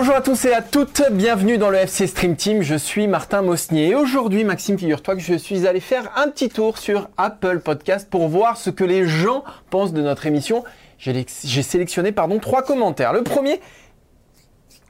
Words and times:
Bonjour 0.00 0.14
à 0.14 0.20
tous 0.20 0.44
et 0.44 0.52
à 0.52 0.62
toutes, 0.62 1.02
bienvenue 1.10 1.58
dans 1.58 1.70
le 1.70 1.78
FC 1.78 2.06
Stream 2.06 2.36
Team, 2.36 2.62
je 2.62 2.76
suis 2.76 3.08
Martin 3.08 3.42
Mosnier 3.42 3.88
et 3.88 3.94
aujourd'hui 3.96 4.44
Maxime, 4.44 4.78
figure-toi 4.78 5.16
que 5.16 5.20
je 5.20 5.34
suis 5.34 5.66
allé 5.66 5.80
faire 5.80 6.12
un 6.14 6.28
petit 6.28 6.48
tour 6.48 6.78
sur 6.78 7.10
Apple 7.16 7.58
Podcast 7.58 8.08
pour 8.08 8.28
voir 8.28 8.58
ce 8.58 8.70
que 8.70 8.84
les 8.84 9.08
gens 9.08 9.42
pensent 9.70 9.92
de 9.92 10.00
notre 10.00 10.26
émission. 10.26 10.62
J'ai 10.98 11.26
sélectionné 11.26 12.12
pardon, 12.12 12.38
trois 12.38 12.62
commentaires. 12.62 13.12
Le 13.12 13.24
premier, 13.24 13.60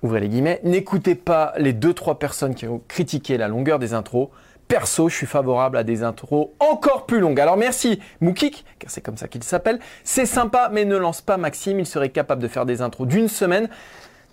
ouvrez 0.02 0.20
les 0.20 0.28
guillemets, 0.28 0.60
n'écoutez 0.62 1.14
pas 1.14 1.54
les 1.56 1.72
deux 1.72 1.94
trois 1.94 2.18
personnes 2.18 2.54
qui 2.54 2.66
ont 2.66 2.82
critiqué 2.86 3.38
la 3.38 3.48
longueur 3.48 3.78
des 3.78 3.94
intros. 3.94 4.28
Perso, 4.68 5.08
je 5.08 5.16
suis 5.16 5.26
favorable 5.26 5.78
à 5.78 5.84
des 5.84 6.02
intros 6.02 6.50
encore 6.60 7.06
plus 7.06 7.20
longues. 7.20 7.40
Alors 7.40 7.56
merci 7.56 7.98
Moukik, 8.20 8.66
car 8.78 8.90
c'est 8.90 9.00
comme 9.00 9.16
ça 9.16 9.26
qu'il 9.26 9.42
s'appelle. 9.42 9.78
C'est 10.04 10.26
sympa, 10.26 10.68
mais 10.70 10.84
ne 10.84 10.98
lance 10.98 11.22
pas 11.22 11.38
Maxime, 11.38 11.80
il 11.80 11.86
serait 11.86 12.10
capable 12.10 12.42
de 12.42 12.48
faire 12.48 12.66
des 12.66 12.82
intros 12.82 13.08
d'une 13.08 13.28
semaine. 13.28 13.70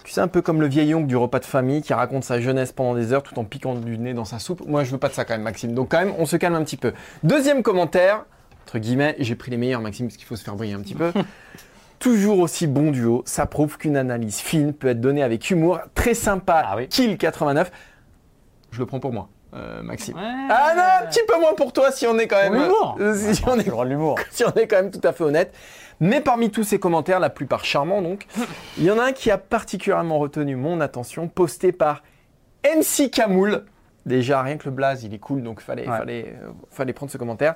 Tu 0.06 0.12
sais, 0.12 0.22
un 0.22 0.28
peu 0.28 0.44
comme 0.44 0.62
le 0.62 0.68
vieil 0.68 0.94
oncle 0.94 1.08
du 1.08 1.16
repas 1.18 1.40
de 1.40 1.46
famille 1.46 1.82
qui 1.82 1.92
raconte 1.92 2.24
sa 2.24 2.40
jeunesse 2.40 2.72
pendant 2.72 2.94
des 2.94 3.12
heures 3.12 3.24
tout 3.24 3.40
en 3.40 3.44
piquant 3.44 3.74
du 3.74 3.98
nez 3.98 4.14
dans 4.14 4.24
sa 4.24 4.38
soupe. 4.38 4.62
Moi, 4.68 4.84
je 4.84 4.92
veux 4.92 5.00
pas 5.00 5.10
de 5.10 5.14
ça 5.14 5.26
quand 5.26 5.34
même, 5.34 5.42
Maxime. 5.42 5.74
Donc 5.74 5.90
quand 5.90 5.98
même, 5.98 6.14
on 6.20 6.28
se 6.28 6.38
calme 6.38 6.54
un 6.54 6.64
petit 6.64 6.78
peu. 6.78 6.94
Deuxième 7.24 7.64
commentaire, 7.64 8.24
entre 8.66 8.78
guillemets, 8.78 9.16
j'ai 9.18 9.34
pris 9.34 9.50
les 9.50 9.58
meilleurs, 9.58 9.82
Maxime, 9.82 10.06
parce 10.06 10.18
qu'il 10.18 10.28
faut 10.28 10.36
se 10.36 10.44
faire 10.44 10.56
briller 10.56 10.76
un 10.76 10.82
petit 10.82 10.94
peu. 10.94 11.12
Toujours 12.00 12.38
aussi 12.38 12.68
bon 12.68 12.92
duo, 12.92 13.24
ça 13.26 13.48
prouve 13.48 13.80
qu'une 13.80 13.98
analyse 13.98 14.38
fine 14.38 14.74
peut 14.74 14.90
être 14.90 15.02
donnée 15.02 15.24
avec 15.24 15.50
humour. 15.50 15.80
Très 15.96 16.14
sympa, 16.14 16.64
Ah 16.64 16.76
oui. 16.78 16.88
Kill 16.88 17.18
89. 17.18 17.72
Je 18.70 18.80
le 18.80 18.86
prends 18.86 19.00
pour 19.00 19.12
moi, 19.12 19.28
euh, 19.56 19.82
Maxime. 19.82 20.16
Ah 20.18 20.74
non, 20.76 21.06
un 21.06 21.10
petit 21.10 21.22
peu 21.28 21.40
moins 21.40 21.54
pour 21.54 21.74
toi 21.74 21.92
si 21.92 22.06
on 22.08 22.18
est 22.20 22.28
quand 22.28 22.38
même. 22.42 22.54
L'humour. 22.54 22.98
euh, 23.00 23.14
si 23.34 23.42
on 23.48 23.56
est 23.60 23.64
le 23.66 23.72
droit 23.72 23.86
de 23.86 23.90
l'humour. 23.92 24.18
si 24.32 24.44
on 24.46 24.52
est 24.54 24.68
quand 24.68 24.78
même 24.78 24.92
tout 24.92 25.02
à 25.04 25.14
fait 25.14 25.24
honnête. 25.24 25.54
Mais 26.00 26.20
parmi 26.22 26.50
tous 26.52 26.64
ces 26.64 26.78
commentaires, 26.80 27.20
la 27.22 27.30
plupart 27.30 27.64
charmants 27.64 28.02
donc, 28.02 28.26
il 28.78 28.84
y 28.84 28.92
en 28.92 29.00
a 29.00 29.06
un 29.06 29.12
qui 29.14 29.32
a 29.32 29.38
particulièrement 29.38 30.20
retenu 30.20 30.56
mon 30.56 30.82
attention, 30.82 31.28
posté 31.28 31.72
par 31.72 32.04
MC 32.66 33.10
Camoul. 33.10 33.64
Déjà, 34.06 34.42
rien 34.44 34.58
que 34.58 34.66
le 34.66 34.72
blaze, 34.72 35.04
il 35.04 35.14
est 35.14 35.20
cool, 35.20 35.42
donc 35.42 35.62
fallait, 35.62 35.88
Ouais. 35.90 35.98
fallait, 35.98 36.36
euh, 36.44 36.50
fallait 36.70 36.94
prendre 36.94 37.12
ce 37.12 37.18
commentaire. 37.18 37.56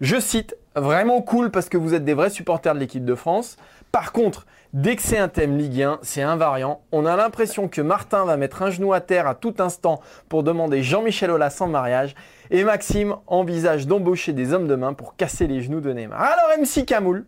Je 0.00 0.20
cite, 0.20 0.56
vraiment 0.76 1.22
cool 1.22 1.50
parce 1.50 1.68
que 1.68 1.76
vous 1.76 1.94
êtes 1.94 2.04
des 2.04 2.14
vrais 2.14 2.30
supporters 2.30 2.74
de 2.74 2.78
l'équipe 2.78 3.04
de 3.04 3.14
France. 3.14 3.56
Par 3.90 4.12
contre, 4.12 4.46
dès 4.72 4.96
que 4.96 5.02
c'est 5.02 5.18
un 5.18 5.28
thème 5.28 5.56
Ligue 5.56 5.82
1, 5.82 5.98
c'est 6.02 6.22
invariant. 6.22 6.82
On 6.92 7.06
a 7.06 7.16
l'impression 7.16 7.68
que 7.68 7.80
Martin 7.80 8.24
va 8.24 8.36
mettre 8.36 8.62
un 8.62 8.70
genou 8.70 8.92
à 8.92 9.00
terre 9.00 9.26
à 9.26 9.34
tout 9.34 9.54
instant 9.58 10.00
pour 10.28 10.42
demander 10.42 10.82
Jean-Michel 10.82 11.30
Aulas 11.30 11.56
en 11.60 11.68
mariage. 11.68 12.14
Et 12.50 12.64
Maxime 12.64 13.16
envisage 13.26 13.86
d'embaucher 13.86 14.32
des 14.32 14.52
hommes 14.52 14.68
de 14.68 14.74
main 14.74 14.94
pour 14.94 15.16
casser 15.16 15.46
les 15.46 15.60
genoux 15.60 15.80
de 15.80 15.92
Neymar. 15.92 16.20
Alors 16.20 16.58
MC 16.58 16.84
Camoul, 16.86 17.26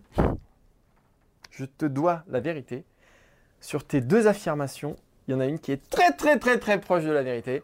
je 1.50 1.64
te 1.64 1.84
dois 1.86 2.22
la 2.28 2.40
vérité. 2.40 2.84
Sur 3.60 3.84
tes 3.84 4.00
deux 4.00 4.26
affirmations, 4.26 4.96
il 5.28 5.32
y 5.32 5.34
en 5.34 5.40
a 5.40 5.46
une 5.46 5.58
qui 5.58 5.72
est 5.72 5.90
très 5.90 6.12
très 6.12 6.38
très 6.38 6.58
très 6.58 6.80
proche 6.80 7.04
de 7.04 7.10
la 7.12 7.22
vérité. 7.22 7.62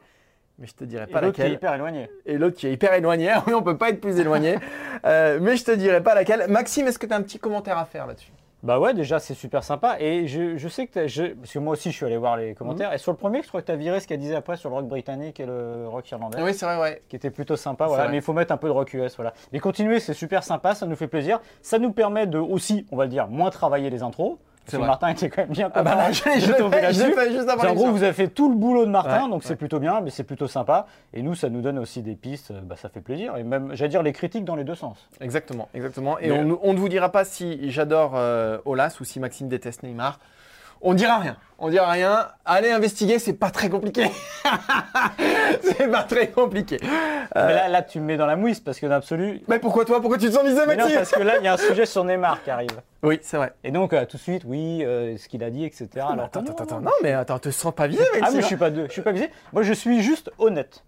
Mais 0.58 0.66
je 0.66 0.74
te 0.74 0.84
dirai 0.84 1.04
Et 1.08 1.12
pas 1.12 1.20
l'autre 1.20 1.34
qui 1.34 1.41
est 1.42 1.44
laquelle 1.44 1.56
hyper 1.56 1.74
éloigné. 1.74 2.10
et 2.24 2.38
l'autre 2.38 2.56
qui 2.56 2.66
est 2.66 2.72
hyper 2.72 2.94
éloigné. 2.94 3.30
Oui, 3.47 3.52
on 3.54 3.62
peut 3.62 3.77
pas 3.77 3.91
être 3.91 4.00
plus 4.00 4.19
éloigné. 4.19 4.58
Euh, 5.04 5.38
mais 5.41 5.56
je 5.56 5.64
te 5.64 5.70
dirai 5.70 6.02
pas 6.02 6.14
laquelle. 6.14 6.47
Maxime, 6.48 6.86
est-ce 6.88 6.98
que 6.98 7.06
tu 7.06 7.12
as 7.12 7.16
un 7.16 7.22
petit 7.22 7.38
commentaire 7.38 7.77
à 7.77 7.84
faire 7.84 8.06
là-dessus? 8.06 8.32
Bah 8.67 8.81
ouais, 8.81 8.95
déjà 8.95 9.20
c'est 9.20 9.34
super 9.34 9.62
sympa. 9.62 9.97
Et 10.00 10.27
je, 10.27 10.56
je 10.56 10.69
sais 10.69 10.89
que 10.89 11.06
je, 11.06 11.34
parce 11.34 11.53
que 11.53 11.61
moi 11.61 11.75
aussi 11.75 11.92
je 11.92 11.97
suis 11.97 12.05
allé 12.05 12.17
voir 12.17 12.36
les 12.36 12.55
commentaires. 12.55 12.92
Et 12.92 12.98
sur 12.98 13.12
le 13.12 13.17
premier, 13.17 13.42
je 13.42 13.48
crois 13.48 13.61
que 13.61 13.67
tu 13.67 13.72
as 13.72 13.77
viré 13.77 14.00
ce 14.00 14.09
qu'elle 14.09 14.19
disait 14.19 14.34
après 14.34 14.56
sur 14.56 14.70
le 14.70 14.75
rock 14.75 14.89
britannique 14.89 15.39
et 15.39 15.47
le 15.47 15.86
rock 15.86 16.11
irlandais. 16.11 16.42
Oui, 16.42 16.53
c'est 16.53 16.67
vrai, 16.67 16.77
ouais. 16.81 17.03
Qui 17.09 17.14
était 17.14 17.31
plutôt 17.31 17.55
sympa, 17.55 17.87
voilà. 17.87 18.05
vrai. 18.05 18.11
Mais 18.12 18.19
il 18.19 18.22
faut 18.22 18.33
mettre 18.33 18.53
un 18.53 18.56
peu 18.56 18.67
de 18.67 18.72
rock 18.72 18.92
US, 18.92 19.14
voilà. 19.14 19.34
Mais 19.53 19.61
continuez, 19.61 20.00
c'est 20.00 20.14
super 20.14 20.42
sympa, 20.42 20.75
ça 20.75 20.84
nous 20.84 20.97
fait 20.97 21.06
plaisir. 21.06 21.41
Ça 21.62 21.78
nous 21.78 21.92
permet 21.92 22.27
de 22.27 22.39
aussi, 22.39 22.87
on 22.91 22.97
va 22.97 23.04
le 23.04 23.10
dire, 23.10 23.28
moins 23.28 23.50
travailler 23.50 23.88
les 23.88 24.03
intros. 24.03 24.37
Parce 24.66 24.82
que. 24.82 24.87
Martin 24.87 25.09
était 25.09 25.31
quand 25.31 25.43
même 25.43 25.50
bien 25.50 25.71
Ah 25.75 25.82
bah 25.82 26.10
je 26.12 26.25
l'ai- 26.25 26.81
là-dessus. 26.82 27.66
En 27.69 27.75
gros, 27.75 27.91
vous 27.91 28.03
avez 28.03 28.12
fait 28.12 28.28
tout 28.28 28.49
le 28.50 28.56
boulot 28.56 28.84
de 28.84 28.91
Martin, 28.91 29.25
Ouais, 29.25 29.31
donc 29.31 29.43
c'est 29.44 29.50
ouais. 29.50 29.56
plutôt 29.56 29.78
bien, 29.78 30.00
mais 30.00 30.10
c'est 30.10 30.25
plutôt 30.25 30.49
sympa. 30.49 30.87
Et 31.15 31.22
nous, 31.22 31.34
ça 31.34 31.49
nous 31.49 31.60
donne 31.62 31.78
aussi 31.78 32.03
des 32.03 32.15
pistes, 32.16 32.50
euh, 32.50 32.60
bah, 32.62 32.77
ça 32.77 32.88
fait 32.88 33.00
plaisir. 33.00 33.37
Et 33.37 33.43
même, 33.44 33.71
j'allais 33.75 33.88
dire, 33.91 34.03
les 34.03 34.12
critiques 34.12 34.44
dans 34.44 34.56
les 34.56 34.65
deux 34.65 34.75
sens. 34.75 35.09
Exactement, 35.21 35.69
exactement. 35.75 36.19
Et 36.19 36.28
Mais- 36.31 36.38
on, 36.41 36.59
on 36.62 36.72
ne 36.75 36.78
vous 36.78 36.88
dira 36.88 37.10
pas 37.10 37.25
si 37.25 37.71
j'adore 37.71 38.12
euh, 38.16 38.59
Olas 38.65 38.97
ou 39.00 39.04
si 39.04 39.21
Maxime 39.21 39.49
déteste 39.49 39.82
Neymar. 39.82 40.19
On 40.81 40.94
dira 40.94 41.19
rien. 41.19 41.37
On 41.59 41.70
dira 41.70 41.91
rien. 41.91 42.28
Allez 42.44 42.70
investiguer, 42.70 43.19
c'est 43.19 43.32
pas 43.32 43.50
très 43.50 43.70
compliqué. 43.70 44.10
c'est 45.62 45.91
pas 45.91 46.03
très 46.03 46.28
compliqué. 46.28 46.78
Mais 47.34 47.54
là, 47.54 47.69
là, 47.69 47.82
tu 47.82 47.98
me 47.98 48.04
mets 48.04 48.16
dans 48.16 48.26
la 48.26 48.37
mouise 48.37 48.60
parce 48.60 48.78
que 48.78 48.86
d'absolu. 48.86 49.42
Mais 49.48 49.59
pourquoi 49.59 49.84
toi? 49.84 50.00
Pourquoi 50.00 50.19
tu 50.19 50.26
te 50.26 50.32
sens 50.32 50.44
visé, 50.44 50.60
non, 50.66 50.88
parce 50.94 51.10
que 51.10 51.22
là, 51.22 51.38
il 51.38 51.44
y 51.44 51.48
a 51.48 51.54
un 51.54 51.56
sujet 51.56 51.86
sur 51.86 52.04
Neymar 52.04 52.42
qui 52.42 52.50
arrive. 52.50 52.82
Oui, 53.03 53.19
c'est 53.22 53.36
vrai. 53.38 53.53
Et 53.65 53.70
donc, 53.70 53.92
euh, 53.92 54.04
tout 54.04 54.16
de 54.16 54.22
suite, 54.22 54.42
oui, 54.44 54.84
euh, 54.84 55.16
ce 55.16 55.28
qu'il 55.28 55.42
a 55.44 55.50
dit, 55.50 55.65
etc. 55.65 55.88
Alors, 55.97 56.26
attends, 56.26 56.42
non, 56.42 56.53
attends, 56.53 56.65
attends. 56.65 56.81
non, 56.81 56.91
mais 57.03 57.12
attends, 57.12 57.38
te 57.38 57.50
sens 57.50 57.75
pas 57.75 57.86
visé, 57.86 58.03
Maxime. 58.03 58.25
Ah, 58.25 58.31
mais 58.34 58.41
je 58.42 58.47
suis 58.47 58.56
pas, 58.56 58.70
de, 58.70 58.86
je 58.86 58.92
suis 58.92 59.03
pas 59.03 59.12
visé. 59.12 59.31
Moi, 59.53 59.62
je 59.62 59.72
suis 59.72 60.03
juste 60.03 60.31
honnête. 60.38 60.82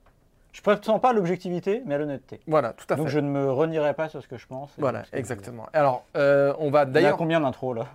Je 0.52 0.62
prétends 0.62 0.98
pas 0.98 1.10
à 1.10 1.12
l'objectivité, 1.12 1.82
mais 1.86 1.94
à 1.94 1.98
l'honnêteté. 1.98 2.40
Voilà, 2.46 2.72
tout 2.72 2.84
à 2.88 2.96
fait. 2.96 3.00
Donc, 3.00 3.08
je 3.08 3.20
ne 3.20 3.28
me 3.28 3.50
renierai 3.50 3.94
pas 3.94 4.08
sur 4.08 4.22
ce 4.22 4.28
que 4.28 4.36
je 4.36 4.46
pense. 4.46 4.70
Voilà, 4.78 5.02
exactement. 5.12 5.66
Alors, 5.72 6.04
euh, 6.16 6.52
on 6.58 6.70
va 6.70 6.84
D'ailleurs, 6.84 7.16
combien 7.16 7.40
d'intros 7.40 7.74
là? 7.74 7.86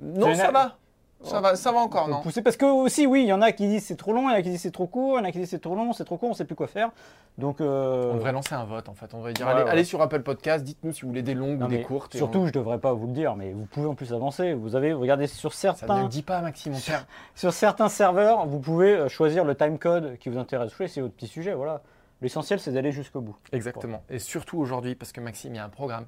Non, 0.00 0.34
ça 0.34 0.50
va. 0.50 0.76
Ça 1.22 1.40
va, 1.40 1.54
ça 1.54 1.70
va 1.70 1.80
encore, 1.80 2.08
non 2.08 2.22
Pousser 2.22 2.40
parce 2.40 2.56
que 2.56 2.64
aussi, 2.64 3.06
oui, 3.06 3.22
il 3.22 3.26
y 3.28 3.32
en 3.32 3.42
a 3.42 3.52
qui 3.52 3.66
disent 3.68 3.84
c'est 3.84 3.96
trop 3.96 4.12
long, 4.12 4.28
il 4.30 4.32
y 4.32 4.34
en 4.34 4.38
a 4.38 4.42
qui 4.42 4.48
disent 4.50 4.62
c'est 4.62 4.70
trop 4.70 4.86
court, 4.86 5.18
il 5.18 5.22
y 5.22 5.24
en 5.24 5.28
a 5.28 5.32
qui 5.32 5.38
disent 5.38 5.50
c'est 5.50 5.58
trop 5.60 5.74
long, 5.74 5.92
c'est 5.92 6.04
trop 6.04 6.16
court, 6.16 6.30
on 6.30 6.34
sait 6.34 6.46
plus 6.46 6.54
quoi 6.54 6.66
faire. 6.66 6.90
Donc, 7.36 7.60
euh, 7.60 8.10
On 8.12 8.14
devrait 8.16 8.32
lancer 8.32 8.54
un 8.54 8.64
vote 8.64 8.88
en 8.88 8.94
fait. 8.94 9.12
On 9.12 9.18
devrait 9.18 9.34
dire 9.34 9.46
Ouais, 9.46 9.52
allez, 9.52 9.62
ouais. 9.64 9.70
allez 9.70 9.84
sur 9.84 10.00
Apple 10.00 10.22
Podcast, 10.22 10.64
dites-nous 10.64 10.92
si 10.92 11.02
vous 11.02 11.08
voulez 11.08 11.22
des 11.22 11.34
longues 11.34 11.58
non, 11.58 11.66
ou 11.66 11.68
des 11.68 11.82
courtes. 11.82 12.16
Surtout, 12.16 12.46
je 12.46 12.52
devrais 12.52 12.78
pas 12.78 12.92
vous 12.94 13.06
le 13.06 13.12
dire, 13.12 13.36
mais 13.36 13.52
vous 13.52 13.66
pouvez 13.66 13.86
en 13.86 13.94
plus 13.94 14.12
avancer. 14.14 14.54
Vous 14.54 14.76
avez, 14.76 14.92
regardez 14.92 15.26
sur 15.26 15.50
on- 15.50 15.52
ça 15.52 15.72
ne 15.72 15.76
certains, 15.76 16.02
le 16.02 16.08
dit 16.08 16.22
pas, 16.22 16.40
Maxime. 16.40 16.74
On 16.74 16.80
perd. 16.80 17.04
sur 17.34 17.52
certains 17.52 17.88
serveurs, 17.90 18.46
vous 18.46 18.58
pouvez 18.58 18.92
euh, 18.94 19.08
choisir 19.08 19.44
le 19.44 19.54
timecode 19.54 20.16
qui 20.18 20.30
vous 20.30 20.38
intéresse. 20.38 20.72
C'est 20.88 21.00
votre 21.02 21.14
petit 21.14 21.26
sujet, 21.28 21.52
voilà. 21.52 21.82
L'essentiel, 22.22 22.60
c'est 22.60 22.72
d'aller 22.72 22.92
jusqu'au 22.92 23.20
bout. 23.20 23.36
Exactement. 23.52 24.02
Et 24.10 24.18
surtout 24.18 24.58
aujourd'hui, 24.58 24.94
parce 24.94 25.12
que 25.12 25.20
Maxime, 25.20 25.54
il 25.54 25.56
y 25.56 25.60
a 25.60 25.64
un 25.64 25.70
programme. 25.70 26.04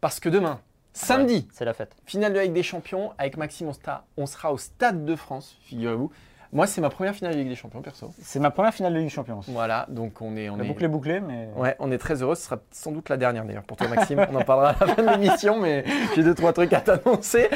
Parce 0.00 0.20
que 0.20 0.28
demain, 0.28 0.60
samedi, 0.96 1.48
C'est 1.52 1.64
la 1.64 1.74
fête. 1.74 1.94
finale 2.06 2.32
de 2.32 2.38
la 2.38 2.44
Ligue 2.44 2.52
des 2.54 2.62
Champions, 2.62 3.12
avec 3.18 3.36
Maxime, 3.36 3.68
on, 3.68 3.72
sta- 3.72 4.00
on 4.16 4.26
sera 4.26 4.52
au 4.52 4.58
Stade 4.58 5.04
de 5.04 5.16
France, 5.16 5.56
figurez-vous. 5.62 6.10
Moi, 6.52 6.66
c'est 6.68 6.80
ma 6.80 6.90
première 6.90 7.14
finale 7.14 7.34
de 7.34 7.38
Ligue 7.40 7.48
des 7.48 7.56
Champions, 7.56 7.82
perso. 7.82 8.12
C'est 8.22 8.38
ma 8.38 8.50
première 8.52 8.72
finale 8.72 8.92
de 8.94 8.98
Ligue 8.98 9.08
des 9.08 9.12
Champions. 9.14 9.40
aussi. 9.40 9.50
Voilà, 9.52 9.84
donc 9.88 10.22
on 10.22 10.36
est. 10.36 10.48
On 10.48 10.56
La 10.56 10.64
est... 10.64 10.68
boucle 10.68 10.84
est 10.84 10.88
bouclée, 10.88 11.20
mais. 11.20 11.48
Ouais, 11.56 11.74
on 11.80 11.90
est 11.90 11.98
très 11.98 12.22
heureux. 12.22 12.36
Ce 12.36 12.44
sera 12.44 12.58
sans 12.70 12.92
doute 12.92 13.08
la 13.08 13.16
dernière 13.16 13.44
d'ailleurs 13.44 13.64
pour 13.64 13.76
toi, 13.76 13.88
Maxime. 13.88 14.24
On 14.30 14.34
en 14.36 14.42
parlera 14.44 14.70
à 14.70 14.86
la 14.86 14.94
fin 14.94 15.02
de 15.02 15.10
l'émission, 15.10 15.60
mais 15.60 15.84
j'ai 16.14 16.22
deux, 16.22 16.34
trois 16.34 16.52
trucs 16.52 16.72
à 16.72 16.80
t'annoncer. 16.80 17.50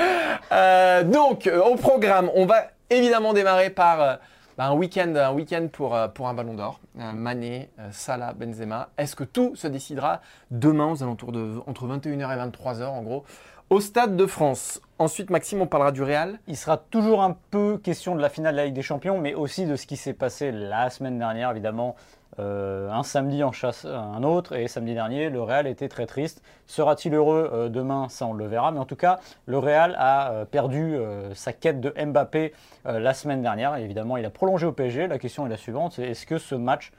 Euh, 0.52 1.04
donc, 1.04 1.46
euh, 1.46 1.62
au 1.62 1.76
programme, 1.76 2.30
on 2.34 2.46
va 2.46 2.64
évidemment 2.90 3.32
démarrer 3.32 3.70
par 3.70 4.00
euh, 4.02 4.16
bah, 4.60 4.66
un 4.66 4.75
week-end 4.75 5.15
euh, 5.16 6.09
pour 6.09 6.28
un 6.28 6.34
ballon 6.34 6.53
d'or. 6.53 6.81
Euh, 6.98 7.12
Mané, 7.12 7.71
euh, 7.78 7.88
Salah, 7.93 8.34
Benzema. 8.34 8.91
Est-ce 8.98 9.16
que 9.16 9.25
tout 9.25 9.56
se 9.56 9.66
décidera 9.66 10.21
demain 10.50 10.93
aux 10.93 11.03
alentours 11.03 11.32
de 11.32 11.62
entre 11.66 11.87
21h 11.87 12.31
et 12.31 12.50
23h 12.50 12.84
en 12.84 13.00
gros 13.00 13.25
au 13.70 13.81
Stade 13.81 14.19
de 14.19 14.26
France? 14.26 14.82
Ensuite, 14.99 15.31
Maxime, 15.31 15.62
on 15.62 15.66
parlera 15.66 15.93
du 15.93 16.03
Real. 16.03 16.41
Il 16.47 16.59
sera 16.59 16.76
toujours 16.76 17.22
un 17.22 17.38
peu 17.50 17.78
question 17.78 18.15
de 18.15 18.20
la 18.20 18.28
finale 18.28 18.53
de 18.53 18.59
la 18.59 18.66
Ligue 18.66 18.75
des 18.75 18.82
Champions, 18.82 19.19
mais 19.19 19.32
aussi 19.32 19.65
de 19.65 19.76
ce 19.76 19.87
qui 19.87 19.97
s'est 19.97 20.12
passé 20.12 20.53
la 20.53 20.91
semaine 20.91 21.19
dernière, 21.19 21.53
évidemment. 21.53 21.97
Euh, 22.40 22.90
un 22.90 23.02
samedi 23.02 23.44
en 23.44 23.52
chasse 23.52 23.84
un 23.84 24.22
autre, 24.22 24.56
et 24.56 24.66
samedi 24.66 24.94
dernier, 24.94 25.28
le 25.30 25.42
Real 25.42 25.66
était 25.66 25.88
très 25.88 26.06
triste. 26.06 26.42
Sera-t-il 26.66 27.14
heureux 27.14 27.50
euh, 27.52 27.68
demain? 27.68 28.08
Ça, 28.08 28.26
on 28.26 28.32
le 28.32 28.46
verra. 28.46 28.72
Mais 28.72 28.78
en 28.78 28.86
tout 28.86 28.96
cas, 28.96 29.20
le 29.46 29.58
Real 29.58 29.94
a 29.98 30.32
euh, 30.32 30.44
perdu 30.44 30.96
sa 31.34 31.52
quête 31.52 31.80
de 31.80 31.92
Mbappé 32.02 32.52
la 32.84 33.14
semaine 33.14 33.42
dernière. 33.42 33.76
Évidemment, 33.76 34.16
il 34.16 34.24
a 34.24 34.30
prolongé 34.30 34.66
au 34.66 34.72
PSG. 34.72 35.06
La 35.06 35.18
question 35.18 35.46
est 35.46 35.48
la 35.48 35.56
suivante 35.56 35.98
est-ce 35.98 36.26
que 36.26 36.38
ce 36.38 36.54
match 36.54 36.92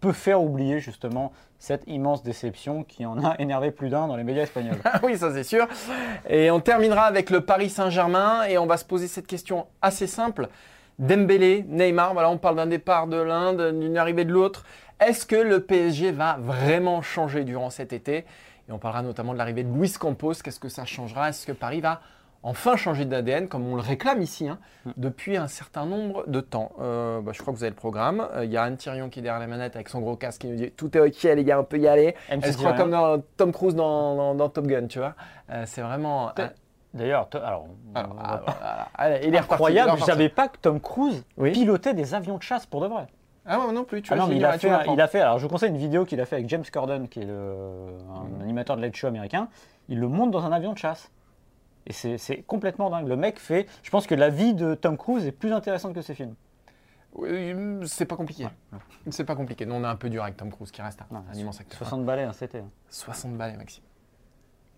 peut 0.00 0.12
faire 0.12 0.42
oublier 0.42 0.80
justement 0.80 1.32
cette 1.58 1.82
immense 1.86 2.22
déception 2.22 2.84
qui 2.84 3.04
en 3.04 3.22
a 3.22 3.36
énervé 3.38 3.70
plus 3.70 3.90
d'un 3.90 4.08
dans 4.08 4.16
les 4.16 4.24
médias 4.24 4.42
espagnols? 4.42 4.78
Oui, 5.02 5.16
ça 5.16 5.32
c'est 5.32 5.44
sûr. 5.44 5.66
Et 6.28 6.50
on 6.50 6.60
terminera 6.60 7.04
avec 7.04 7.30
le 7.30 7.42
Paris 7.42 7.70
Saint-Germain 7.70 8.44
et 8.44 8.58
on 8.58 8.66
va 8.66 8.76
se 8.76 8.84
poser 8.84 9.08
cette 9.08 9.26
question 9.26 9.66
assez 9.82 10.06
simple. 10.06 10.48
Dembélé, 11.00 11.64
Neymar, 11.66 12.12
voilà, 12.12 12.30
on 12.30 12.36
parle 12.38 12.56
d'un 12.56 12.66
départ 12.66 13.06
de 13.06 13.16
l'un, 13.16 13.54
d'une 13.72 13.96
arrivée 13.96 14.24
de 14.24 14.32
l'autre. 14.32 14.64
Est-ce 15.00 15.24
que 15.26 15.34
le 15.36 15.60
PSG 15.60 16.12
va 16.12 16.36
vraiment 16.38 17.00
changer 17.02 17.44
durant 17.44 17.70
cet 17.70 17.92
été? 17.92 18.18
Et 18.68 18.72
on 18.72 18.78
parlera 18.78 19.02
notamment 19.02 19.32
de 19.32 19.38
l'arrivée 19.38 19.64
de 19.64 19.72
Luis 19.72 19.92
Campos. 19.98 20.34
Qu'est-ce 20.44 20.60
que 20.60 20.68
ça 20.68 20.84
changera? 20.84 21.30
Est-ce 21.30 21.46
que 21.46 21.52
Paris 21.52 21.80
va 21.80 22.00
enfin 22.42 22.76
changer 22.76 23.04
d'ADN 23.06 23.48
comme 23.48 23.66
on 23.66 23.74
le 23.76 23.80
réclame 23.82 24.20
ici 24.22 24.46
hein, 24.48 24.58
depuis 24.98 25.36
un 25.38 25.48
certain 25.48 25.86
nombre 25.86 26.24
de 26.28 26.40
temps? 26.40 26.72
Euh, 26.80 27.20
bah, 27.22 27.32
Je 27.34 27.40
crois 27.40 27.54
que 27.54 27.58
vous 27.58 27.64
avez 27.64 27.70
le 27.70 27.76
programme. 27.76 28.28
Euh, 28.36 28.44
Il 28.44 28.50
y 28.52 28.58
a 28.58 28.62
Anne 28.62 28.76
Thirion 28.76 29.08
qui 29.08 29.20
est 29.20 29.22
derrière 29.22 29.40
la 29.40 29.46
manette 29.46 29.74
avec 29.76 29.88
son 29.88 30.00
gros 30.00 30.16
casque 30.16 30.42
qui 30.42 30.48
nous 30.48 30.56
dit 30.56 30.70
tout 30.70 30.94
est 30.96 31.00
ok 31.00 31.22
les 31.22 31.44
gars, 31.44 31.58
on 31.60 31.64
peut 31.64 31.78
y 31.78 31.88
aller. 31.88 32.14
Elle 32.28 32.52
se 32.52 32.58
croit 32.58 32.72
comme 32.76 32.90
dans 32.90 33.18
Tom 33.38 33.52
Cruise 33.52 33.74
dans, 33.74 34.14
dans- 34.16 34.34
dans 34.34 34.48
Top 34.50 34.66
Gun, 34.66 34.86
tu 34.86 34.98
vois. 34.98 35.14
Euh, 35.50 35.64
c'est 35.66 35.80
vraiment. 35.82 36.28
D'ailleurs, 36.92 37.28
alors, 37.34 37.66
on 37.94 38.00
il 39.22 39.34
est 39.34 39.38
incroyable, 39.38 39.92
je 39.98 40.04
savais 40.04 40.28
pas 40.28 40.48
que 40.48 40.58
Tom 40.58 40.80
Cruise 40.80 41.24
Oui. 41.36 41.52
pilotait 41.52 41.94
des 41.94 42.14
avions 42.14 42.36
de 42.36 42.42
chasse 42.42 42.66
pour 42.66 42.80
de 42.80 42.88
vrai. 42.88 43.06
Ah 43.46 43.58
ouais, 43.58 43.72
non 43.72 43.84
plus, 43.84 44.02
tu 44.02 44.12
Ah 44.12 44.16
vois. 44.16 44.24
non, 44.24 44.30
mais 44.30 44.36
il 44.36 44.44
a, 44.44 44.58
fait, 44.58 44.70
il 44.92 45.00
a 45.00 45.08
fait, 45.08 45.20
alors 45.20 45.38
je 45.38 45.44
vous 45.44 45.48
conseille 45.48 45.70
une 45.70 45.76
vidéo 45.78 46.04
qu'il 46.04 46.20
a 46.20 46.26
fait 46.26 46.36
avec 46.36 46.48
James 46.48 46.64
Corden, 46.72 47.08
qui 47.08 47.20
est 47.20 47.24
le, 47.24 47.96
un 48.14 48.24
Mhm. 48.24 48.42
animateur 48.42 48.76
de 48.76 48.82
light 48.82 48.94
show 48.96 49.06
américain. 49.06 49.48
Il 49.88 49.98
le 49.98 50.08
monte 50.08 50.30
dans 50.30 50.44
un 50.44 50.52
avion 50.52 50.72
de 50.72 50.78
chasse. 50.78 51.10
Et 51.86 51.92
c'est 51.92 52.42
complètement 52.42 52.90
dingue. 52.90 53.08
Le 53.08 53.16
mec 53.16 53.38
fait. 53.38 53.66
Je 53.82 53.90
pense 53.90 54.06
que 54.06 54.14
la 54.14 54.28
vie 54.28 54.54
de 54.54 54.74
Tom 54.74 54.96
Cruise 54.98 55.26
est 55.26 55.32
plus 55.32 55.52
intéressante 55.52 55.94
que 55.94 56.02
ses 56.02 56.14
films. 56.14 56.34
Oui, 57.14 57.54
C'est 57.86 58.04
pas 58.04 58.14
compliqué. 58.16 58.46
C'est 59.10 59.24
pas 59.24 59.34
compliqué. 59.34 59.64
Nous, 59.66 59.74
on 59.74 59.82
est 59.82 59.86
un 59.86 59.96
peu 59.96 60.10
dur 60.10 60.22
avec 60.22 60.36
Tom 60.36 60.50
Cruise 60.52 60.70
qui 60.70 60.82
reste 60.82 61.00
un, 61.02 61.06
Non, 61.14 61.24
un 61.28 61.34
immense 61.34 61.60
acteur. 61.60 61.78
60 61.78 62.04
balais, 62.04 62.24
hein, 62.24 62.32
c'était. 62.32 62.62
60 62.90 63.32
balais, 63.36 63.56
Maxime. 63.56 63.82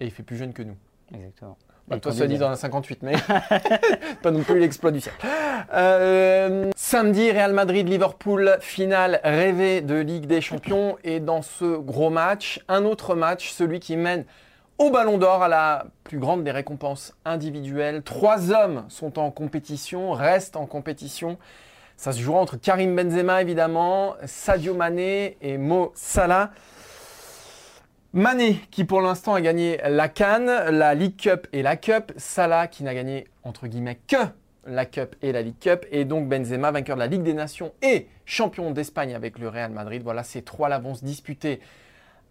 Et 0.00 0.06
il 0.06 0.10
fait 0.12 0.22
plus 0.22 0.36
jeune 0.36 0.52
que 0.52 0.62
nous. 0.62 0.76
Exactement. 1.12 1.58
Bah, 1.88 1.96
Et 1.96 2.00
toi, 2.00 2.12
ça 2.12 2.26
dit 2.26 2.38
dans 2.38 2.48
la 2.48 2.56
58, 2.56 3.02
mais 3.02 3.14
pas 4.22 4.30
non 4.30 4.42
plus 4.42 4.58
l'exploit 4.58 4.90
du 4.90 5.00
siècle. 5.00 5.26
Euh, 5.74 6.70
samedi, 6.76 7.30
Real 7.30 7.52
Madrid-Liverpool, 7.52 8.58
finale 8.60 9.20
rêvée 9.24 9.80
de 9.80 9.96
Ligue 9.96 10.26
des 10.26 10.40
Champions. 10.40 10.96
Et 11.02 11.20
dans 11.20 11.42
ce 11.42 11.76
gros 11.76 12.10
match, 12.10 12.60
un 12.68 12.84
autre 12.84 13.14
match, 13.14 13.50
celui 13.50 13.80
qui 13.80 13.96
mène 13.96 14.24
au 14.78 14.90
Ballon 14.90 15.18
d'Or 15.18 15.42
à 15.42 15.48
la 15.48 15.86
plus 16.04 16.18
grande 16.18 16.44
des 16.44 16.50
récompenses 16.50 17.14
individuelles. 17.24 18.02
Trois 18.02 18.52
hommes 18.52 18.84
sont 18.88 19.18
en 19.18 19.30
compétition, 19.30 20.12
restent 20.12 20.56
en 20.56 20.66
compétition. 20.66 21.38
Ça 21.96 22.12
se 22.12 22.20
jouera 22.20 22.40
entre 22.40 22.56
Karim 22.56 22.96
Benzema, 22.96 23.42
évidemment, 23.42 24.14
Sadio 24.24 24.74
Mané 24.74 25.36
et 25.40 25.58
Mo 25.58 25.92
Salah. 25.94 26.50
Mané 28.14 28.60
qui 28.70 28.84
pour 28.84 29.00
l'instant 29.00 29.32
a 29.32 29.40
gagné 29.40 29.80
la 29.88 30.08
Cannes, 30.08 30.50
la 30.70 30.94
League 30.94 31.16
Cup 31.16 31.46
et 31.54 31.62
la 31.62 31.76
Cup. 31.76 32.12
Salah 32.18 32.66
qui 32.66 32.84
n'a 32.84 32.94
gagné 32.94 33.26
entre 33.42 33.66
guillemets 33.66 34.00
que 34.06 34.18
la 34.66 34.84
Cup 34.84 35.16
et 35.22 35.32
la 35.32 35.40
League 35.40 35.58
Cup. 35.58 35.86
Et 35.90 36.04
donc 36.04 36.28
Benzema, 36.28 36.70
vainqueur 36.72 36.96
de 36.96 37.00
la 37.00 37.06
Ligue 37.06 37.22
des 37.22 37.32
Nations 37.32 37.72
et 37.80 38.08
champion 38.26 38.70
d'Espagne 38.70 39.14
avec 39.14 39.38
le 39.38 39.48
Real 39.48 39.70
Madrid. 39.70 40.02
Voilà, 40.02 40.24
ces 40.24 40.42
trois-là 40.42 40.78
vont 40.78 40.94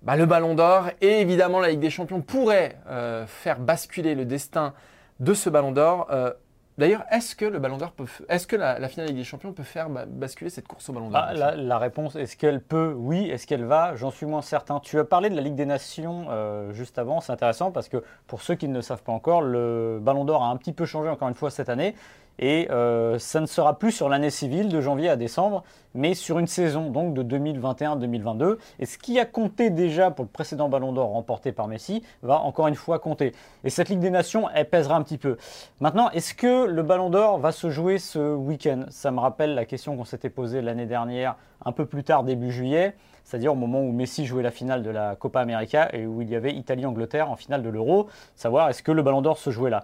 bah, 0.04 0.16
le 0.16 0.28
Ballon 0.28 0.54
d'Or. 0.54 0.90
Et 1.02 1.20
évidemment, 1.22 1.60
la 1.60 1.70
Ligue 1.70 1.80
des 1.80 1.90
Champions 1.90 2.22
pourrait 2.22 2.78
euh, 2.88 3.26
faire 3.26 3.60
basculer 3.60 4.14
le 4.14 4.26
destin 4.26 4.74
de 5.20 5.34
ce 5.34 5.50
Ballon 5.50 5.72
d'Or. 5.72 6.08
Euh, 6.12 6.32
D'ailleurs, 6.78 7.04
est-ce 7.12 7.36
que 7.36 7.46
le 7.46 7.60
Ballon 7.60 7.78
d'Or 7.78 7.92
peut, 7.92 8.06
est-ce 8.30 8.48
que 8.48 8.56
la, 8.56 8.80
la 8.80 8.88
finale 8.88 9.08
Ligue 9.08 9.18
des 9.18 9.24
Champions 9.24 9.52
peut 9.52 9.62
faire 9.64 9.90
basculer 9.90 10.50
cette 10.50 10.68
course 10.68 10.90
au 10.90 10.94
Ballon 10.94 11.10
d'Or 11.10 11.22
Ah, 11.24 11.34
la, 11.34 11.56
la 11.56 11.78
réponse, 11.78 12.16
est-ce 12.16 12.38
qu'elle 12.38 12.62
peut? 12.62 12.94
Oui. 12.98 13.30
Est-ce 13.30 13.46
qu'elle 13.46 13.66
va? 13.66 13.96
J'en 13.96 14.10
suis 14.10 14.26
moins 14.26 14.42
certain. 14.42 14.80
Tu 14.80 14.98
as 14.98 15.04
parlé 15.04 15.30
de 15.30 15.36
la 15.36 15.42
Ligue 15.42 15.56
des 15.56 15.66
Nations 15.66 16.28
euh, 16.30 16.72
juste 16.74 16.98
avant. 16.98 17.20
C'est 17.20 17.34
intéressant 17.34 17.72
parce 17.72 17.90
que 17.90 18.04
pour 18.26 18.42
ceux 18.42 18.56
qui 18.56 18.68
ne 18.68 18.76
le 18.76 18.82
savent 18.82 19.04
pas 19.04 19.12
encore, 19.12 19.42
le 19.42 20.00
Ballon 20.02 20.26
d'Or 20.26 20.44
a 20.44 20.48
un 20.48 20.58
petit 20.58 20.74
peu 20.74 20.86
changé 20.86 21.10
encore 21.10 21.28
une 21.28 21.36
fois 21.36 21.50
cette 21.52 21.70
année. 21.70 21.94
Et 22.42 22.68
euh, 22.72 23.20
ça 23.20 23.40
ne 23.40 23.46
sera 23.46 23.78
plus 23.78 23.92
sur 23.92 24.10
l'année 24.10 24.32
civile 24.32 24.68
de 24.68 24.82
janvier 24.82 25.10
à 25.10 25.16
décembre, 25.16 25.64
mais 25.94 26.16
sur 26.16 26.40
une 26.40 26.48
saison 26.48 26.90
donc 26.90 27.14
de 27.14 27.24
2021-2022. 27.24 28.58
Et 28.80 28.88
ce 28.88 28.98
qui 28.98 29.20
a 29.20 29.26
compté 29.26 29.70
déjà 29.70 30.10
pour 30.10 30.26
le 30.26 30.30
précédent 30.30 30.68
Ballon 30.68 30.92
d'Or 30.92 31.10
remporté 31.10 31.52
par 31.52 31.68
Messi 31.68 32.04
va 32.24 32.40
encore 32.40 32.68
une 32.68 32.76
fois 32.76 32.98
compter. 32.98 33.34
Et 33.64 33.70
cette 33.70 33.90
Ligue 33.90 34.00
des 34.00 34.10
Nations, 34.10 34.50
elle 34.56 34.68
pèsera 34.68 34.96
un 34.96 35.04
petit 35.04 35.20
peu. 35.20 35.38
Maintenant, 35.82 36.10
est-ce 36.10 36.34
que 36.34 36.66
le 36.66 36.82
Ballon 36.82 37.12
d'Or 37.12 37.38
va 37.38 37.52
se 37.52 37.70
jouer 37.70 38.00
ce 38.00 38.34
week-end? 38.34 38.86
Ça 38.90 39.12
me 39.12 39.20
rappelle 39.20 39.54
la 39.54 39.66
question 39.66 39.96
qu'on 39.96 40.06
s'était 40.06 40.32
posée 40.32 40.64
l'année 40.64 40.88
dernière, 40.88 41.36
un 41.64 41.72
peu 41.72 41.86
plus 41.86 42.04
tard, 42.04 42.24
début 42.24 42.52
juillet, 42.52 42.96
c'est-à-dire 43.24 43.54
au 43.54 43.56
moment 43.56 43.82
où 43.82 43.92
Messi 43.92 44.26
jouait 44.26 44.42
la 44.42 44.50
finale 44.50 44.82
de 44.82 44.90
la 44.90 45.16
Copa 45.16 45.42
América 45.42 45.90
et 45.94 46.08
où 46.08 46.24
il 46.24 46.30
y 46.32 46.36
avait 46.36 46.54
Italie-Angleterre 46.54 47.30
en 47.30 47.36
finale 47.36 47.62
de 47.62 47.70
l'Euro, 47.70 48.08
savoir 48.36 48.70
est-ce 48.70 48.82
que 48.82 48.92
le 48.92 49.04
Ballon 49.04 49.22
d'Or 49.22 49.38
se 49.38 49.52
jouait 49.52 49.70
là? 49.70 49.84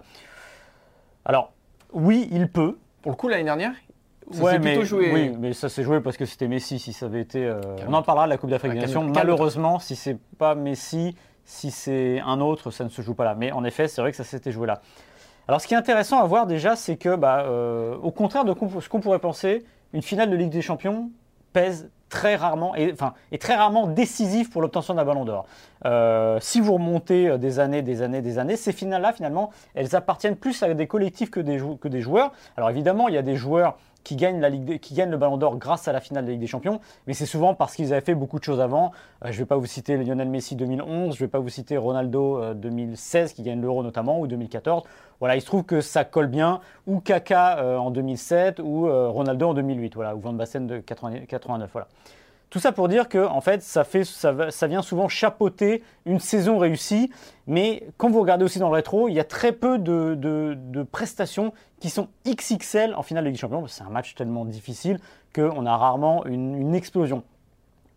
Alors, 1.24 1.52
oui, 1.92 2.28
il 2.32 2.48
peut. 2.50 2.76
Pour 3.02 3.12
le 3.12 3.16
coup, 3.16 3.28
l'année 3.28 3.44
dernière, 3.44 3.72
ça 4.30 4.42
Ouais, 4.42 4.52
s'est 4.52 4.58
mais, 4.58 4.72
plutôt 4.72 4.84
joué. 4.84 5.10
Oui, 5.12 5.32
mais 5.38 5.52
ça 5.52 5.68
s'est 5.68 5.82
joué 5.82 6.00
parce 6.00 6.16
que 6.16 6.26
c'était 6.26 6.48
Messi. 6.48 6.78
Si 6.78 6.92
ça 6.92 7.06
avait 7.06 7.20
été, 7.20 7.44
euh, 7.44 7.60
on 7.86 7.94
en 7.94 8.02
parlera 8.02 8.26
de 8.26 8.30
la 8.30 8.38
Coupe 8.38 8.50
d'Afrique 8.50 8.72
des 8.72 8.78
Ah, 8.78 8.82
Nations. 8.82 9.04
Malheureusement, 9.04 9.78
si 9.78 9.96
c'est 9.96 10.18
pas 10.38 10.54
Messi, 10.54 11.16
si 11.44 11.70
c'est 11.70 12.20
un 12.20 12.40
autre, 12.40 12.70
ça 12.70 12.84
ne 12.84 12.88
se 12.90 13.00
joue 13.00 13.14
pas 13.14 13.24
là. 13.24 13.34
Mais 13.34 13.52
en 13.52 13.64
effet, 13.64 13.88
c'est 13.88 14.00
vrai 14.00 14.10
que 14.10 14.16
ça 14.16 14.24
s'était 14.24 14.52
joué 14.52 14.66
là. 14.66 14.80
Alors, 15.46 15.62
ce 15.62 15.66
qui 15.66 15.72
est 15.72 15.78
intéressant 15.78 16.20
à 16.20 16.26
voir 16.26 16.46
déjà, 16.46 16.76
c'est 16.76 16.96
que, 16.96 17.16
bah, 17.16 17.44
euh, 17.46 17.96
au 18.02 18.10
contraire 18.10 18.44
de 18.44 18.54
ce 18.80 18.88
qu'on 18.90 19.00
pourrait 19.00 19.18
penser, 19.18 19.64
une 19.94 20.02
finale 20.02 20.28
de 20.30 20.36
Ligue 20.36 20.50
des 20.50 20.60
Champions 20.60 21.10
très 22.08 22.36
rarement, 22.36 22.74
et, 22.74 22.92
enfin, 22.92 23.14
est 23.32 23.40
très 23.40 23.54
rarement 23.54 23.86
décisive 23.86 24.50
pour 24.50 24.62
l'obtention 24.62 24.94
d'un 24.94 25.04
ballon 25.04 25.24
d'or. 25.24 25.46
Euh, 25.84 26.38
si 26.40 26.60
vous 26.60 26.74
remontez 26.74 27.28
euh, 27.28 27.38
des 27.38 27.60
années, 27.60 27.82
des 27.82 28.02
années, 28.02 28.22
des 28.22 28.38
années, 28.38 28.56
ces 28.56 28.72
finales-là, 28.72 29.12
finalement, 29.12 29.50
elles 29.74 29.94
appartiennent 29.94 30.36
plus 30.36 30.62
à 30.62 30.72
des 30.72 30.86
collectifs 30.86 31.30
que 31.30 31.40
des, 31.40 31.60
que 31.80 31.88
des 31.88 32.00
joueurs. 32.00 32.32
Alors 32.56 32.70
évidemment, 32.70 33.08
il 33.08 33.14
y 33.14 33.18
a 33.18 33.22
des 33.22 33.36
joueurs 33.36 33.76
qui 34.04 34.16
gagnent, 34.16 34.40
la 34.40 34.48
Ligue 34.48 34.80
qui 34.80 34.94
le 34.94 35.16
ballon 35.16 35.36
d'or 35.36 35.56
grâce 35.56 35.88
à 35.88 35.92
la 35.92 36.00
finale 36.00 36.24
de 36.24 36.28
la 36.28 36.32
Ligue 36.32 36.40
des 36.40 36.46
Champions, 36.46 36.80
mais 37.06 37.14
c'est 37.14 37.26
souvent 37.26 37.54
parce 37.54 37.74
qu'ils 37.74 37.92
avaient 37.92 38.04
fait 38.04 38.14
beaucoup 38.14 38.38
de 38.38 38.44
choses 38.44 38.60
avant. 38.60 38.92
Euh, 39.24 39.28
je 39.30 39.32
ne 39.32 39.38
vais 39.38 39.46
pas 39.46 39.56
vous 39.56 39.66
citer 39.66 39.96
Lionel 39.96 40.28
Messi 40.28 40.56
2011, 40.56 41.14
je 41.14 41.22
ne 41.22 41.26
vais 41.26 41.30
pas 41.30 41.38
vous 41.38 41.48
citer 41.48 41.76
Ronaldo 41.76 42.42
euh, 42.42 42.54
2016 42.54 43.32
qui 43.32 43.42
gagne 43.42 43.60
l'Euro 43.60 43.82
notamment, 43.82 44.20
ou 44.20 44.26
2014. 44.26 44.84
Voilà, 45.20 45.34
il 45.34 45.40
se 45.40 45.46
trouve 45.46 45.64
que 45.64 45.80
ça 45.80 46.04
colle 46.04 46.28
bien, 46.28 46.60
ou 46.86 47.00
Kaka 47.00 47.58
euh, 47.58 47.76
en 47.76 47.90
2007, 47.90 48.60
ou 48.60 48.86
euh, 48.86 49.08
Ronaldo 49.08 49.48
en 49.48 49.54
2008, 49.54 49.94
voilà, 49.94 50.14
ou 50.14 50.20
Van 50.20 50.32
Basten 50.32 50.66
de 50.66 50.78
80 50.78 51.26
89. 51.26 51.70
Voilà. 51.72 51.88
Tout 52.50 52.60
ça 52.60 52.72
pour 52.72 52.88
dire 52.88 53.08
que 53.10 53.18
en 53.26 53.40
fait, 53.42 53.62
ça, 53.62 53.84
fait, 53.84 54.04
ça, 54.04 54.32
va- 54.32 54.50
ça 54.50 54.66
vient 54.66 54.80
souvent 54.80 55.06
chapeauter 55.08 55.82
une 56.06 56.18
saison 56.18 56.56
réussie. 56.58 57.10
Mais 57.46 57.86
quand 57.98 58.08
vous 58.10 58.20
regardez 58.20 58.44
aussi 58.44 58.58
dans 58.58 58.68
le 58.68 58.74
rétro, 58.74 59.08
il 59.08 59.14
y 59.14 59.20
a 59.20 59.24
très 59.24 59.52
peu 59.52 59.78
de, 59.78 60.14
de- 60.14 60.54
de 60.58 60.82
prestations 60.82 61.52
qui 61.78 61.90
sont 61.90 62.08
XXL 62.26 62.94
en 62.94 63.02
finale 63.02 63.24
de 63.24 63.28
Ligue 63.28 63.36
des 63.36 63.40
Champions. 63.40 63.66
C'est 63.66 63.82
un 63.84 63.90
match 63.90 64.14
tellement 64.14 64.44
difficile 64.46 64.98
qu'on 65.34 65.66
a 65.66 65.76
rarement 65.76 66.24
une, 66.24 66.54
une 66.54 66.74
explosion. 66.74 67.22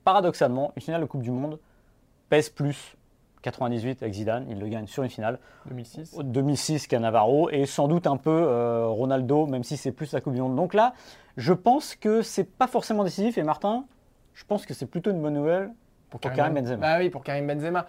Paradoxalement, 0.04 0.74
une 0.76 0.82
finale 0.82 1.02
de 1.02 1.06
Coupe 1.06 1.22
du 1.22 1.32
Monde 1.32 1.60
pèse 2.30 2.50
plus. 2.50 2.96
98 3.44 4.04
avec 4.04 4.14
Zidane, 4.14 4.46
il 4.52 4.60
le 4.60 4.68
gagne 4.68 4.86
sur 4.86 5.02
une 5.02 5.10
finale. 5.10 5.40
2006. 5.66 6.16
2006 6.24 6.86
Cannavaro 6.88 7.50
et 7.50 7.66
sans 7.66 7.88
doute 7.88 8.06
un 8.06 8.18
peu 8.18 8.30
euh, 8.30 8.86
Ronaldo, 8.86 9.48
même 9.48 9.64
si 9.64 9.78
c'est 9.78 9.92
plus 9.92 10.12
la 10.14 10.22
Coupe 10.22 10.34
du 10.36 10.42
Monde. 10.42 10.56
Donc 10.56 10.76
là, 10.76 10.94
je 11.38 11.54
pense 11.54 11.96
que 11.96 12.22
c'est 12.22 12.44
pas 12.44 12.68
forcément 12.68 13.04
décisif. 13.04 13.40
Et 13.40 13.44
Martin, 13.44 13.86
je 14.34 14.44
pense 14.46 14.66
que 14.66 14.74
c'est 14.74 14.86
plutôt 14.86 15.12
une 15.12 15.22
bonne 15.22 15.34
nouvelle 15.34 15.72
pour 16.10 16.20
Karim 16.20 16.54
Benzema. 16.54 16.78
Bah 16.78 16.98
oui, 17.00 17.10
pour 17.10 17.24
Karim 17.24 17.48
Benzema. 17.48 17.88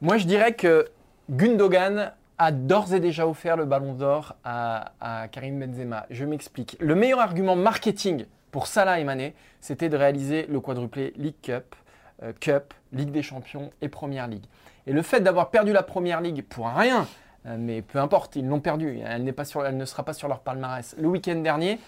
Moi, 0.00 0.16
je 0.18 0.26
dirais 0.26 0.54
que 0.54 0.86
Gundogan 1.30 2.12
a 2.38 2.52
d'ores 2.52 2.92
et 2.92 3.00
déjà 3.00 3.26
offert 3.26 3.56
le 3.56 3.64
ballon 3.64 3.94
d'or 3.94 4.36
à, 4.44 4.92
à 5.00 5.28
Karim 5.28 5.58
Benzema. 5.58 6.06
Je 6.10 6.24
m'explique. 6.24 6.76
Le 6.80 6.94
meilleur 6.94 7.20
argument 7.20 7.56
marketing 7.56 8.26
pour 8.50 8.66
Salah 8.66 9.00
et 9.00 9.04
Mané, 9.04 9.34
c'était 9.60 9.88
de 9.88 9.96
réaliser 9.96 10.46
le 10.46 10.60
quadruplé 10.60 11.12
League 11.16 11.40
Cup, 11.42 11.74
euh, 12.22 12.32
Cup, 12.38 12.72
Ligue 12.92 13.10
des 13.10 13.22
Champions 13.22 13.70
et 13.82 13.88
Première 13.88 14.28
Ligue. 14.28 14.44
Et 14.86 14.92
le 14.92 15.02
fait 15.02 15.20
d'avoir 15.20 15.50
perdu 15.50 15.72
la 15.72 15.82
Première 15.82 16.20
Ligue 16.20 16.44
pour 16.44 16.68
rien, 16.68 17.06
euh, 17.46 17.56
mais 17.58 17.82
peu 17.82 17.98
importe, 17.98 18.36
ils 18.36 18.46
l'ont 18.46 18.60
perdu, 18.60 19.00
elle, 19.04 19.30
pas 19.34 19.44
sur, 19.44 19.66
elle 19.66 19.76
ne 19.76 19.84
sera 19.84 20.04
pas 20.04 20.12
sur 20.12 20.28
leur 20.28 20.40
palmarès. 20.40 20.94
Le 20.98 21.08
week-end 21.08 21.36
dernier, 21.36 21.78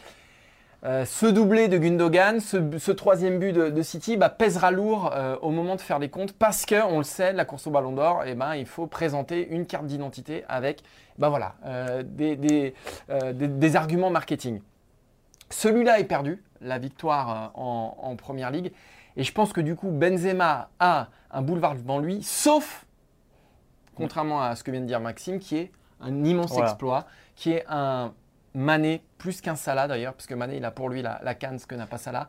euh, 0.84 1.04
ce 1.04 1.26
doublé 1.26 1.66
de 1.68 1.76
Gundogan, 1.76 2.38
ce, 2.40 2.78
ce 2.78 2.92
troisième 2.92 3.38
but 3.38 3.52
de, 3.52 3.68
de 3.70 3.82
City, 3.82 4.16
bah, 4.16 4.28
pèsera 4.28 4.70
lourd 4.70 5.10
euh, 5.12 5.36
au 5.42 5.50
moment 5.50 5.74
de 5.74 5.80
faire 5.80 5.98
les 5.98 6.08
comptes 6.08 6.32
parce 6.32 6.64
que, 6.66 6.80
on 6.86 6.98
le 6.98 7.04
sait, 7.04 7.32
la 7.32 7.44
course 7.44 7.66
au 7.66 7.70
Ballon 7.70 7.92
d'Or, 7.92 8.22
eh 8.26 8.34
ben, 8.34 8.54
il 8.54 8.66
faut 8.66 8.86
présenter 8.86 9.48
une 9.48 9.66
carte 9.66 9.86
d'identité 9.86 10.44
avec, 10.48 10.82
bah 11.18 11.28
voilà, 11.30 11.54
euh, 11.66 12.02
des, 12.04 12.36
des, 12.36 12.74
des- 13.32 13.48
des 13.48 13.76
arguments 13.76 14.10
marketing. 14.10 14.60
Celui-là 15.50 15.98
est 15.98 16.04
perdu, 16.04 16.42
la 16.60 16.78
victoire 16.78 17.50
en, 17.54 17.96
en 18.00 18.14
Première 18.16 18.50
Ligue, 18.50 18.70
et 19.16 19.24
je 19.24 19.32
pense 19.32 19.52
que 19.52 19.60
du 19.60 19.74
coup 19.74 19.88
Benzema 19.90 20.68
a 20.78 21.08
un 21.32 21.42
boulevard 21.42 21.74
devant 21.74 21.98
lui, 21.98 22.22
sauf, 22.22 22.84
contrairement 23.96 24.42
à 24.42 24.54
ce 24.54 24.62
que 24.62 24.70
vient 24.70 24.80
de 24.80 24.86
dire 24.86 25.00
Maxime, 25.00 25.40
qui 25.40 25.56
est 25.56 25.72
un 26.00 26.24
immense 26.24 26.52
Voilà. 26.52 26.68
exploit, 26.68 27.06
qui 27.34 27.50
est 27.52 27.64
un 27.68 28.12
Mané, 28.54 29.02
plus 29.18 29.40
qu'un 29.40 29.56
Salah 29.56 29.88
d'ailleurs, 29.88 30.14
parce 30.14 30.26
que 30.26 30.34
Mané, 30.34 30.56
il 30.56 30.64
a 30.64 30.70
pour 30.70 30.88
lui 30.88 31.02
la, 31.02 31.34
canne, 31.34 31.58
ce 31.58 31.66
que 31.66 31.74
n'a 31.74 31.86
pas 31.86 31.98
Salah. 31.98 32.28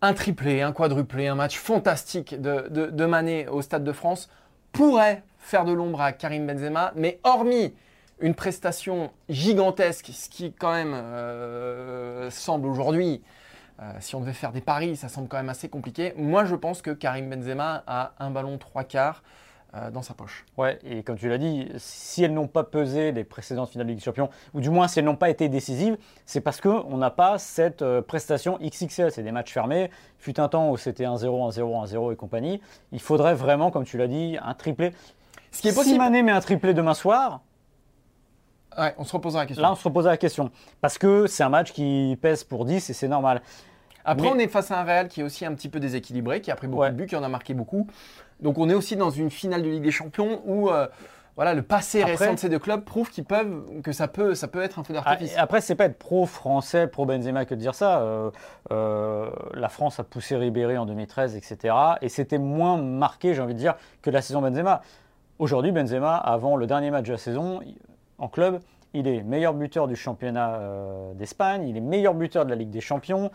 Un 0.00 0.14
triplé, 0.14 0.62
un 0.62 0.72
quadruplé, 0.72 1.28
un 1.28 1.34
match 1.34 1.56
fantastique 1.56 2.40
de, 2.40 2.68
de, 2.68 3.48
au 3.48 3.62
Stade 3.62 3.84
de 3.84 3.92
France 3.92 4.28
pourrait 4.72 5.22
faire 5.38 5.64
de 5.64 5.72
l'ombre 5.72 6.00
à 6.00 6.12
Karim 6.12 6.46
Benzema, 6.46 6.92
mais 6.96 7.20
hormis 7.24 7.74
une 8.20 8.34
prestation 8.34 9.10
gigantesque, 9.28 10.10
ce 10.12 10.28
qui 10.28 10.52
quand 10.52 10.72
même 10.72 10.94
euh, 10.94 12.30
semble 12.30 12.66
aujourd'hui, 12.68 13.20
euh, 13.80 13.92
si 14.00 14.14
on 14.14 14.20
devait 14.20 14.32
faire 14.32 14.52
des 14.52 14.60
paris, 14.60 14.96
ça 14.96 15.08
semble 15.08 15.28
quand 15.28 15.36
même 15.36 15.48
assez 15.48 15.68
compliqué. 15.68 16.14
Moi, 16.16 16.44
je 16.44 16.54
pense 16.54 16.82
que 16.82 16.90
Karim 16.90 17.28
Benzema 17.28 17.82
a 17.86 18.12
un 18.18 18.30
ballon 18.30 18.58
trois 18.58 18.84
quarts 18.84 19.22
dans 19.90 20.02
sa 20.02 20.12
poche. 20.12 20.44
Ouais, 20.58 20.78
et 20.84 21.02
comme 21.02 21.16
tu 21.16 21.28
l'as 21.28 21.38
dit, 21.38 21.68
si 21.78 22.22
elles 22.22 22.34
n'ont 22.34 22.46
pas 22.46 22.62
pesé 22.62 23.10
les 23.10 23.24
précédentes 23.24 23.70
finales 23.70 23.86
de 23.86 23.92
Ligue 23.92 23.98
des 24.00 24.04
Champions, 24.04 24.28
ou 24.52 24.60
du 24.60 24.68
moins 24.68 24.86
si 24.86 24.98
elles 24.98 25.04
n'ont 25.06 25.16
pas 25.16 25.30
été 25.30 25.48
décisives, 25.48 25.96
c'est 26.26 26.42
parce 26.42 26.60
qu'on 26.60 26.96
n'a 26.98 27.10
pas 27.10 27.38
cette 27.38 27.80
euh, 27.80 28.02
prestation 28.02 28.58
XXL. 28.60 29.10
C'est 29.10 29.22
des 29.22 29.32
matchs 29.32 29.52
fermés. 29.52 29.90
Fut 30.18 30.38
un 30.40 30.48
temps 30.48 30.70
où 30.70 30.76
c'était 30.76 31.04
1-0, 31.04 31.24
1-0, 31.54 31.86
1-0 31.94 32.12
et 32.12 32.16
compagnie. 32.16 32.60
Il 32.92 33.00
faudrait 33.00 33.34
vraiment, 33.34 33.70
comme 33.70 33.84
tu 33.84 33.96
l'as 33.96 34.08
dit, 34.08 34.36
un 34.42 34.52
triplé. 34.54 34.92
Ce 35.50 35.62
qui 35.62 35.68
est 35.68 35.70
Si 35.70 35.76
possible. 35.76 35.98
Mané 35.98 36.22
met 36.22 36.32
un 36.32 36.40
triplé 36.40 36.74
demain 36.74 36.94
soir, 36.94 37.40
Ouais, 38.78 38.94
on 38.96 39.04
se 39.04 39.12
reposera 39.12 39.42
la 39.42 39.46
question. 39.46 39.62
là 39.62 39.72
on 39.72 39.74
se 39.74 39.84
repose 39.84 40.06
la 40.06 40.16
question. 40.16 40.50
Parce 40.80 40.96
que 40.96 41.26
c'est 41.26 41.42
un 41.42 41.50
match 41.50 41.72
qui 41.72 42.18
pèse 42.22 42.42
pour 42.42 42.64
10 42.64 42.88
et 42.88 42.92
c'est 42.94 43.08
normal. 43.08 43.42
Après, 44.04 44.26
Mais- 44.28 44.32
on 44.34 44.38
est 44.38 44.48
face 44.48 44.70
à 44.70 44.80
un 44.80 44.84
Real 44.84 45.08
qui 45.08 45.20
est 45.20 45.24
aussi 45.24 45.44
un 45.46 45.54
petit 45.54 45.68
peu 45.68 45.80
déséquilibré, 45.80 46.40
qui 46.40 46.50
a 46.50 46.56
pris 46.56 46.66
beaucoup 46.66 46.82
Ouais. 46.82 46.90
de 46.90 46.96
buts, 46.96 47.06
qui 47.06 47.16
en 47.16 47.22
a 47.22 47.28
marqué 47.28 47.54
beaucoup. 47.54 47.86
Donc, 48.40 48.58
on 48.58 48.68
est 48.68 48.74
aussi 48.74 48.96
dans 48.96 49.10
une 49.10 49.30
finale 49.30 49.62
de 49.62 49.68
Ligue 49.68 49.82
des 49.84 49.90
Champions 49.92 50.40
où 50.44 50.68
euh, 50.70 50.86
voilà, 51.36 51.54
le 51.54 51.62
passé 51.62 52.02
Après- 52.02 52.16
récent 52.16 52.34
de 52.34 52.38
ces 52.38 52.48
deux 52.48 52.58
clubs 52.58 52.82
prouve 52.84 53.08
qu'ils 53.10 53.24
peuvent, 53.24 53.62
que 53.82 53.92
ça 53.92 54.06
peut, 54.08 54.34
ça 54.34 54.48
peut 54.48 54.60
être 54.62 54.78
un 54.78 54.84
feu 54.84 54.92
Ah, 54.98 55.02
d'artifice. 55.02 55.34
après, 55.38 55.60
c'est 55.60 55.74
pas 55.76 55.84
être 55.86 55.98
pro-français, 55.98 56.88
pro-Benzema 56.88 57.44
que 57.46 57.54
de 57.54 57.60
dire 57.60 57.74
ça. 57.74 58.00
Euh, 58.00 58.30
euh, 58.72 59.30
la 59.54 59.68
France 59.68 59.98
a 60.00 60.04
poussé 60.04 60.36
Ribéry 60.36 60.76
en 60.76 60.84
2013, 60.86 61.36
etc. 61.36 61.74
Et 62.02 62.08
c'était 62.08 62.38
moins 62.38 62.76
marqué, 62.76 63.34
j'ai 63.34 63.40
envie 63.40 63.54
de 63.54 63.58
dire, 63.58 63.76
que 64.02 64.10
la 64.10 64.20
saison 64.20 64.42
Benzema. 64.42 64.82
Aujourd'hui, 65.38 65.72
Benzema, 65.72 66.16
avant 66.16 66.56
le 66.56 66.66
dernier 66.66 66.90
match 66.90 67.06
de 67.06 67.12
la 67.12 67.18
saison, 67.18 67.60
en 68.18 68.28
club, 68.28 68.60
il 68.92 69.08
est 69.08 69.22
meilleur 69.22 69.54
buteur 69.54 69.88
du 69.88 69.96
championnat 69.96 70.56
euh, 70.56 71.14
d'Espagne, 71.14 71.66
il 71.66 71.76
est 71.76 71.80
meilleur 71.80 72.12
buteur 72.14 72.44
de 72.44 72.50
la 72.50 72.56
Ligue 72.56 72.70
des 72.70 72.82
Champions. 72.82 73.30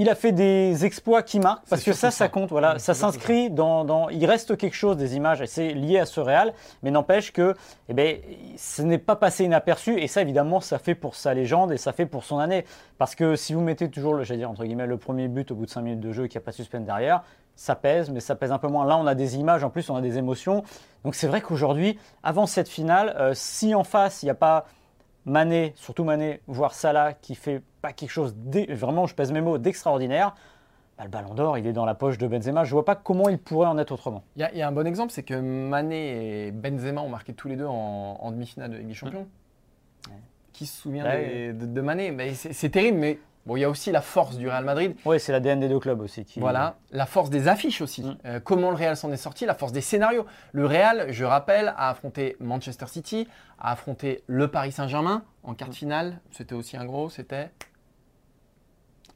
Il 0.00 0.08
a 0.08 0.14
fait 0.14 0.32
des 0.32 0.84
exploits 0.84 1.22
qui 1.22 1.40
marquent 1.40 1.66
parce 1.68 1.82
que 1.82 1.92
ça, 1.92 2.10
ça 2.10 2.18
ça. 2.24 2.28
compte. 2.28 2.50
Voilà, 2.50 2.78
ça 2.78 2.94
s'inscrit 2.94 3.50
dans, 3.50 3.84
dans- 3.84 4.08
Il 4.08 4.24
reste 4.24 4.56
quelque 4.56 4.74
chose 4.76 4.96
des 4.96 5.14
images 5.16 5.40
et 5.42 5.46
c'est 5.46 5.74
lié 5.74 5.98
à 5.98 6.06
ce 6.06 6.20
Real, 6.20 6.52
mais 6.82 6.90
n'empêche 6.90 7.32
que, 7.32 7.54
eh 7.88 7.94
ben, 7.94 8.16
ce 8.56 8.82
n'est 8.82 8.98
pas 8.98 9.16
passé 9.16 9.44
inaperçu 9.44 10.00
et 10.00 10.06
ça, 10.08 10.22
évidemment, 10.22 10.60
ça 10.60 10.78
fait 10.78 10.94
pour 10.94 11.14
sa 11.14 11.34
légende 11.34 11.72
et 11.72 11.76
ça 11.76 11.92
fait 11.92 12.06
pour 12.06 12.24
son 12.24 12.38
année. 12.38 12.64
Parce 12.98 13.14
que 13.14 13.36
si 13.36 13.52
vous 13.52 13.60
mettez 13.60 13.90
toujours, 13.90 14.14
le- 14.14 14.24
j'allais 14.24 14.38
dire 14.38 14.50
entre 14.50 14.64
guillemets, 14.64 14.86
le 14.86 14.96
premier 14.96 15.28
but 15.28 15.50
au 15.50 15.54
bout 15.54 15.66
de 15.66 15.70
5 15.70 15.82
minutes 15.82 16.00
de 16.00 16.12
jeu 16.12 16.24
et 16.24 16.28
qu'il 16.28 16.38
n'y 16.38 16.42
a 16.42 16.46
pas 16.46 16.50
de 16.52 16.56
suspense 16.56 16.84
derrière, 16.84 17.22
ça 17.56 17.74
pèse, 17.74 18.08
mais 18.10 18.20
ça 18.20 18.34
pèse 18.36 18.52
un 18.52 18.58
peu 18.58 18.68
moins. 18.68 18.86
Là, 18.86 18.96
on 18.96 19.06
a 19.06 19.14
des 19.14 19.36
images, 19.36 19.62
en 19.64 19.70
plus, 19.70 19.90
on 19.90 19.96
a 19.96 20.00
des 20.00 20.16
émotions. 20.16 20.62
Donc 21.04 21.14
c'est 21.14 21.26
vrai 21.26 21.42
qu'aujourd'hui, 21.42 21.98
avant 22.22 22.46
cette 22.46 22.68
finale, 22.68 23.14
euh, 23.18 23.32
si 23.34 23.74
en 23.74 23.84
face, 23.84 24.22
il 24.22 24.26
n'y 24.26 24.30
a 24.30 24.34
pas 24.34 24.64
Mané, 25.26 25.72
surtout 25.76 26.04
Mané, 26.04 26.40
voire 26.46 26.72
Salah, 26.74 27.12
qui 27.12 27.34
fait 27.34 27.62
pas 27.82 27.92
quelque 27.92 28.10
chose, 28.10 28.34
vraiment, 28.70 29.06
je 29.06 29.14
pèse 29.14 29.32
mes 29.32 29.40
mots, 29.40 29.58
d'extraordinaire, 29.58 30.34
bah, 30.98 31.04
le 31.04 31.10
ballon 31.10 31.34
d'or, 31.34 31.56
il 31.58 31.66
est 31.66 31.72
dans 31.72 31.84
la 31.86 31.94
poche 31.94 32.18
de 32.18 32.26
Benzema. 32.26 32.64
Je 32.64 32.72
vois 32.72 32.84
pas 32.84 32.94
comment 32.96 33.28
il 33.28 33.38
pourrait 33.38 33.68
en 33.68 33.78
être 33.78 33.92
autrement. 33.92 34.22
Il 34.36 34.40
y, 34.40 34.44
a- 34.44 34.52
il 34.52 34.58
y 34.58 34.62
a 34.62 34.68
un 34.68 34.72
bon 34.72 34.86
exemple, 34.86 35.12
c'est 35.12 35.22
que 35.22 35.34
Mané 35.34 36.46
et 36.48 36.50
Benzema 36.52 37.00
ont 37.00 37.08
marqué 37.08 37.32
tous 37.32 37.48
les 37.48 37.56
deux 37.56 37.66
en, 37.66 38.18
en 38.20 38.30
demi-finale 38.32 38.70
de 38.70 38.76
Ligue 38.76 38.88
des 38.88 38.94
Champions. 38.94 39.26
Ouais. 40.08 40.16
Qui 40.52 40.66
se 40.66 40.76
souvient 40.82 41.04
Ouais. 41.04 41.52
des- 41.52 41.52
de, 41.52 41.66
de 41.66 41.80
Mané? 41.80 42.14
C'est 42.34 42.52
c'est 42.52 42.68
terrible, 42.70 42.98
mais 42.98 43.18
bon, 43.50 43.56
il 43.56 43.60
y 43.60 43.64
a 43.64 43.70
aussi 43.70 43.90
la 43.90 44.00
force 44.00 44.36
du 44.36 44.48
Real 44.48 44.64
Madrid. 44.64 44.94
Oui, 45.04 45.18
c'est 45.18 45.32
l'ADN 45.32 45.58
des 45.58 45.68
deux 45.68 45.80
clubs 45.80 46.00
aussi. 46.00 46.24
Qui... 46.24 46.38
Voilà, 46.38 46.76
la 46.92 47.04
force 47.04 47.30
des 47.30 47.48
affiches 47.48 47.80
aussi. 47.80 48.02
Mm. 48.02 48.18
Euh, 48.26 48.40
comment 48.40 48.70
le 48.70 48.76
Real 48.76 48.96
s'en 48.96 49.10
est 49.10 49.16
sorti, 49.16 49.44
la 49.44 49.54
force 49.54 49.72
des 49.72 49.80
scénarios. 49.80 50.24
Le 50.52 50.66
Real, 50.66 51.06
je 51.10 51.24
rappelle, 51.24 51.74
a 51.76 51.90
affronté 51.90 52.36
Manchester 52.38 52.86
City, 52.86 53.26
a 53.58 53.72
affronté 53.72 54.22
le 54.28 54.48
Paris 54.48 54.70
Saint-Germain 54.70 55.24
en 55.42 55.54
quart 55.54 55.68
de 55.68 55.74
finale. 55.74 56.20
C'était 56.30 56.54
aussi 56.54 56.76
un 56.76 56.84
gros, 56.84 57.10
c'était 57.10 57.50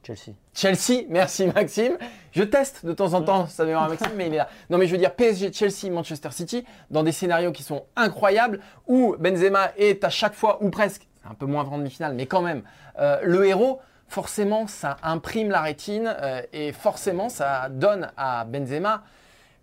Chelsea. 0.03 0.35
Chelsea. 0.53 1.05
Merci 1.09 1.47
Maxime. 1.47 1.97
Je 2.31 2.43
teste 2.43 2.85
de 2.85 2.91
temps 2.91 3.13
en 3.13 3.21
temps, 3.21 3.47
ça 3.47 3.63
à 3.63 3.87
Maxime, 3.87 4.11
mais 4.17 4.27
il 4.27 4.33
est 4.33 4.37
là. 4.37 4.49
Non, 4.69 4.77
mais 4.77 4.85
je 4.85 4.91
veux 4.91 4.97
dire 4.97 5.15
PSG, 5.15 5.53
Chelsea, 5.53 5.89
Manchester 5.89 6.31
City, 6.31 6.65
dans 6.91 7.03
des 7.03 7.13
scénarios 7.13 7.53
qui 7.53 7.63
sont 7.63 7.85
incroyables, 7.95 8.59
où 8.85 9.15
Benzema 9.17 9.71
est 9.77 10.03
à 10.03 10.09
chaque 10.09 10.35
fois, 10.35 10.61
ou 10.61 10.69
presque, 10.69 11.07
un 11.27 11.33
peu 11.33 11.45
moins 11.45 11.61
avant 11.61 11.77
demi-finale, 11.77 12.13
mais 12.13 12.25
quand 12.25 12.41
même, 12.41 12.63
euh, 12.99 13.19
le 13.23 13.45
héros. 13.45 13.79
Forcément, 14.07 14.67
ça 14.67 14.97
imprime 15.03 15.49
la 15.49 15.61
rétine 15.61 16.13
euh, 16.21 16.41
et 16.53 16.71
forcément, 16.71 17.27
ça 17.29 17.69
donne 17.69 18.11
à 18.17 18.45
Benzema 18.45 19.03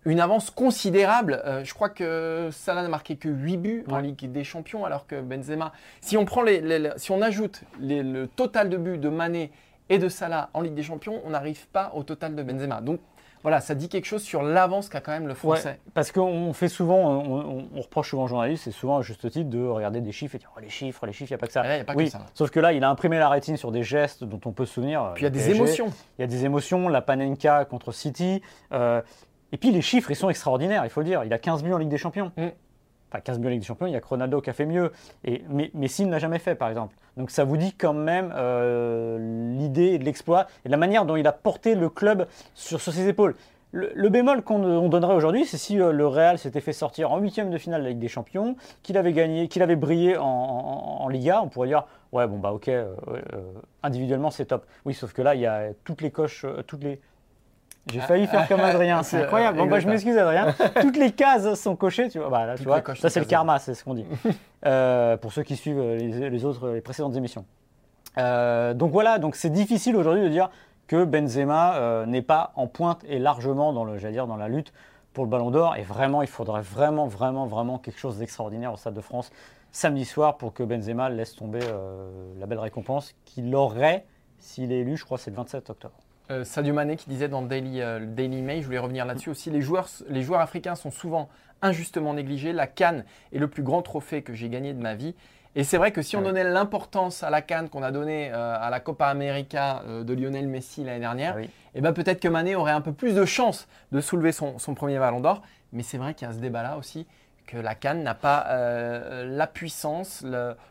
une 0.05 0.19
avance 0.19 0.49
considérable. 0.51 1.41
Euh, 1.45 1.63
je 1.63 1.73
crois 1.73 1.89
que 1.89 2.49
Salah 2.51 2.81
n'a 2.83 2.89
marqué 2.89 3.15
que 3.15 3.29
8 3.29 3.57
buts 3.57 3.83
en. 3.89 3.99
Ligue 3.99 4.29
des 4.31 4.43
Champions, 4.43 4.83
alors 4.85 5.07
que 5.07 5.21
Benzema, 5.21 5.71
si 6.01 6.17
on, 6.17 6.25
prend 6.25 6.41
les, 6.41 6.59
les- 6.59 6.77
les- 6.79 6.91
si 6.97 7.11
on 7.11 7.21
ajoute 7.21 7.61
les- 7.79 8.03
le 8.03 8.27
total 8.27 8.69
de 8.69 8.75
buts 8.77 8.97
de 8.97 9.07
Mané 9.09 9.51
et 9.89 9.97
de 9.99 10.09
Salah 10.09 10.49
en 10.53 10.59
Ligue 10.61 10.75
des 10.75 10.83
Champions, 10.83 11.21
on 11.25 11.29
n'arrive 11.29 11.67
pas 11.69 11.91
au 11.95 12.03
total 12.03 12.35
de 12.35 12.43
Benzema. 12.43 12.81
Donc 12.81 12.99
voilà, 13.43 13.61
ça 13.61 13.75
dit 13.75 13.89
quelque 13.89 14.05
chose 14.05 14.23
sur 14.23 14.41
l'avance 14.41 14.89
qu'a 14.89 14.99
quand 15.01 15.11
même 15.11 15.23
le 15.27 15.33
Ouais, 15.33 15.35
Français. 15.57 15.79
parce 15.93 16.11
qu'on 16.11 16.51
fait 16.53 16.69
souvent, 16.69 16.97
on, 16.97 17.59
on- 17.59 17.67
on 17.75 17.81
reproche 17.81 18.09
souvent 18.09 18.23
aux 18.23 18.27
journalistes, 18.27 18.67
et 18.67 18.71
souvent 18.71 18.97
à 18.97 19.01
juste 19.03 19.29
titre, 19.29 19.49
de 19.49 19.63
regarder 19.67 20.01
des 20.01 20.11
chiffres 20.11 20.35
et 20.35 20.39
dire 20.39 20.51
oh, 20.55 20.59
les 20.59 20.69
chiffres, 20.69 21.05
les 21.05 21.13
chiffres, 21.13 21.31
il 21.31 21.33
n'y 21.33 21.35
a 21.35 21.37
pas 21.39 21.47
que 21.47 21.53
ça. 21.53 21.63
Et 21.65 21.67
là, 21.67 21.75
il 21.75 21.79
y 21.79 21.81
a 21.81 21.85
pas 21.85 21.93
que 21.93 21.97
oui, 21.99 22.09
ça. 22.09 22.25
sauf 22.33 22.49
que 22.49 22.59
là, 22.59 22.73
il 22.73 22.83
a 22.83 22.89
imprimé 22.89 23.19
la 23.19 23.29
rétine 23.29 23.57
sur 23.57 23.71
des 23.71 23.83
gestes 23.83 24.23
dont 24.23 24.39
on 24.45 24.51
peut 24.51 24.65
se 24.65 24.73
souvenir. 24.73 25.11
Puis 25.13 25.21
il 25.21 25.25
y 25.25 25.27
a 25.27 25.29
des 25.29 25.39
PSG, 25.39 25.55
émotions. 25.55 25.87
Il 26.17 26.21
y 26.21 26.23
a 26.23 26.27
des 26.27 26.45
émotions, 26.45 26.87
la 26.89 27.01
Panenka 27.01 27.65
contre 27.65 27.91
City. 27.91 28.41
euh, 28.71 29.01
et 29.51 29.57
puis 29.57 29.69
les 29.69 29.81
chiffres, 29.81 30.09
ils 30.09 30.15
sont 30.15 30.29
extraordinaires, 30.29 30.83
il 30.83 30.89
faut 30.89 31.01
le 31.01 31.05
dire. 31.05 31.23
Il 31.23 31.31
a 31.31 31.37
15 31.37 31.61
buts 31.61 31.73
en 31.73 31.77
Ligue 31.77 31.89
des 31.89 31.99
Champions. 31.99 32.31
Mm. 32.37 32.47
Enfin, 33.13 33.21
15 33.21 33.39
buts 33.39 33.47
en 33.47 33.49
Ligue 33.51 33.59
des 33.59 33.65
Champions, 33.65 33.85
il 33.85 33.93
y 33.93 33.95
a 33.95 34.01
Ronaldo 34.03 34.41
qui 34.41 34.49
a 34.49 34.53
fait 34.53 34.65
mieux. 34.65 34.91
Et, 35.23 35.43
mais 35.47 35.69
Messi 35.75 36.03
ne 36.03 36.11
l'a 36.11 36.17
jamais 36.17 36.39
fait, 36.39 36.55
par 36.55 36.69
exemple. 36.69 36.95
Donc 37.15 37.29
ça 37.29 37.43
vous 37.43 37.57
dit 37.57 37.73
quand 37.73 37.93
même 37.93 38.33
euh, 38.35 39.53
l'idée 39.55 39.99
de 39.99 40.03
l'exploit 40.03 40.47
et 40.65 40.69
la 40.69 40.77
manière 40.77 41.05
dont 41.05 41.15
il 41.15 41.27
a 41.27 41.31
porté 41.31 41.75
le 41.75 41.89
club 41.89 42.27
sur, 42.55 42.81
ses 42.81 43.07
épaules. 43.07 43.35
Le, 43.71 44.09
bémol 44.09 44.43
qu'on 44.43 44.63
on 44.63 44.89
donnerait 44.89 45.13
aujourd'hui, 45.13 45.45
c'est 45.45 45.57
si 45.57 45.79
euh, 45.79 45.91
le 45.91 46.07
Real 46.07 46.39
s'était 46.39 46.61
fait 46.61 46.73
sortir 46.73 47.11
en 47.11 47.19
huitième 47.19 47.51
de 47.51 47.57
finale 47.57 47.81
de 47.81 47.85
la 47.85 47.89
Ligue 47.91 47.99
des 47.99 48.07
Champions, 48.07 48.55
qu'il 48.81 48.97
avait 48.97 49.13
gagné, 49.13 49.47
qu'il 49.47 49.61
avait 49.61 49.75
brillé 49.75 50.15
en, 50.17 51.07
Liga, 51.09 51.41
on 51.43 51.49
pourrait 51.49 51.67
dire 51.67 51.85
ouais 52.11 52.27
bon 52.27 52.39
bah 52.39 52.51
ok, 52.51 52.67
euh, 52.69 52.95
individuellement 53.83 54.31
c'est 54.31 54.45
top. 54.45 54.65
Oui, 54.85 54.93
sauf 54.93 55.13
que 55.13 55.21
là 55.21 55.35
il 55.35 55.41
y 55.41 55.47
a 55.47 55.69
toutes 55.83 56.01
les 56.01 56.11
coches, 56.11 56.45
toutes 56.67 56.83
les 56.83 56.99
j'ai 57.91 57.99
failli 57.99 58.27
faire 58.27 58.47
comme 58.47 58.61
Adrien, 58.61 59.03
c'est 59.03 59.23
incroyable. 59.23 59.57
Bon, 59.57 59.65
bah, 59.65 59.79
je 59.79 59.87
m'excuse 59.87 60.17
Adrien. 60.17 60.53
Toutes 60.81 60.97
les 60.97 61.11
cases 61.11 61.59
sont 61.59 61.75
cochées, 61.75 62.07
tu 62.07 62.19
vois. 62.19 62.29
Bah, 62.29 62.45
là, 62.45 62.57
tu 62.57 62.63
vois, 62.63 62.81
ça 62.95 63.09
c'est 63.09 63.19
le 63.19 63.25
karma, 63.25 63.59
c'est 63.59 63.73
ce 63.73 63.83
qu'on 63.83 63.93
dit. 63.93 64.05
Euh, 64.65 65.17
pour 65.17 65.33
ceux 65.33 65.43
qui 65.43 65.57
suivent 65.57 65.81
les, 65.81 66.29
les 66.29 66.45
autres, 66.45 66.69
les 66.69 66.79
précédentes 66.79 67.17
émissions. 67.17 67.43
Euh, 68.17 68.73
donc 68.73 68.93
voilà, 68.93 69.19
donc 69.19 69.35
c'est 69.35 69.49
difficile 69.49 69.97
aujourd'hui 69.97 70.23
de 70.23 70.29
dire 70.29 70.49
que 70.87 71.03
Benzema 71.03 71.75
euh, 71.75 72.05
n'est 72.05 72.21
pas 72.21 72.53
en 72.55 72.67
pointe 72.67 73.03
et 73.09 73.19
largement 73.19 73.73
dans 73.73 73.83
le, 73.83 73.99
dire, 73.99 74.25
dans 74.25 74.37
la 74.37 74.47
lutte 74.47 74.71
pour 75.11 75.25
le 75.25 75.29
Ballon 75.29 75.51
d'Or. 75.51 75.75
Et 75.75 75.81
vraiment, 75.81 76.21
il 76.21 76.29
faudrait 76.29 76.61
vraiment, 76.61 77.07
vraiment, 77.07 77.45
vraiment 77.45 77.77
quelque 77.77 77.99
chose 77.99 78.19
d'extraordinaire 78.19 78.71
au 78.71 78.77
Stade 78.77 78.93
de 78.93 79.01
France 79.01 79.33
samedi 79.73 80.05
soir 80.05 80.37
pour 80.37 80.53
que 80.53 80.63
Benzema 80.63 81.09
laisse 81.09 81.35
tomber 81.35 81.59
la 82.39 82.45
belle 82.45 82.59
récompense 82.59 83.13
qu'il 83.25 83.53
aurait 83.53 84.05
s'il 84.39 84.71
est 84.71 84.79
élu. 84.79 84.95
Je 84.95 85.03
crois 85.03 85.17
c'est 85.17 85.31
le 85.31 85.35
27 85.35 85.69
octobre. 85.71 85.95
Euh, 86.33 86.43
Sadio 86.43 86.73
Mané 86.73 86.95
qui 86.95 87.09
disait 87.09 87.27
dans 87.27 87.41
le 87.41 87.47
Daily, 87.47 87.81
euh, 87.81 87.99
le 87.99 88.07
Daily 88.07 88.41
Mail, 88.41 88.61
je 88.61 88.65
voulais 88.65 88.79
revenir 88.79 89.05
là-dessus 89.05 89.29
aussi, 89.29 89.49
les 89.51 89.61
joueurs, 89.61 89.87
les 90.09 90.21
joueurs 90.23 90.41
africains 90.41 90.75
sont 90.75 90.91
souvent 90.91 91.29
injustement 91.61 92.13
négligés. 92.13 92.53
La 92.53 92.67
Cannes 92.67 93.05
est 93.31 93.39
le 93.39 93.47
plus 93.47 93.63
grand 93.63 93.81
trophée 93.81 94.21
que 94.21 94.33
j'ai 94.33 94.49
gagné 94.49 94.73
de 94.73 94.81
ma 94.81 94.95
vie. 94.95 95.15
Et 95.55 95.63
c'est 95.63 95.77
vrai 95.77 95.91
que 95.91 96.01
si 96.01 96.15
on 96.15 96.19
oui. 96.19 96.25
donnait 96.25 96.43
l'importance 96.43 97.21
à 97.21 97.29
la 97.29 97.41
Cannes 97.43 97.69
qu'on 97.69 97.83
a 97.83 97.91
donnée 97.91 98.31
euh, 98.33 98.55
à 98.59 98.69
la 98.71 98.79
Copa 98.79 99.05
América 99.07 99.83
de 99.87 100.13
Lionel 100.13 100.47
Messi 100.47 100.83
l'année 100.83 100.99
dernière, 100.99 101.33
Ah 101.35 101.41
oui. 101.41 101.49
eh 101.75 101.81
ben 101.81 101.93
peut-être 101.93 102.19
que 102.19 102.27
Mané 102.27 102.55
aurait 102.55 102.71
un 102.71 102.81
peu 102.81 102.91
plus 102.91 103.13
de 103.13 103.23
chance 103.25 103.67
de 103.91 104.01
soulever 104.01 104.31
son, 104.31 104.57
son 104.57 104.73
premier 104.73 104.97
ballon 104.97 105.19
d'or. 105.19 105.43
Mais 105.71 105.83
c'est 105.83 105.97
vrai 105.99 106.15
qu'il 106.15 106.27
y 106.27 106.31
a 106.31 106.33
ce 106.33 106.39
débat-là 106.39 106.77
aussi, 106.77 107.05
que 107.45 107.57
la 107.57 107.75
Cannes 107.75 108.01
n'a 108.03 108.15
pas 108.15 108.45
euh, 108.49 109.25
la 109.37 109.45
puissance, 109.47 110.25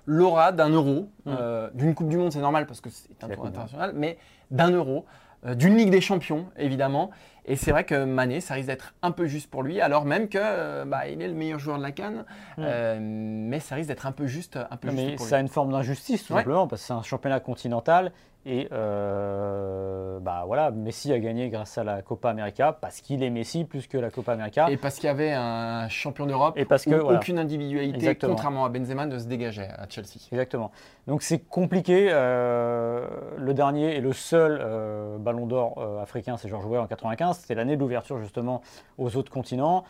l'aura 0.06 0.50
d'un 0.52 0.70
euro, 0.70 1.08
Mm. 1.24 1.34
euh, 1.38 1.70
d'une 1.74 1.94
Coupe 1.94 2.08
du 2.08 2.16
Monde, 2.16 2.32
c'est 2.32 2.40
normal 2.40 2.66
parce 2.66 2.80
que 2.80 2.90
c'est 2.90 3.22
un 3.22 3.28
tour 3.28 3.46
international, 3.46 3.92
mais 3.94 4.18
d'un 4.50 4.70
euro, 4.70 5.06
d'une 5.44 5.76
Ligue 5.76 5.90
des 5.90 6.00
Champions, 6.00 6.46
évidemment. 6.56 7.10
Et 7.44 7.56
c'est 7.56 7.72
vrai 7.72 7.82
que 7.82 8.04
Mané, 8.04 8.40
ça 8.40 8.54
risque 8.54 8.68
d'être 8.68 8.94
un 9.02 9.10
peu 9.10 9.26
juste 9.26 9.50
pour 9.50 9.64
lui, 9.64 9.80
alors 9.80 10.04
même 10.04 10.28
que 10.28 10.38
euh, 10.40 10.84
bah, 10.84 11.08
il 11.08 11.20
est 11.20 11.26
le 11.26 11.34
meilleur 11.34 11.58
joueur 11.58 11.78
de 11.78 11.82
la 11.82 11.90
Cannes, 11.90 12.24
Mm. 12.56 12.60
euh, 12.64 12.98
mais 13.00 13.58
ça 13.58 13.74
risque 13.74 13.88
d'être 13.88 14.06
un 14.06 14.12
peu 14.12 14.26
juste, 14.26 14.56
un 14.70 14.76
peu 14.76 14.88
Non, 14.88 14.94
juste 14.94 15.06
mais 15.08 15.16
pour 15.16 15.26
ça 15.26 15.38
a 15.38 15.40
une 15.40 15.48
forme 15.48 15.72
d'injustice 15.72 16.24
tout 16.24 16.34
Ouais. 16.34 16.40
simplement 16.40 16.68
parce 16.68 16.82
que 16.82 16.86
c'est 16.86 16.92
un 16.92 17.02
championnat 17.02 17.40
continental 17.40 18.12
et 18.44 18.68
euh, 18.72 20.18
bah 20.18 20.42
voilà 20.46 20.70
Messi 20.72 21.12
a 21.12 21.18
gagné 21.20 21.48
grâce 21.48 21.78
à 21.78 21.84
la 21.84 22.02
Copa 22.02 22.30
América 22.30 22.76
parce 22.80 23.00
qu'il 23.00 23.22
est 23.22 23.30
Messi 23.30 23.64
plus 23.64 23.86
que 23.86 23.96
la 23.96 24.10
Copa 24.10 24.32
América 24.32 24.68
Et 24.68 24.76
parce 24.76 24.96
qu'il 24.96 25.04
y 25.04 25.08
avait 25.08 25.32
un 25.32 25.88
champion 25.88 26.26
d'Europe, 26.26 26.54
Et 26.56 26.64
parce 26.64 26.84
que, 26.84 26.94
voilà. 26.94 27.18
aucune 27.18 27.38
individualité, 27.38 27.94
Exactement. 27.96 28.34
contrairement 28.34 28.64
à 28.64 28.68
Benzema, 28.68 29.06
ne 29.06 29.18
se 29.18 29.26
dégageait 29.26 29.68
à 29.68 29.86
Chelsea. 29.88 30.18
exactement 30.32 30.72
donc 31.06 31.22
c'est 31.22 31.38
compliqué 31.38 32.08
euh, 32.10 33.06
le 33.38 33.54
dernier 33.54 33.96
et 33.96 34.00
le 34.00 34.12
seul 34.12 34.58
euh, 34.60 35.18
Ballon 35.18 35.46
d'Or 35.46 36.00
africain 36.02 36.36
c'est 36.36 36.48
George 36.48 36.66
Weah 36.66 36.82
en 36.82 36.86
95 36.86 37.38
c'était 37.38 37.54
l'année 37.54 37.76
de 37.76 37.80
l'ouverture 37.80 38.18
justement 38.18 38.62
aux 38.98 39.16
autres 39.16 39.30
continents 39.30 39.84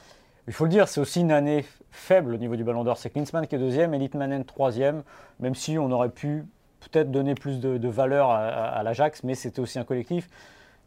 il 0.49 0.53
faut 0.53 0.65
le 0.65 0.71
dire, 0.71 0.89
c'est 0.89 1.01
aussi 1.01 1.21
une 1.21 1.31
année 1.31 1.65
faible 1.93 2.35
au 2.35 2.37
niveau 2.37 2.57
du 2.57 2.65
Ballon 2.65 2.83
d'Or. 2.83 2.99
C'est 2.99 3.11
Klinsmann 3.11 3.47
qui 3.47 3.55
est 3.55 3.59
deuxième, 3.59 3.95
Elite 3.95 4.15
Manen 4.15 4.45
troisième, 4.45 5.05
même 5.39 5.55
si 5.55 5.79
on 5.79 5.91
aurait 5.93 6.09
pu 6.09 6.45
peut-être 6.91 7.11
donner 7.11 7.35
plus 7.35 7.61
de, 7.61 7.79
de 7.79 7.89
valeur 7.89 8.31
à, 8.31 8.83
l'Ajax, 8.83 9.23
mais 9.25 9.35
c'était 9.35 9.61
aussi 9.61 9.79
un 9.79 9.85
collectif. 9.85 10.29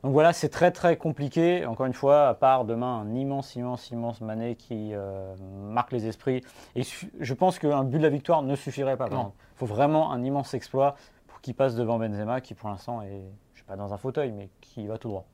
Donc 0.04 0.14
voilà, 0.14 0.34
c'est 0.34 0.50
très 0.50 0.72
très 0.72 0.98
compliqué. 0.98 1.66
Encore 1.66 1.86
une 1.86 1.94
fois, 1.94 2.28
à 2.28 2.34
part 2.34 2.66
demain 2.66 3.00
un 3.00 3.16
immense, 3.16 3.56
immense, 3.56 3.90
immense 3.90 4.22
Mané 4.22 4.56
qui 4.56 4.92
euh, 4.94 5.34
marque 5.70 5.92
les 5.92 6.06
esprits. 6.06 6.44
Et 6.76 6.84
je 7.20 7.34
pense 7.34 7.58
qu'un 7.58 7.84
but 7.84 7.98
de 7.98 8.04
la 8.04 8.10
victoire 8.10 8.44
ne 8.44 8.56
suffirait 8.56 8.98
pas. 8.98 9.08
Il 9.12 9.58
faut 9.58 9.66
vraiment 9.66 10.12
un 10.12 10.24
immense 10.24 10.54
exploit 10.54 10.96
pour 11.28 11.42
qu'il 11.42 11.56
passe 11.56 11.76
devant 11.76 11.98
Benzema, 11.98 12.42
qui 12.42 12.54
pour 12.54 12.70
l'instant 12.70 13.02
est, 13.02 13.24
je 13.54 13.60
sais 13.60 13.66
pas 13.66 13.76
dans 13.76 13.94
un 13.94 13.98
fauteuil, 13.98 14.32
mais 14.32 14.50
qui 14.62 14.86
va 14.86 14.98
tout 14.98 15.08
droit. 15.08 15.26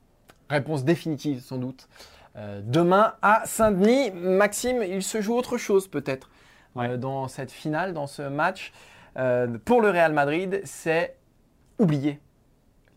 Réponse 0.48 0.84
définitive, 0.84 1.40
sans 1.42 1.58
doute. 1.58 1.88
Euh, 2.36 2.62
demain 2.64 3.12
à 3.20 3.42
Saint-Denis, 3.44 4.10
Maxime, 4.12 4.82
il 4.82 5.02
se 5.02 5.20
joue 5.20 5.34
autre 5.34 5.58
chose 5.58 5.86
peut-être 5.88 6.30
Ouais. 6.74 6.88
euh, 6.88 6.96
dans 6.96 7.28
cette 7.28 7.50
finale, 7.50 7.92
dans 7.92 8.06
ce 8.06 8.22
match. 8.22 8.72
Euh, 9.16 9.58
pour 9.64 9.80
le 9.80 9.90
Real 9.90 10.12
Madrid, 10.12 10.60
c'est 10.64 11.16
oublier 11.78 12.20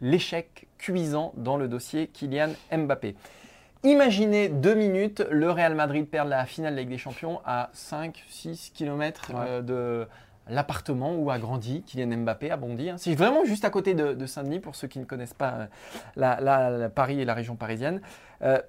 l'échec 0.02 0.68
cuisant 0.78 1.34
dans 1.38 1.58
le 1.58 1.68
dossier 1.68 2.08
Kylian 2.08 2.50
Mbappé. 2.72 3.16
Imaginez 3.84 4.50
deux 4.50 4.74
minutes, 4.76 5.24
le 5.30 5.52
Real 5.52 5.76
Madrid 5.76 6.08
perd 6.08 6.28
la 6.30 6.46
finale 6.46 6.74
de 6.76 6.80
Ligue 6.80 6.90
des 6.90 6.98
Champions 6.98 7.40
à 7.46 7.70
5-6 7.76 8.72
km 8.74 9.32
Ouais. 9.34 9.62
de 9.62 10.08
l'appartement 10.48 11.16
où 11.16 11.30
a 11.32 11.38
grandi 11.40 11.84
Kylian 11.84 12.18
Mbappé 12.18 12.52
à 12.52 12.58
Bondy. 12.58 12.90
hein. 12.90 12.96
C'est 12.98 13.16
vraiment 13.16 13.46
juste 13.46 13.66
à 13.66 13.70
côté 13.70 13.94
de, 13.94 14.14
de 14.14 14.26
Saint-Denis 14.26 14.60
pour 14.60 14.76
ceux 14.76 14.88
qui 14.88 15.00
ne 15.00 15.06
connaissent 15.06 15.34
pas 15.34 15.52
euh, 15.54 15.66
la, 16.16 16.40
la- 16.42 16.70
la 16.70 16.90
Paris 16.90 17.20
et 17.22 17.26
la 17.26 17.34
région 17.34 17.56
parisienne. 17.56 18.02
Euh, 18.42 18.60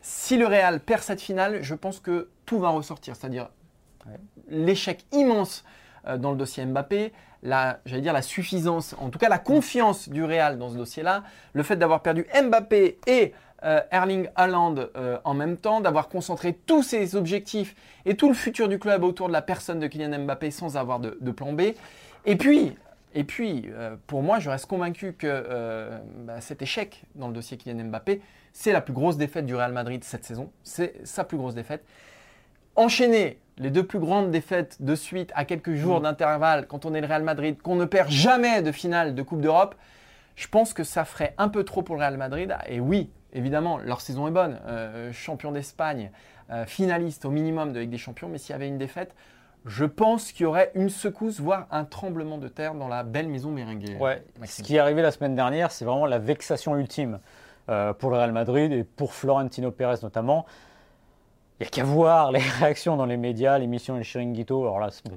si 0.00 0.36
le 0.36 0.46
Real 0.46 0.80
perd 0.80 1.02
cette 1.02 1.20
finale, 1.20 1.62
je 1.62 1.74
pense 1.74 1.98
que 2.00 2.28
tout 2.46 2.58
va 2.58 2.68
ressortir, 2.70 3.16
c'est-à-dire 3.16 3.48
Ouais. 4.06 4.18
l'échec 4.48 5.06
immense 5.12 5.64
euh, 5.64 5.68
dans 6.18 6.30
le 6.30 6.36
dossier 6.36 6.64
Mbappé, 6.64 7.12
la, 7.42 7.78
j'allais 7.84 8.02
dire 8.02 8.12
la 8.12 8.22
suffisance, 8.22 8.94
en 8.98 9.10
tout 9.10 9.18
cas 9.18 9.28
la 9.28 9.38
confiance 9.38 10.08
du 10.08 10.24
Real 10.24 10.58
dans 10.58 10.70
ce 10.70 10.76
dossier-là, 10.76 11.22
le 11.52 11.62
fait 11.62 11.76
d'avoir 11.76 12.00
perdu 12.00 12.26
Mbappé 12.34 12.98
et 13.06 13.32
euh, 13.64 13.80
Erling 13.90 14.28
Haaland 14.36 14.74
euh, 14.96 15.18
en 15.24 15.34
même 15.34 15.56
temps, 15.56 15.80
d'avoir 15.80 16.08
concentré 16.08 16.52
tous 16.66 16.82
ses 16.82 17.16
objectifs 17.16 17.74
et 18.04 18.14
tout 18.14 18.28
le 18.28 18.34
futur 18.34 18.68
du 18.68 18.78
club 18.78 19.04
autour 19.04 19.28
de 19.28 19.32
la 19.32 19.42
personne 19.42 19.80
de 19.80 19.86
Kylian 19.86 20.18
Mbappé 20.20 20.50
sans 20.50 20.76
avoir 20.76 21.00
de, 21.00 21.30
plan 21.30 21.52
B. 21.52 21.62
Et 22.26 22.36
puis, 22.36 22.76
et 23.14 23.24
puis 23.24 23.66
euh, 23.68 23.96
pour 24.06 24.22
moi, 24.22 24.38
je 24.38 24.50
reste 24.50 24.66
convaincu 24.66 25.14
que 25.14 25.26
euh, 25.26 25.98
bah, 26.26 26.40
cet 26.40 26.62
échec 26.62 27.02
dans 27.14 27.28
le 27.28 27.34
dossier 27.34 27.56
Kylian 27.56 27.84
Mbappé, 27.84 28.20
c'est 28.52 28.72
la 28.72 28.80
plus 28.80 28.92
grosse 28.92 29.16
défaite 29.16 29.46
du 29.46 29.54
Real 29.54 29.72
Madrid 29.72 30.04
cette 30.04 30.24
saison. 30.24 30.50
C'est 30.62 30.94
sa 31.06 31.24
plus 31.24 31.38
grosse 31.38 31.54
défaite. 31.54 31.84
Enchaîner 32.76 33.38
les 33.58 33.70
deux 33.70 33.84
plus 33.84 34.00
grandes 34.00 34.30
défaites 34.30 34.82
de 34.82 34.94
suite 34.94 35.30
à 35.36 35.44
quelques 35.44 35.74
jours 35.74 36.00
d'intervalle 36.00 36.66
quand 36.66 36.84
on 36.84 36.94
est 36.94 37.00
le 37.00 37.06
Real 37.06 37.22
Madrid, 37.22 37.60
qu'on 37.62 37.76
ne 37.76 37.84
perd 37.84 38.10
jamais 38.10 38.62
de 38.62 38.72
finale 38.72 39.14
de 39.14 39.22
Coupe 39.22 39.40
d'Europe, 39.40 39.76
je 40.34 40.48
pense 40.48 40.74
que 40.74 40.82
ça 40.82 41.04
ferait 41.04 41.34
un 41.38 41.48
peu 41.48 41.62
trop 41.62 41.82
pour 41.82 41.94
le 41.94 42.00
Real 42.00 42.16
Madrid. 42.16 42.56
Et 42.66 42.80
oui, 42.80 43.10
évidemment, 43.32 43.78
leur 43.78 44.00
saison 44.00 44.26
est 44.26 44.32
bonne. 44.32 44.58
Euh, 44.66 45.12
champion 45.12 45.52
d'Espagne, 45.52 46.10
euh, 46.50 46.66
finaliste 46.66 47.24
au 47.24 47.30
minimum 47.30 47.72
de 47.72 47.80
Ligue 47.80 47.90
des 47.90 47.98
Champions, 47.98 48.28
mais 48.28 48.38
s'il 48.38 48.50
y 48.50 48.54
avait 48.54 48.68
une 48.68 48.78
défaite, 48.78 49.14
je 49.64 49.84
pense 49.84 50.32
qu'il 50.32 50.42
y 50.42 50.46
aurait 50.46 50.72
une 50.74 50.90
secousse, 50.90 51.40
voire 51.40 51.66
un 51.70 51.84
tremblement 51.84 52.38
de 52.38 52.48
terre 52.48 52.74
dans 52.74 52.88
la 52.88 53.02
belle 53.02 53.28
maison 53.28 53.50
merengue. 53.50 53.96
Ouais, 54.00 54.22
ce 54.44 54.62
qui 54.62 54.76
est 54.76 54.78
arrivé 54.78 55.00
la 55.00 55.12
semaine 55.12 55.36
dernière, 55.36 55.70
c'est 55.70 55.84
vraiment 55.84 56.06
la 56.06 56.18
vexation 56.18 56.76
ultime 56.76 57.20
euh, 57.70 57.92
pour 57.92 58.10
le 58.10 58.16
Real 58.16 58.32
Madrid 58.32 58.72
et 58.72 58.84
pour 58.84 59.14
Florentino 59.14 59.70
Pérez 59.70 59.96
notamment. 60.02 60.44
Il 61.60 61.62
n'y 61.62 61.66
a 61.66 61.70
qu'à 61.70 61.84
voir 61.84 62.32
les 62.32 62.40
réactions 62.60 62.96
dans 62.96 63.06
les 63.06 63.16
médias, 63.16 63.58
l'émission 63.58 63.96
El 63.96 64.04
Chiringuito. 64.04 64.62
Alors 64.62 64.80
là, 64.80 64.90
c'est- 64.90 65.08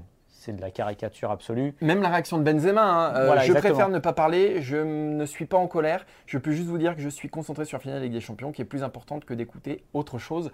de 0.54 0.62
la 0.62 0.72
caricature 0.72 1.30
absolue. 1.32 1.76
Même 1.82 2.02
la 2.02 2.08
réaction 2.08 2.38
de 2.38 2.44
Benzema, 2.44 2.82
hein, 2.82 3.16
euh, 3.16 3.26
Voilà, 3.26 3.42
je 3.42 3.48
exactement. 3.48 3.74
préfère 3.74 3.90
ne 3.90 4.00
pas 4.00 4.14
parler, 4.14 4.62
je 4.62 4.78
ne 4.78 5.26
suis 5.26 5.46
pas 5.46 5.58
en 5.58 5.68
colère, 5.68 6.06
je 6.26 6.38
peux 6.38 6.52
juste 6.52 6.70
vous 6.70 6.78
dire 6.78 6.96
que 6.96 7.02
je 7.02 7.10
suis 7.10 7.28
concentré 7.30 7.66
sur 7.66 7.78
la 7.78 7.82
finale 7.82 8.02
Ligue 8.02 8.14
des 8.14 8.22
Champions 8.22 8.54
qui 8.54 8.62
est 8.62 8.66
plus 8.66 8.84
importante 8.84 9.26
que 9.26 9.34
d'écouter 9.34 9.84
autre 9.94 10.18
chose. 10.18 10.52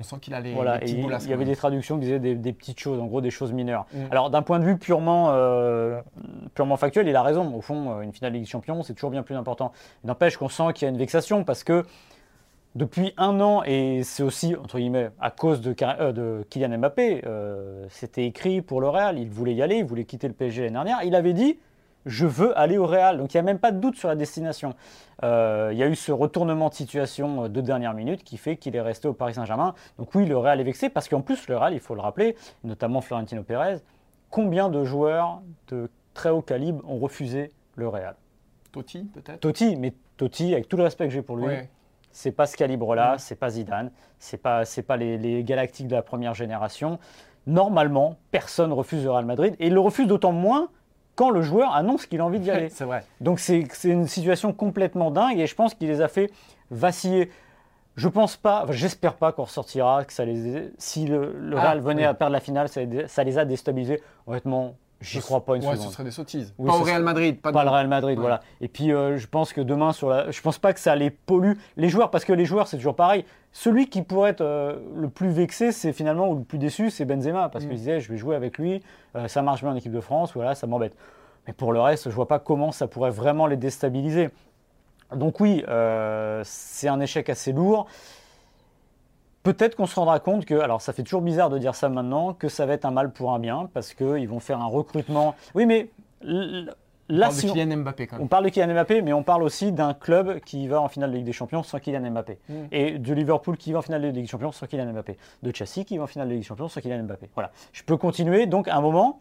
On 0.00 0.02
sent 0.02 0.16
qu'il 0.20 0.34
a 0.34 0.40
les, 0.40 0.52
Voilà, 0.52 0.82
il 0.84 0.98
y 1.28 1.32
avait 1.32 1.44
des 1.44 1.54
traductions 1.54 1.94
qui 1.96 2.06
disaient 2.06 2.18
des, 2.18 2.34
des 2.34 2.52
petites 2.52 2.80
choses, 2.80 2.98
en 2.98 3.06
gros 3.06 3.20
des 3.20 3.30
choses 3.30 3.52
mineures. 3.52 3.86
Mm. 3.92 3.98
Alors 4.10 4.30
d'un 4.30 4.42
point 4.42 4.58
de 4.58 4.64
vue 4.64 4.76
purement, 4.76 5.30
euh, 5.30 6.00
purement 6.56 6.76
factuel, 6.76 7.06
il 7.06 7.14
a 7.14 7.22
raison. 7.22 7.54
Au 7.54 7.60
fond, 7.60 7.92
euh, 7.92 8.00
une 8.00 8.12
finale 8.12 8.32
Ligue 8.32 8.42
des 8.42 8.48
Champions, 8.50 8.82
c'est 8.82 8.94
toujours 8.94 9.10
bien 9.10 9.22
plus 9.22 9.36
important. 9.36 9.70
N'empêche 10.02 10.36
qu'on 10.36 10.48
sent 10.48 10.72
qu'il 10.74 10.86
y 10.86 10.88
a 10.88 10.90
une 10.90 10.98
vexation 10.98 11.44
parce 11.44 11.62
que 11.62 11.84
depuis 12.74 13.14
un 13.16 13.40
an, 13.40 13.62
et 13.64 14.02
c'est 14.02 14.22
aussi, 14.22 14.56
entre 14.56 14.78
guillemets, 14.78 15.10
à 15.20 15.30
cause 15.30 15.60
de, 15.60 15.74
euh, 15.82 16.12
de 16.12 16.44
Kylian 16.50 16.78
Mbappé, 16.78 17.22
euh, 17.24 17.86
c'était 17.88 18.26
écrit 18.26 18.62
pour 18.62 18.80
le 18.80 18.88
Real, 18.88 19.18
il 19.18 19.30
voulait 19.30 19.54
y 19.54 19.62
aller, 19.62 19.76
il 19.76 19.84
voulait 19.84 20.04
quitter 20.04 20.26
le 20.26 20.34
PSG 20.34 20.62
l'année 20.62 20.72
dernière, 20.74 21.02
il 21.04 21.14
avait 21.14 21.34
dit 21.34 21.58
je 22.06 22.26
veux 22.26 22.58
aller 22.58 22.76
au 22.78 22.86
Real. 22.86 23.18
Donc 23.18 23.32
il 23.32 23.36
n'y 23.36 23.40
a 23.40 23.44
même 23.44 23.58
pas 23.58 23.72
de 23.72 23.78
doute 23.78 23.96
sur 23.96 24.08
la 24.08 24.14
destination. 24.14 24.74
Euh, 25.22 25.70
il 25.72 25.78
y 25.78 25.82
a 25.82 25.88
eu 25.88 25.94
ce 25.94 26.12
retournement 26.12 26.68
de 26.68 26.74
situation 26.74 27.48
de 27.48 27.60
dernière 27.60 27.94
minute 27.94 28.24
qui 28.24 28.36
fait 28.36 28.56
qu'il 28.56 28.76
est 28.76 28.80
resté 28.80 29.08
au 29.08 29.14
Paris 29.14 29.34
Saint-Germain. 29.34 29.74
Donc 29.98 30.14
oui, 30.14 30.26
le 30.26 30.36
Real 30.36 30.60
est 30.60 30.64
vexé 30.64 30.90
parce 30.90 31.08
qu'en 31.08 31.22
plus, 31.22 31.48
le 31.48 31.56
Real, 31.56 31.72
il 31.72 31.80
faut 31.80 31.94
le 31.94 32.00
rappeler, 32.00 32.36
notamment 32.62 33.00
Florentino 33.00 33.42
Pérez, 33.42 33.78
combien 34.30 34.68
de 34.68 34.84
joueurs 34.84 35.40
de 35.68 35.90
très 36.12 36.30
haut 36.30 36.42
calibre 36.42 36.82
ont 36.86 36.98
refusé 36.98 37.50
le 37.76 37.88
Real? 37.88 38.16
Totti, 38.72 39.04
peut-être? 39.04 39.40
Totti, 39.40 39.76
mais 39.76 39.94
Totti, 40.16 40.52
avec 40.52 40.68
tout 40.68 40.76
le 40.76 40.82
respect 40.82 41.06
que 41.06 41.12
j'ai 41.14 41.22
pour 41.22 41.36
lui, 41.36 41.46
Ouais. 41.46 41.70
C'est 42.14 42.30
pas 42.32 42.46
ce 42.46 42.56
calibre-là, 42.56 43.16
c'est 43.18 43.34
pas 43.34 43.50
Zidane, 43.50 43.90
c'est 44.20 44.38
pas, 44.38 44.64
c'est 44.64 44.82
pas 44.84 44.96
les, 44.96 45.18
les 45.18 45.42
Galactiques 45.42 45.88
de 45.88 45.96
la 45.96 46.02
première 46.02 46.32
génération. 46.32 46.98
Normalement, 47.46 48.16
personne 48.30 48.72
refuse 48.72 49.04
le 49.04 49.10
Real 49.10 49.26
Madrid 49.26 49.56
et 49.58 49.66
il 49.66 49.74
le 49.74 49.80
refuse 49.80 50.06
d'autant 50.06 50.32
moins 50.32 50.68
quand 51.16 51.30
le 51.30 51.42
joueur 51.42 51.74
annonce 51.74 52.06
qu'il 52.06 52.20
a 52.20 52.24
envie 52.24 52.38
d'y 52.38 52.50
aller. 52.52 52.68
C'est 52.70 52.84
vrai. 52.84 53.04
Donc 53.20 53.40
c'est 53.40 53.66
c'est 53.72 53.90
une 53.90 54.06
situation 54.06 54.52
complètement 54.52 55.10
dingue 55.10 55.38
et 55.40 55.46
je 55.46 55.54
pense 55.54 55.74
qu'il 55.74 55.88
les 55.88 56.00
a 56.00 56.08
fait 56.08 56.30
vaciller. 56.70 57.30
Je 57.96 58.08
pense 58.08 58.36
pas, 58.36 58.62
enfin, 58.64 58.72
j'espère 58.72 59.14
pas 59.14 59.32
qu'on 59.32 59.44
ressortira, 59.44 60.04
que 60.04 60.12
ça 60.12 60.24
les, 60.24 60.72
si 60.78 61.06
le, 61.06 61.32
le 61.38 61.56
Ah, 61.58 61.62
Real 61.62 61.80
venait 61.80 62.02
oui. 62.02 62.06
à 62.08 62.14
perdre 62.14 62.32
la 62.32 62.40
finale, 62.40 62.68
ça, 62.68 62.80
ça 63.06 63.22
les 63.24 63.38
a 63.38 63.44
déstabilisés. 63.44 64.00
Honnêtement, 64.26 64.74
j'y 65.00 65.20
crois 65.20 65.44
pas 65.44 65.56
une 65.56 65.64
ouais, 65.64 65.72
seconde. 65.72 65.86
ce 65.88 65.92
serait 65.92 66.04
des 66.04 66.10
sottises. 66.10 66.54
Oui, 66.58 66.68
pas 66.70 66.76
au 66.76 66.82
Real 66.82 67.02
Madrid, 67.02 67.40
pas, 67.40 67.50
le 67.64 67.70
Real 67.70 67.88
Madrid, 67.88 68.16
Ouais. 68.16 68.22
voilà. 68.22 68.40
Et 68.60 68.68
puis 68.68 68.92
euh, 68.92 69.16
je 69.18 69.26
pense 69.26 69.52
que 69.52 69.60
demain 69.60 69.92
sur 69.92 70.08
la, 70.10 70.30
je 70.30 70.40
pense 70.40 70.58
pas 70.58 70.72
que 70.72 70.80
ça 70.80 70.94
les 70.96 71.10
pollue 71.10 71.52
les 71.76 71.88
joueurs 71.88 72.10
parce 72.10 72.24
que 72.24 72.32
les 72.32 72.44
joueurs 72.44 72.66
c'est 72.68 72.76
toujours 72.76 72.96
pareil. 72.96 73.24
Celui 73.52 73.88
qui 73.88 74.02
pourrait 74.02 74.30
être 74.30 74.40
euh, 74.40 74.78
le 74.96 75.08
plus 75.08 75.28
vexé, 75.30 75.70
c'est 75.72 75.92
finalement 75.92 76.28
ou 76.30 76.34
le 76.36 76.44
plus 76.44 76.58
déçu, 76.58 76.90
c'est 76.90 77.04
Benzema 77.04 77.48
parce 77.48 77.64
Mm. 77.64 77.68
qu'il 77.68 77.76
disait 77.78 78.00
je 78.00 78.10
vais 78.10 78.18
jouer 78.18 78.34
avec 78.36 78.58
lui, 78.58 78.82
euh, 79.16 79.28
ça 79.28 79.42
marche 79.42 79.62
bien 79.62 79.72
en 79.72 79.76
équipe 79.76 79.92
de 79.92 80.00
France, 80.00 80.32
voilà, 80.34 80.54
ça 80.54 80.66
m'embête. 80.66 80.96
Mais 81.46 81.52
pour 81.52 81.72
le 81.72 81.80
reste, 81.80 82.08
je 82.08 82.14
vois 82.14 82.26
pas 82.28 82.38
comment 82.38 82.72
ça 82.72 82.86
pourrait 82.86 83.10
vraiment 83.10 83.46
les 83.46 83.56
déstabiliser. 83.56 84.30
Donc 85.14 85.38
oui, 85.40 85.62
euh, 85.68 86.40
c'est 86.44 86.88
un 86.88 86.98
échec 87.00 87.28
assez 87.28 87.52
lourd. 87.52 87.86
Peut-être 89.44 89.76
qu'on 89.76 89.86
se 89.86 89.94
rendra 89.94 90.18
compte 90.18 90.44
que, 90.46 90.54
alors 90.54 90.80
ça 90.80 90.92
fait 90.92 91.02
toujours 91.04 91.22
bizarre 91.22 91.50
de 91.50 91.58
dire 91.58 91.74
ça 91.76 91.88
maintenant, 91.88 92.32
que 92.34 92.48
ça 92.48 92.66
va 92.66 92.72
être 92.72 92.84
un 92.86 92.90
mal 92.90 93.12
pour 93.12 93.32
un 93.32 93.38
bien, 93.38 93.68
parce 93.72 93.94
qu'ils 93.94 94.28
vont 94.28 94.40
faire 94.40 94.60
un 94.60 94.66
recrutement. 94.66 95.36
Oui, 95.54 95.66
mais 95.66 95.90
l- 96.22 96.74
On 97.10 97.14
là, 97.14 97.26
parle 97.28 97.42
de 97.42 97.48
on- 97.50 97.52
Kylian 97.52 97.76
Mbappé 97.76 98.06
quand 98.06 98.16
on 98.16 98.20
même. 98.20 98.28
parle 98.28 98.44
de 98.44 98.48
Kylian 98.48 98.72
Mbappé, 98.72 99.02
mais 99.02 99.12
on 99.12 99.22
parle 99.22 99.42
aussi 99.42 99.70
d'un 99.70 99.92
club 99.92 100.40
qui 100.40 100.66
va 100.66 100.80
en 100.80 100.88
finale 100.88 101.10
de 101.12 101.16
Ligue 101.16 101.26
des 101.26 101.32
Champions 101.34 101.62
sans 101.62 101.78
Kylian 101.78 102.10
Mbappé. 102.10 102.38
Mm. 102.48 102.54
Et 102.72 102.98
de 102.98 103.12
Liverpool 103.14 103.58
qui 103.58 103.72
va 103.72 103.80
en 103.80 103.82
finale 103.82 104.00
de 104.00 104.06
Ligue 104.08 104.22
des 104.22 104.26
Champions 104.26 104.50
sans 104.50 104.66
Kylian 104.66 104.90
Mbappé. 104.92 105.18
De 105.42 105.54
Chelsea 105.54 105.84
qui 105.84 105.98
va 105.98 106.04
en 106.04 106.06
finale 106.06 106.28
de 106.28 106.32
Ligue 106.32 106.42
des 106.42 106.46
Champions 106.48 106.68
sans 106.68 106.80
Kylian 106.80 107.02
Mbappé. 107.04 107.28
Voilà. 107.34 107.50
Je 107.72 107.82
peux 107.84 107.98
continuer. 107.98 108.46
Donc, 108.46 108.66
à 108.68 108.76
un 108.76 108.80
moment, 108.80 109.20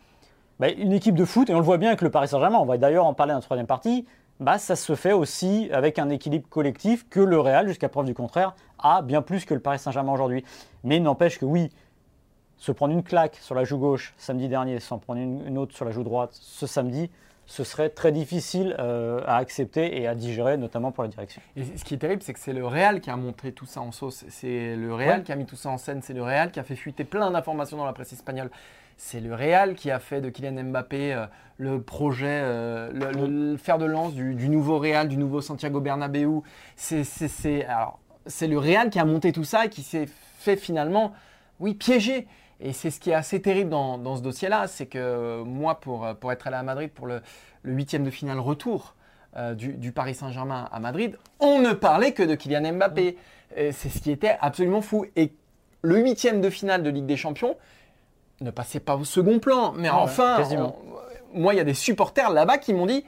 bah, 0.62 0.70
une 0.72 0.94
équipe 0.94 1.16
de 1.16 1.26
foot, 1.26 1.50
et 1.50 1.54
on 1.54 1.60
le 1.60 1.66
voit 1.66 1.78
bien 1.78 1.90
avec 1.90 2.02
le 2.02 2.10
Paris 2.10 2.30
Saint-Germain, 2.30 2.60
on 2.60 2.66
va 2.66 2.78
d'ailleurs 2.78 3.06
en 3.06 3.14
parler 3.14 3.32
dans 3.34 3.40
la 3.40 3.44
troisième 3.44 3.68
partie, 3.68 4.06
bah, 4.44 4.58
ça 4.58 4.76
se 4.76 4.94
fait 4.96 5.14
aussi 5.14 5.70
avec 5.72 5.98
un 5.98 6.10
équilibre 6.10 6.50
collectif 6.50 7.08
que 7.10 7.22
le 7.22 7.40
Real, 7.40 7.66
jusqu'à 7.66 7.88
preuve 7.88 8.06
du 8.06 8.14
contraire, 8.14 8.56
a 8.78 9.02
bien 9.02 9.22
plus 9.22 9.46
que 9.46 9.54
le 9.54 9.62
Paris 9.62 9.80
Saint-Germain 9.80 10.12
aujourd'hui. 10.12 10.44
Mais 10.84 11.00
n'empêche 11.00 11.40
que 11.40 11.46
oui, 11.46 11.70
se 12.58 12.74
prendre 12.74 12.94
une 12.94 13.04
claque 13.04 13.36
sur 13.36 13.56
la 13.56 13.64
joue 13.64 13.78
gauche 13.78 14.14
samedi 14.18 14.50
dernier, 14.50 14.82
s'en 14.82 14.98
prendre 14.98 15.22
une 15.22 15.58
autre 15.58 15.74
sur 15.74 15.86
la 15.86 15.92
joue 15.92 16.04
droite 16.04 16.32
ce 16.34 16.68
samedi, 16.68 17.10
ce 17.46 17.64
serait 17.64 17.90
très 17.90 18.12
difficile 18.12 18.76
euh, 18.80 19.22
à 19.26 19.36
accepter 19.38 20.00
et 20.02 20.08
à 20.08 20.16
digérer, 20.16 20.58
notamment 20.58 20.92
pour 20.92 21.04
la 21.04 21.10
direction. 21.10 21.42
Et 21.58 21.64
ce 21.78 21.84
qui 21.84 21.94
est 21.94 21.98
terrible, 21.98 22.22
c'est 22.24 22.34
que 22.34 22.40
c'est 22.40 22.54
le 22.54 22.66
Real 22.66 23.02
qui 23.02 23.10
a 23.10 23.16
montré 23.18 23.52
tout 23.52 23.66
ça 23.66 23.82
en 23.82 23.92
sauce. 23.92 24.24
C'est 24.30 24.76
le 24.76 24.94
Real 24.94 25.20
Ouais. 25.20 25.24
qui 25.24 25.32
a 25.32 25.36
mis 25.36 25.46
tout 25.46 25.56
ça 25.58 25.70
en 25.70 25.78
scène. 25.78 26.02
C'est 26.02 26.14
le 26.14 26.24
Real 26.24 26.52
qui 26.52 26.60
a 26.60 26.64
fait 26.64 26.76
fuiter 26.76 27.04
plein 27.04 27.30
d'informations 27.32 27.78
dans 27.78 27.86
la 27.86 27.94
presse 27.94 28.14
espagnole. 28.14 28.50
C'est 28.96 29.20
le 29.20 29.34
Real 29.36 29.76
qui 29.76 29.92
a 29.92 30.00
fait 30.00 30.22
de 30.22 30.30
Kylian 30.30 30.64
Mbappé 30.64 31.14
euh, 31.14 31.26
le 31.58 31.82
projet, 31.82 32.26
euh, 32.44 32.92
le, 32.94 33.12
le- 33.12 33.52
le 33.52 33.58
fer 33.58 33.78
de 33.78 33.86
lance 33.86 34.14
du, 34.14 34.36
du 34.36 34.50
nouveau 34.50 34.80
Real, 34.80 35.08
du 35.10 35.18
nouveau 35.18 35.42
Santiago 35.42 35.82
Bernabéu. 35.82 36.42
C'est 36.78 37.04
le 38.48 38.58
Real 38.58 38.90
qui 38.90 39.00
a 39.00 39.06
monté 39.06 39.32
tout 39.32 39.44
ça 39.44 39.66
et 39.66 39.70
qui 39.70 39.82
s'est 39.84 40.08
fait 40.38 40.56
finalement, 40.56 41.12
oui, 41.60 41.74
piéger. 41.74 42.28
Et 42.66 42.72
c'est 42.74 42.90
ce 42.92 43.00
qui 43.00 43.10
est 43.12 43.14
assez 43.14 43.42
terrible 43.42 43.70
dans, 43.70 43.98
dans 43.98 44.16
ce 44.16 44.22
dossier-là, 44.22 44.68
c'est 44.68 44.86
que 44.86 44.98
euh, 44.98 45.44
moi, 45.44 45.80
pour, 45.82 46.08
pour 46.20 46.32
être 46.32 46.48
allé 46.48 46.56
à 46.56 46.64
Madrid 46.64 46.90
pour 46.90 47.06
le, 47.08 47.22
huitième 47.66 48.04
de 48.06 48.10
finale 48.10 48.40
retour 48.40 48.96
euh, 49.36 49.54
du, 49.54 49.74
du 49.74 49.92
Paris 49.92 50.16
Saint-Germain 50.16 50.70
à 50.72 50.80
Madrid, 50.80 51.18
on 51.40 51.60
ne 51.60 51.74
parlait 51.74 52.14
que 52.14 52.24
de 52.24 52.36
Kylian 52.36 52.74
Mbappé. 52.74 53.18
Et 53.58 53.72
C'est 53.74 53.90
ce 53.90 54.00
qui 54.00 54.12
était 54.12 54.38
absolument 54.42 54.82
fou. 54.82 55.06
Et 55.16 55.34
le 55.82 55.98
huitième 55.98 56.40
de 56.42 56.50
finale 56.50 56.84
de 56.84 56.90
Ligue 56.90 57.06
des 57.06 57.18
Champions 57.18 57.58
ne 58.42 58.50
passait 58.50 58.80
pas 58.80 58.96
au 58.96 59.04
second 59.04 59.40
plan. 59.40 59.74
Mais 59.74 59.90
Ah 59.90 60.00
enfin, 60.00 60.42
on- 60.58 60.74
moi, 61.34 61.54
il 61.54 61.58
y 61.58 61.60
a 61.60 61.64
des 61.66 61.74
supporters 61.74 62.30
là-bas 62.30 62.58
qui 62.60 62.74
m'ont 62.74 62.86
dit 62.86 63.06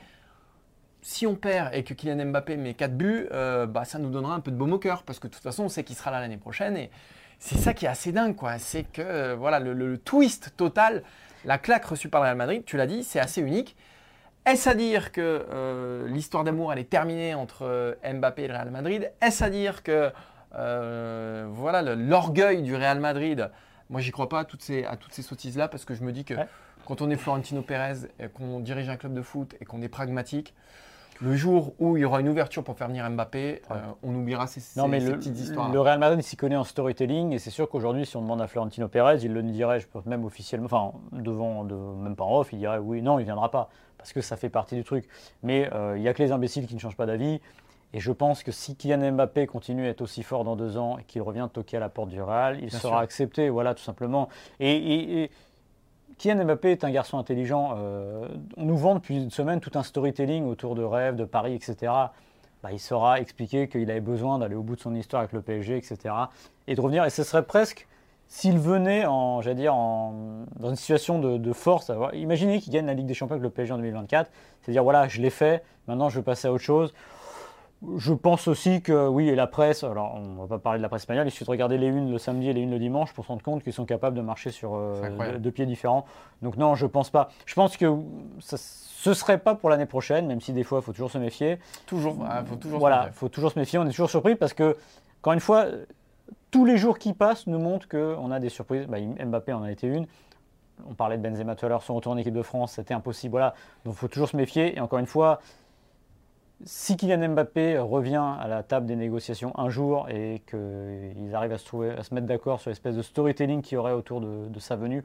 si 1.01 1.27
on 1.27 1.35
perd 1.35 1.73
et 1.73 1.83
que 1.83 1.93
Kylian 1.93 2.25
Mbappé 2.25 2.57
met 2.57 2.73
4 2.73 2.97
buts, 2.97 3.27
euh, 3.31 3.67
bah, 3.67 3.85
ça 3.85 3.99
nous 3.99 4.09
donnera 4.09 4.33
un 4.33 4.39
peu 4.39 4.51
de 4.51 4.57
baume 4.57 4.73
au 4.73 4.79
cœur 4.79 5.03
parce 5.03 5.19
que 5.19 5.27
de 5.27 5.33
toute 5.33 5.43
façon, 5.43 5.63
on 5.65 5.69
sait 5.69 5.83
qu'il 5.83 5.95
sera 5.95 6.11
là 6.11 6.19
l'année 6.19 6.37
prochaine. 6.37 6.75
Et 6.75 6.89
c'est 7.39 7.57
ça 7.57 7.73
qui 7.73 7.85
est 7.85 7.89
assez 7.89 8.11
dingue, 8.11 8.35
quoi. 8.35 8.57
C'est 8.57 8.83
que 8.83 9.01
euh, 9.01 9.35
voilà, 9.35 9.59
le, 9.59 9.97
twist 9.97 10.53
total, 10.57 11.03
la 11.43 11.57
claque 11.57 11.85
reçue 11.85 12.09
par 12.09 12.21
le 12.21 12.25
Real 12.25 12.37
Madrid, 12.37 12.63
tu 12.65 12.77
l'as 12.77 12.87
dit, 12.87 13.03
c'est 13.03 13.19
assez 13.19 13.41
unique. 13.41 13.75
Est-ce 14.45 14.69
à 14.69 14.75
dire 14.75 15.11
que 15.11 15.45
euh, 15.51 16.07
l'histoire 16.07 16.43
d'amour 16.43 16.71
elle 16.71 16.77
est 16.79 16.89
terminée 16.89 17.33
entre 17.33 17.63
euh, 17.63 17.95
Mbappé 18.03 18.43
et 18.43 18.47
le 18.47 18.53
Real 18.53 18.69
Madrid? 18.69 19.11
Est-ce 19.19 19.43
à 19.43 19.49
dire 19.49 19.81
que 19.81 20.11
euh, 20.55 21.47
voilà 21.49 21.81
l'orgueil 21.81 22.61
du 22.61 22.75
Real 22.75 22.99
Madrid 22.99 23.49
Moi, 23.89 24.01
j'y 24.01 24.11
crois 24.11 24.29
pas 24.29 24.41
à 24.41 24.45
toutes 24.45 24.61
ces, 24.61 24.85
à 24.85 24.97
toutes 24.97 25.13
ces 25.13 25.23
sottises 25.23 25.57
là 25.57 25.67
parce 25.67 25.83
que 25.83 25.95
je 25.95 26.03
me 26.03 26.11
dis 26.11 26.25
que 26.25 26.35
Ouais. 26.35 26.47
quand 26.85 27.01
on 27.01 27.09
est 27.09 27.15
Florentino 27.15 27.63
Pérez 27.63 28.07
qu'on 28.35 28.59
dirige 28.59 28.87
un 28.87 28.97
club 28.97 29.15
de 29.15 29.23
foot 29.23 29.55
et 29.59 29.65
qu'on 29.65 29.81
est 29.81 29.89
pragmatique, 29.89 30.53
Le 31.21 31.35
jour 31.35 31.73
où 31.79 31.97
il 31.97 32.01
y 32.01 32.05
aura 32.05 32.19
une 32.19 32.29
ouverture 32.29 32.63
pour 32.63 32.77
faire 32.77 32.87
venir 32.87 33.09
Mbappé, 33.09 33.61
euh, 33.71 33.75
on 34.03 34.13
oubliera 34.15 34.47
ces, 34.47 34.61
non, 34.79 34.87
mais 34.87 34.99
ces 34.99 35.07
le, 35.07 35.17
petites 35.17 35.39
histoires. 35.39 35.71
Le 35.71 35.79
Real 35.79 35.99
Madrid 35.99 36.21
s'y 36.21 36.35
connaît 36.35 36.55
en 36.55 36.63
storytelling 36.63 37.31
et 37.31 37.39
c'est 37.39 37.51
sûr 37.51 37.69
qu'aujourd'hui, 37.69 38.05
si 38.05 38.17
on 38.17 38.21
demande 38.21 38.41
à 38.41 38.47
Florentino 38.47 38.87
Pérez, 38.87 39.19
il 39.23 39.33
le 39.33 39.43
dirait, 39.43 39.79
je 39.79 39.87
pense 39.87 40.05
même 40.05 40.25
officiellement, 40.25 40.65
enfin 40.65 40.91
devant, 41.13 41.63
de, 41.63 41.75
même 41.75 42.15
pas 42.15 42.25
en 42.25 42.39
off, 42.39 42.49
il 42.51 42.59
dirait 42.59 42.79
oui, 42.79 43.01
non, 43.01 43.19
il 43.19 43.23
viendra 43.25 43.49
pas 43.49 43.69
parce 44.05 44.13
que 44.13 44.21
ça 44.21 44.37
fait 44.37 44.49
partie 44.49 44.75
du 44.75 44.83
truc. 44.83 45.07
Mais 45.41 45.67
euh, 45.73 45.97
il 45.97 46.01
n'y 46.01 46.07
a 46.07 46.13
que 46.13 46.21
les 46.21 46.31
imbéciles 46.31 46.67
qui 46.67 46.75
ne 46.75 46.79
changent 46.79 46.95
pas 46.95 47.07
d'avis. 47.07 47.41
Et 47.93 47.99
je 47.99 48.11
pense 48.11 48.43
que 48.43 48.51
si 48.51 48.75
Kylian 48.75 49.13
Mbappé 49.13 49.47
continue 49.47 49.87
à 49.87 49.89
être 49.89 50.01
aussi 50.01 50.21
fort 50.21 50.43
dans 50.43 50.55
deux 50.55 50.77
ans 50.77 50.99
et 50.99 51.03
qu'il 51.05 51.23
revient 51.23 51.47
toquer 51.51 51.77
à 51.77 51.79
la 51.79 51.89
porte 51.89 52.09
du 52.09 52.21
Real, 52.21 52.59
il 52.61 52.69
sera 52.69 52.99
accepté, 52.99 53.49
voilà, 53.49 53.73
tout 53.73 53.81
simplement. 53.81 54.29
Et, 54.59 55.23
et, 55.23 55.31
Kylian 56.17 56.45
Mbappé 56.45 56.71
est 56.71 56.83
un 56.83 56.91
garçon 56.91 57.17
intelligent. 57.17 57.75
Euh, 57.77 58.27
on 58.57 58.65
nous 58.65 58.77
vend 58.77 58.95
depuis 58.95 59.17
une 59.17 59.31
semaine 59.31 59.59
tout 59.59 59.71
un 59.75 59.83
storytelling 59.83 60.45
autour 60.45 60.75
de 60.75 60.83
rêves, 60.83 61.15
de 61.15 61.25
Paris, 61.25 61.53
etc. 61.53 61.91
Bah, 62.63 62.71
il 62.71 62.79
saura 62.79 63.19
expliquer 63.19 63.67
qu'il 63.67 63.89
avait 63.91 64.01
besoin 64.01 64.39
d'aller 64.39 64.55
au 64.55 64.63
bout 64.63 64.75
de 64.75 64.81
son 64.81 64.95
histoire 64.95 65.21
avec 65.21 65.33
le 65.33 65.41
PSG, 65.41 65.77
etc. 65.77 66.15
Et 66.67 66.75
de 66.75 66.81
revenir. 66.81 67.05
Et 67.05 67.09
ce 67.09 67.23
serait 67.23 67.43
presque 67.43 67.87
s'il 68.27 68.57
venait 68.57 69.05
en, 69.05 69.41
dire, 69.41 69.73
dans 69.73 70.69
une 70.69 70.75
situation 70.75 71.19
de, 71.19 71.53
force. 71.53 71.91
imaginez 72.13 72.59
qu'il 72.59 72.73
gagne 72.73 72.87
la 72.87 72.93
Ligue 72.93 73.05
des 73.05 73.13
Champions 73.13 73.35
avec 73.35 73.43
le 73.43 73.49
PSG 73.49 73.73
en 73.73 73.77
2024. 73.77 74.31
C'est-à-dire, 74.61 74.83
voilà, 74.83 75.07
je 75.07 75.21
l'ai 75.21 75.29
fait, 75.29 75.63
maintenant 75.87 76.09
je 76.09 76.17
veux 76.17 76.23
passer 76.23 76.47
à 76.47 76.51
autre 76.51 76.63
chose. 76.63 76.93
Je 77.97 78.13
pense 78.13 78.47
aussi 78.47 78.81
que, 78.81 79.07
oui, 79.07 79.29
et 79.29 79.35
la 79.35 79.47
presse, 79.47 79.83
alors 79.83 80.15
on 80.15 80.21
ne 80.21 80.39
va 80.39 80.47
pas 80.47 80.59
parler 80.59 80.79
de 80.79 80.83
la 80.83 80.89
presse 80.89 81.03
espagnole, 81.03 81.27
il 81.27 81.31
suffit 81.31 81.45
de 81.45 81.51
regarder 81.51 81.77
les 81.77 81.87
unes 81.87 82.11
le 82.11 82.17
samedi 82.17 82.49
et 82.49 82.53
les 82.53 82.61
unes 82.61 82.71
le 82.71 82.79
dimanche 82.79 83.13
pour 83.13 83.25
se 83.25 83.29
rendre 83.29 83.43
compte 83.43 83.63
qu'ils 83.63 83.73
sont 83.73 83.85
capables 83.85 84.15
de 84.15 84.21
marcher 84.21 84.51
sur 84.51 84.75
euh, 84.75 85.37
deux 85.39 85.51
pieds 85.51 85.65
différents. 85.65 86.05
Donc 86.41 86.57
non, 86.57 86.75
je 86.75 86.85
pense 86.85 87.09
pas. 87.09 87.29
Je 87.45 87.53
pense 87.55 87.77
que 87.77 87.93
ce 88.39 89.09
ne 89.09 89.13
serait 89.13 89.37
pas 89.37 89.55
pour 89.55 89.69
l'année 89.69 89.85
prochaine, 89.85 90.27
même 90.27 90.41
si 90.41 90.53
des 90.53 90.63
fois, 90.63 90.79
il 90.79 90.83
faut 90.83 90.91
toujours 90.91 91.11
se 91.11 91.17
méfier. 91.17 91.59
Toujours, 91.85 92.17
il 92.39 92.45
faut 92.47 92.55
toujours 92.55 92.79
voilà, 92.79 92.95
se 92.95 93.05
méfier. 93.05 93.19
faut 93.19 93.29
toujours 93.29 93.51
se 93.51 93.59
méfier. 93.59 93.79
On 93.79 93.85
est 93.85 93.91
toujours 93.91 94.09
surpris 94.09 94.35
parce 94.35 94.53
que, 94.53 94.75
encore 95.21 95.33
une 95.33 95.39
fois, 95.39 95.65
tous 96.51 96.65
les 96.65 96.77
jours 96.77 96.97
qui 96.97 97.13
passent 97.13 97.47
nous 97.47 97.59
montrent 97.59 97.87
qu'on 97.87 98.31
a 98.31 98.39
des 98.39 98.49
surprises. 98.49 98.87
Bah, 98.87 98.97
Mbappé 98.99 99.53
en 99.53 99.63
a 99.63 99.71
été 99.71 99.87
une. 99.87 100.07
On 100.89 100.93
parlait 100.93 101.17
de 101.17 101.23
Benzema 101.23 101.55
tout 101.55 101.65
à 101.65 101.69
l'heure, 101.69 101.83
son 101.83 101.95
retour 101.95 102.11
en 102.11 102.17
équipe 102.17 102.33
de 102.33 102.41
France, 102.41 102.73
c'était 102.73 102.93
impossible. 102.93 103.31
Voilà. 103.31 103.53
Donc 103.85 103.93
il 103.95 103.97
faut 103.97 104.07
toujours 104.07 104.29
se 104.29 104.35
méfier. 104.35 104.75
Et 104.75 104.79
encore 104.81 104.99
une 104.99 105.05
fois, 105.05 105.39
si 106.63 106.95
Kylian 106.95 107.29
Mbappé 107.29 107.77
revient 107.79 108.23
à 108.39 108.47
la 108.47 108.63
table 108.63 108.85
des 108.85 108.95
négociations 108.95 109.57
un 109.59 109.69
jour 109.69 110.07
et 110.09 110.41
qu'ils 110.49 111.35
arrivent 111.35 111.51
à 111.51 111.57
se, 111.57 111.65
trouver, 111.65 111.91
à 111.91 112.03
se 112.03 112.13
mettre 112.13 112.27
d'accord 112.27 112.61
sur 112.61 112.69
l'espèce 112.69 112.95
de 112.95 113.01
storytelling 113.01 113.61
qu'il 113.61 113.75
y 113.75 113.77
aurait 113.77 113.91
autour 113.91 114.21
de, 114.21 114.59
sa 114.59 114.75
venue, 114.75 115.03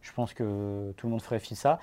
je 0.00 0.12
pense 0.12 0.32
que 0.32 0.92
tout 0.96 1.06
le 1.06 1.10
monde 1.10 1.22
ferait 1.22 1.38
fi 1.38 1.54
ça. 1.54 1.78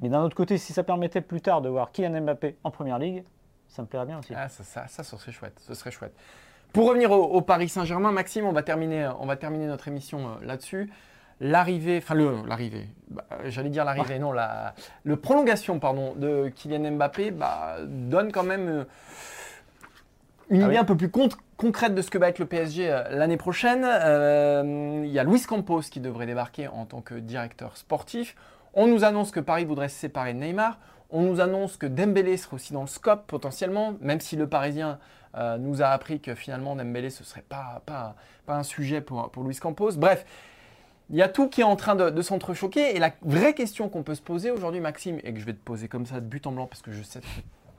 Mais 0.00 0.08
d'un 0.08 0.22
autre 0.22 0.36
côté, 0.36 0.58
si 0.58 0.72
ça 0.72 0.82
permettait 0.82 1.20
plus 1.20 1.40
tard 1.40 1.62
de 1.62 1.68
voir 1.68 1.92
Kylian 1.92 2.20
Mbappé 2.22 2.56
en 2.64 2.70
première 2.70 2.98
ligue, 2.98 3.24
ça 3.68 3.82
me 3.82 3.86
plairait 3.86 4.06
bien 4.06 4.18
aussi. 4.18 4.32
Ah, 4.34 4.48
ça, 4.48 4.64
ça, 4.64 4.86
ça, 4.88 5.04
serait 5.04 5.32
chouette. 5.32 5.58
Ce 5.60 5.74
serait 5.74 5.90
chouette. 5.90 6.14
Pour 6.72 6.88
revenir 6.88 7.12
au, 7.12 7.40
Paris 7.40 7.68
Saint-Germain, 7.68 8.12
Maxime, 8.12 8.44
on 8.44 8.52
va 8.52 8.62
terminer, 8.62 9.10
on 9.20 9.26
va 9.26 9.36
terminer 9.36 9.66
notre 9.66 9.88
émission 9.88 10.28
euh, 10.28 10.44
là-dessus 10.44 10.90
l'arrivée, 11.40 11.98
enfin 11.98 12.14
l'arrivée, 12.14 12.86
bah, 13.10 13.24
j'allais 13.44 13.70
dire 13.70 13.84
l'arrivée, 13.84 14.18
non, 14.18 14.32
la 14.32 14.74
le 15.04 15.16
prolongation 15.16 15.78
pardon, 15.78 16.14
de 16.14 16.48
Kylian 16.54 16.92
Mbappé 16.92 17.30
bah, 17.30 17.76
donne 17.86 18.32
quand 18.32 18.42
même 18.42 18.68
euh, 18.68 18.84
une 20.50 20.62
ah 20.62 20.66
idée 20.66 20.76
un 20.76 20.84
peu 20.84 20.96
plus 20.96 21.10
concrète 21.56 21.94
de 21.94 22.02
ce 22.02 22.10
que 22.10 22.18
va 22.18 22.28
être 22.28 22.38
le 22.38 22.46
PSG 22.46 22.90
euh, 22.90 23.02
l'année 23.10 23.36
prochaine. 23.36 23.84
Euh, 23.84 25.02
il 25.04 25.10
y 25.10 25.18
a 25.18 25.24
Luis 25.24 25.42
Campos 25.42 25.82
qui 25.82 26.00
devrait 26.00 26.26
débarquer 26.26 26.68
en 26.68 26.86
tant 26.86 27.00
que 27.00 27.14
directeur 27.14 27.76
sportif. 27.76 28.36
On 28.74 28.86
nous 28.86 29.04
annonce 29.04 29.30
que 29.30 29.40
Paris 29.40 29.64
voudrait 29.64 29.88
se 29.88 29.98
séparer 29.98 30.34
de 30.34 30.38
Neymar. 30.38 30.78
On 31.10 31.22
nous 31.22 31.40
annonce 31.40 31.76
que 31.76 31.86
Dembélé 31.86 32.36
serait 32.36 32.54
aussi 32.54 32.72
dans 32.72 32.82
le 32.82 32.88
scope 32.88 33.26
potentiellement, 33.26 33.94
même 34.00 34.20
si 34.20 34.36
le 34.36 34.48
Parisien 34.48 34.98
nous 35.58 35.82
a 35.82 35.88
appris 35.88 36.18
que 36.18 36.34
finalement 36.34 36.74
Dembélé 36.74 37.10
ce 37.10 37.22
serait 37.22 37.44
pas, 37.46 37.82
pas, 37.84 38.16
pas 38.46 38.56
un 38.56 38.62
sujet 38.62 39.02
pour, 39.02 39.30
pour 39.30 39.44
Luis 39.44 39.56
Campos. 39.56 39.92
Bref, 39.96 40.24
il 41.10 41.16
y 41.16 41.22
a 41.22 41.28
tout 41.28 41.48
qui 41.48 41.60
est 41.60 41.64
en 41.64 41.76
train 41.76 41.94
de, 41.94 42.22
s'entrechoquer. 42.22 42.96
Et 42.96 42.98
la 42.98 43.12
vraie 43.22 43.54
question 43.54 43.88
qu'on 43.88 44.02
peut 44.02 44.14
se 44.14 44.22
poser 44.22 44.50
aujourd'hui, 44.50 44.80
Maxime, 44.80 45.18
et 45.22 45.32
que 45.32 45.38
je 45.38 45.44
vais 45.44 45.52
te 45.52 45.62
poser 45.62 45.88
comme 45.88 46.06
ça 46.06 46.20
de 46.20 46.26
but 46.26 46.46
en 46.46 46.52
blanc, 46.52 46.66
parce 46.66 46.82
que 46.82 46.92
je 46.92 47.02
sais 47.02 47.20
que 47.20 47.26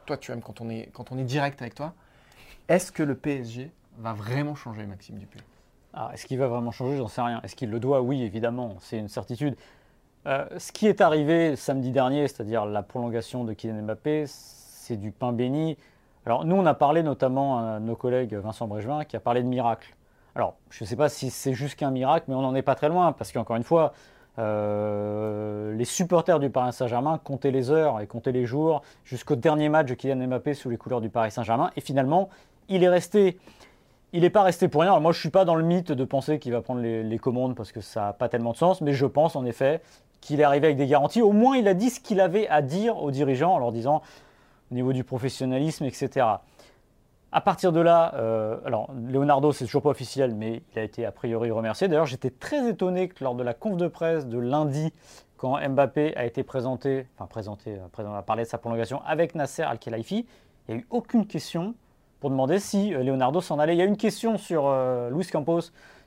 toi, 0.06 0.18
tu 0.18 0.32
aimes 0.32 0.42
quand 0.42 0.62
on 0.62 0.70
est, 0.70 1.24
direct 1.24 1.62
avec 1.62 1.76
toi, 1.76 1.94
est-ce 2.70 2.92
que 2.92 3.04
le 3.04 3.16
PSG 3.16 3.72
va 3.98 4.14
vraiment 4.14 4.56
changer, 4.56 4.86
Maxime 4.86 5.18
Dupuis? 5.18 5.42
Ah, 5.94 6.12
Est-ce 6.14 6.26
qu'il 6.26 6.38
va 6.38 6.48
vraiment 6.48 6.72
changer? 6.72 6.98
J'en 6.98 7.08
sais 7.08 7.22
rien. 7.22 7.42
Est-ce 7.44 7.56
qu'il 7.56 7.70
le 7.70 7.80
doit? 7.80 8.02
Oui, 8.02 8.22
évidemment, 8.22 8.78
c'est 8.80 8.98
une 8.98 9.08
certitude. 9.08 9.56
Euh, 10.26 10.46
ce 10.58 10.72
qui 10.72 10.88
est 10.88 11.02
arrivé 11.02 11.56
samedi 11.56 11.92
dernier, 11.92 12.28
c'est-à-dire 12.28 12.66
la 12.66 12.84
prolongation 12.84 13.46
de 13.46 13.54
Kylian 13.54 13.84
Mbappé, 13.84 14.26
c'est 14.28 14.98
du 14.98 15.12
pain 15.12 15.32
béni. 15.32 15.78
Alors 16.26 16.44
nous, 16.44 16.56
on 16.56 16.66
a 16.66 16.74
parlé 16.74 17.04
notamment 17.04 17.60
à 17.60 17.80
nos 17.80 17.96
collègues 17.96 18.34
Vincent 18.34 18.68
Brégevin 18.68 19.06
qui 19.06 19.16
a 19.16 19.22
parlé 19.22 19.42
de 19.42 19.48
miracle. 19.48 19.96
Alors, 20.38 20.54
je 20.70 20.84
ne 20.84 20.88
sais 20.88 20.96
pas 20.96 21.10
si 21.10 21.32
c'est 21.32 21.56
juste 21.56 21.80
qu'un 21.80 21.90
miracle, 21.90 22.26
mais 22.28 22.36
on 22.36 22.44
n'en 22.44 22.54
est 22.54 22.62
pas 22.62 22.76
très 22.76 22.90
loin, 22.90 23.12
parce 23.12 23.32
qu'encore 23.32 23.56
une 23.56 23.64
fois, 23.64 23.94
euh, 24.38 25.74
les 25.74 25.84
supporters 25.84 26.40
du 26.40 26.52
Paris 26.52 26.74
Saint-Germain 26.74 27.20
comptaient 27.24 27.50
les 27.50 27.72
heures 27.72 28.00
et 28.02 28.06
comptaient 28.06 28.32
les 28.32 28.46
jours 28.46 28.84
jusqu'au 29.04 29.36
dernier 29.36 29.68
match 29.68 29.88
de 29.88 29.96
Kylian 29.96 30.28
Mbappé 30.28 30.54
sous 30.54 30.70
les 30.70 30.78
couleurs 30.78 31.02
du 31.02 31.10
Paris 31.10 31.32
Saint-Germain. 31.32 31.72
Et 31.76 31.82
finalement, 31.82 32.30
il 32.70 32.84
est 32.84 32.88
resté. 32.88 33.40
Il 34.14 34.22
n'est 34.22 34.30
pas 34.30 34.44
resté 34.44 34.68
pour 34.68 34.82
rien. 34.82 34.92
Alors 34.92 35.02
moi, 35.02 35.12
je 35.12 35.18
ne 35.18 35.22
suis 35.22 35.32
pas 35.32 35.44
dans 35.44 35.56
le 35.56 35.64
mythe 35.64 35.92
de 35.92 36.04
penser 36.04 36.38
qu'il 36.38 36.52
va 36.52 36.62
prendre 36.62 36.82
les, 36.82 37.18
commandes 37.18 37.56
parce 37.56 37.72
que 37.72 37.82
ça 37.82 38.02
n'a 38.02 38.14
pas 38.14 38.30
tellement 38.30 38.52
de 38.52 38.58
sens, 38.58 38.82
mais 38.82 38.94
je 38.94 39.08
pense 39.08 39.36
en 39.36 39.44
effet 39.44 39.82
qu'il 40.22 40.40
est 40.40 40.44
arrivé 40.44 40.68
avec 40.68 40.78
des 40.78 40.86
garanties. 40.86 41.24
Au 41.24 41.32
moins, 41.32 41.58
il 41.58 41.68
a 41.68 41.74
dit 41.74 41.90
ce 41.90 42.00
qu'il 42.00 42.22
avait 42.22 42.48
à 42.48 42.62
dire 42.62 43.02
aux 43.02 43.10
dirigeants 43.10 43.56
en 43.56 43.58
leur 43.58 43.72
disant 43.72 44.04
au 44.72 44.76
niveau 44.76 44.94
du 44.94 45.04
professionnalisme, 45.04 45.86
etc. 45.86 46.28
À 47.38 47.42
partir 47.42 47.72
de 47.72 47.80
là, 47.80 48.16
euh, 48.16 48.58
alors 48.66 48.90
Leonardo, 48.96 49.52
c'est 49.52 49.66
toujours 49.66 49.84
pas 49.84 49.92
officiel, 49.92 50.34
mais 50.34 50.64
il 50.74 50.80
a 50.80 50.82
été 50.82 51.06
a 51.06 51.12
priori 51.12 51.52
remercié. 51.52 51.88
D'ailleurs, 51.88 52.08
j'étais 52.08 52.32
très 52.32 52.68
étonné 52.68 53.10
que 53.10 53.24
lors 53.24 53.36
de 53.36 53.44
la 53.44 53.54
conf 53.54 53.78
de 53.78 53.88
presse 53.88 54.26
de 54.26 54.40
lundi, 54.40 54.92
quand 55.38 55.56
Mbappé 55.70 56.18
a 56.18 56.26
été 56.26 56.42
présenté, 56.42 57.06
enfin 57.14 57.28
présenté, 57.28 57.78
après 57.86 58.04
on 58.06 58.14
a 58.16 58.24
parlé 58.24 58.42
de 58.42 58.48
sa 58.48 58.58
prolongation 58.58 59.04
avec 59.06 59.36
Nasser 59.36 59.62
Al-Khelaifi, 59.62 60.26
il 60.68 60.74
n'y 60.74 60.80
a 60.80 60.82
eu 60.82 60.88
aucune 60.90 61.28
question 61.28 61.76
pour 62.22 62.32
demander 62.32 62.58
si 62.58 62.96
euh, 62.96 63.04
Leonardo 63.04 63.40
s'en 63.40 63.60
allait. 63.60 63.76
Il 63.76 63.78
y 63.78 63.84
a 63.84 63.86
une 63.86 63.98
question 63.98 64.40
sur 64.40 64.64
euh, 64.66 65.12
Luis 65.12 65.28
Campos 65.28 65.62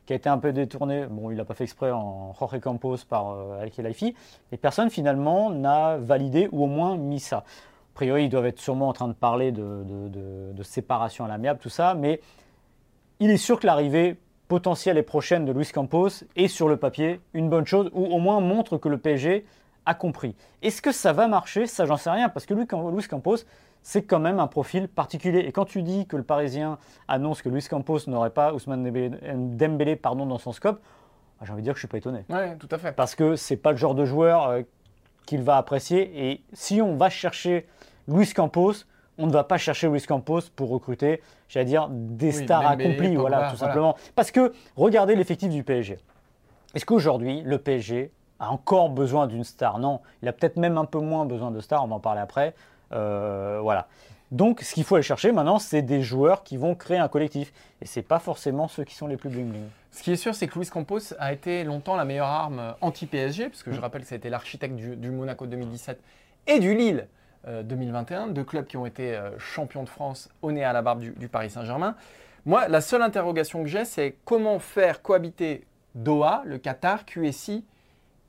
qui 0.07 0.13
a 0.13 0.17
été 0.17 0.29
un 0.29 0.39
peu 0.39 0.53
détournée. 0.53 1.07
Bon, 1.07 1.31
il 1.31 1.37
n'a 1.37 1.45
pas 1.45 1.55
fait 1.55 1.63
exprès 1.63 1.93
en 1.93 2.35
Jorge 2.41 2.59
Campos 2.59 2.97
par 3.09 3.37
Al-Khelaifi, 3.61 4.17
et 4.51 4.57
personne 4.57 4.91
finalement 4.91 5.49
n'a 5.51 5.97
validé 5.97 6.49
ou 6.51 6.65
au 6.65 6.67
moins 6.67 6.97
mis 6.97 7.21
ça 7.21 7.45
priori, 7.95 8.25
ils 8.25 8.29
doivent 8.29 8.47
être 8.47 8.61
sûrement 8.61 8.89
en 8.89 8.93
train 8.93 9.09
de 9.09 9.13
parler 9.13 9.53
de, 9.53 10.63
séparation 10.63 11.25
à 11.25 11.29
l'amiable, 11.29 11.59
tout 11.61 11.71
ça, 11.71 11.95
mais 11.95 12.21
il 13.19 13.31
est 13.31 13.37
sûr 13.37 13.59
que 13.59 13.67
l'arrivée 13.67 14.17
potentielle 14.49 14.99
et 14.99 15.03
prochaine 15.03 15.45
de 15.45 15.53
Luis 15.53 15.71
Campos 15.73 16.09
est 16.37 16.49
sur 16.49 16.69
le 16.69 16.77
papier 16.77 17.21
une 17.35 17.49
bonne 17.49 17.67
chose, 17.67 17.91
ou 17.93 18.05
au 18.07 18.19
moins 18.19 18.41
montre 18.41 18.79
que 18.79 18.89
le 18.89 18.99
PSG 18.99 19.45
a 19.87 19.95
compris. 19.95 20.35
Est-ce 20.63 20.83
que 20.83 20.93
ça 20.93 21.13
va 21.13 21.29
marcher? 21.29 21.67
Ça, 21.67 21.87
j'en 21.87 21.97
sais 21.97 22.11
rien, 22.11 22.29
parce 22.29 22.47
que 22.47 22.55
Luis 22.55 22.67
Campos, 22.67 23.39
c'est 23.83 24.03
quand 24.03 24.19
même 24.19 24.39
un 24.39 24.47
profil 24.47 24.89
particulier. 24.89 25.41
Et 25.41 25.53
quand 25.53 25.65
tu 25.65 25.83
dis 25.83 26.07
que 26.07 26.17
le 26.17 26.23
Parisien 26.23 26.79
annonce 27.09 27.43
que 27.43 27.49
Luis 27.49 27.67
Campos 27.69 28.01
n'aurait 28.07 28.31
pas 28.31 28.53
Ousmane 28.53 29.57
Dembélé 29.57 29.97
pardon, 29.97 30.27
dans 30.27 30.39
son 30.39 30.53
scope, 30.53 30.81
bah, 31.39 31.47
j'ai 31.47 31.53
envie 31.53 31.63
de 31.63 31.65
dire 31.65 31.75
que 31.75 31.81
je 31.81 31.87
ne 31.87 31.89
suis 31.89 31.93
pas 31.93 31.99
étonné. 31.99 32.25
Oui, 32.29 32.59
tout 32.59 32.69
à 32.71 32.79
fait. 32.79 32.93
Parce 32.93 33.15
que 33.15 33.37
c'est 33.37 33.57
pas 33.57 33.71
le 33.71 33.79
genre 33.79 33.95
de 33.95 34.05
joueur 34.05 34.49
euh, 34.49 34.63
qu'il 35.27 35.43
va 35.43 35.57
apprécier. 35.57 36.31
Et 36.31 36.43
si 36.53 36.81
on 36.83 36.97
va 36.97 37.11
chercher 37.11 37.67
Luis 38.09 38.33
Campos, 38.33 38.85
on 39.19 39.27
ne 39.27 39.33
va 39.33 39.45
pas 39.45 39.59
chercher 39.59 39.89
Luis 39.89 40.03
Campos 40.03 40.41
pour 40.55 40.71
recruter, 40.71 41.21
j'allais 41.49 41.67
dire, 41.67 41.89
des 41.91 42.33
stars 42.33 42.67
accomplies, 42.67 43.17
voilà, 43.17 43.51
tout 43.51 43.57
simplement. 43.57 43.97
Parce 44.15 44.31
que 44.31 44.53
regardez 44.77 45.15
l'effectif 45.15 45.51
du 45.51 45.63
PSG. 45.63 45.99
Est-ce 46.75 46.87
qu'aujourd'hui, 46.87 47.43
le 47.43 47.59
PSG 47.59 48.13
a 48.39 48.51
encore 48.51 48.91
besoin 48.91 49.27
d'une 49.27 49.45
star? 49.45 49.79
Non, 49.79 50.01
il 50.23 50.29
a 50.29 50.33
peut-être 50.33 50.57
même 50.57 50.79
un 50.79 50.85
peu 50.85 51.01
moins 51.01 51.27
besoin 51.27 51.51
de 51.51 51.61
stars, 51.61 51.85
on 51.85 51.89
va 51.89 51.97
en 51.97 52.01
parler 52.01 52.21
après. 52.21 52.55
Euh, 52.93 53.59
voilà. 53.63 53.89
Donc, 54.31 54.61
ce 54.61 54.75
qu'il 54.75 54.85
faut 54.85 54.95
aller 54.95 55.03
chercher 55.03 55.33
maintenant, 55.33 55.59
c'est 55.59 55.83
des 55.83 56.03
joueurs 56.03 56.45
qui 56.45 56.57
vont 56.57 56.75
créer 56.75 56.99
un 56.99 57.09
collectif. 57.09 57.53
Et 57.83 57.87
ce 57.87 57.99
n'est 57.99 58.05
pas 58.05 58.21
forcément 58.21 58.69
ceux 58.69 58.85
qui 58.85 58.95
sont 58.95 59.09
les 59.09 59.17
plus 59.17 59.29
bling 59.29 59.51
bling. 59.51 59.65
Ce 59.91 60.03
qui 60.03 60.13
est 60.13 60.17
sûr, 60.17 60.35
c'est 60.35 60.47
que 60.47 60.57
Luis 60.57 60.69
Campos 60.69 61.15
a 61.19 61.33
été 61.33 61.65
longtemps 61.65 61.97
la 61.97 62.05
meilleure 62.05 62.29
arme 62.29 62.75
anti-PSG, 62.81 63.49
puisque 63.49 63.73
je 63.73 63.79
mm. 63.79 63.81
rappelle 63.81 64.03
que 64.03 64.09
ça 64.09 64.15
a 64.15 64.19
été 64.19 64.31
l'architecte 64.31 64.77
du, 64.77 64.95
du 64.95 65.11
Monaco 65.11 65.47
2017 65.47 66.01
et 66.47 66.61
du 66.61 66.75
Lille 66.75 67.09
2021, 67.47 68.29
euh, 68.29 68.33
deux 68.33 68.45
clubs 68.45 68.67
qui 68.67 68.77
ont 68.77 68.87
été 68.87 69.17
euh, 69.17 69.39
champions 69.39 69.83
de 69.83 69.89
France 69.89 70.29
au 70.43 70.53
nez 70.53 70.65
à 70.65 70.73
la 70.73 70.83
barbe 70.83 71.01
du, 71.01 71.29
Paris 71.29 71.51
Saint-Germain. 71.51 71.97
Moi, 72.47 72.69
la 72.69 72.81
seule 72.81 73.03
interrogation 73.03 73.63
que 73.63 73.69
j'ai, 73.69 73.85
c'est 73.85 74.17
comment 74.25 74.59
faire 74.59 75.03
cohabiter 75.03 75.65
Doha, 75.95 76.43
le 76.45 76.59
Qatar, 76.59 77.05
QSI 77.05 77.65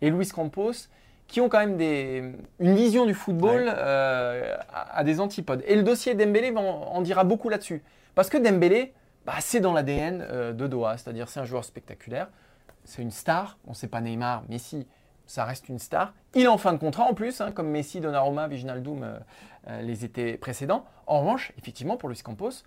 et 0.02 0.10
Luis 0.10 0.28
Campos, 0.30 0.88
qui 1.32 1.41
ont 1.41 1.50
quand 1.50 1.60
même 1.60 1.78
des, 1.78 2.24
une 2.60 2.76
vision 2.76 3.06
du 3.06 3.13
football 3.13 3.65
euh, 3.67 4.56
à, 4.72 5.04
des 5.04 5.20
antipodes. 5.20 5.63
Et 5.65 5.76
le 5.76 5.84
dossier 5.84 6.13
Dembélé 6.13 6.54
en, 6.56 7.02
dira 7.02 7.24
beaucoup 7.24 7.50
là-dessus. 7.50 7.82
Parce 8.15 8.30
que 8.30 8.38
Dembélé, 8.38 8.94
bah, 9.26 9.36
c'est 9.39 9.62
dans 9.62 9.74
l'ADN 9.74 10.54
de 10.54 10.67
Doha, 10.67 10.98
c'est-à-dire 10.98 11.30
c'est 11.30 11.39
un 11.39 11.46
joueur 11.46 11.63
spectaculaire, 11.63 12.28
c'est 12.84 13.02
une 13.02 13.12
star, 13.12 13.58
on 13.65 13.72
ne 13.72 13.76
sait 13.76 13.88
pas 13.88 14.02
Neymar, 14.02 14.44
Messi, 14.50 14.86
ça 15.26 15.46
reste 15.46 15.70
une 15.70 15.80
star. 15.80 16.13
Il 16.36 16.41
est 16.41 16.48
en 16.48 16.58
fin 16.58 16.74
de 16.74 16.78
contrat 16.78 17.06
en 17.06 17.13
plus, 17.13 17.39
hein, 17.39 17.52
comme 17.52 17.70
Messi, 17.70 18.02
Donnarumma, 18.02 18.50
Viginaldoum 18.50 19.04
euh, 19.04 19.17
euh, 19.70 19.82
les 19.82 20.04
étés 20.04 20.36
précédents. 20.36 20.86
En 21.08 21.22
revanche, 21.22 21.54
effectivement, 21.58 21.96
pour 21.96 22.10
Luis 22.10 22.22
Campos, 22.22 22.63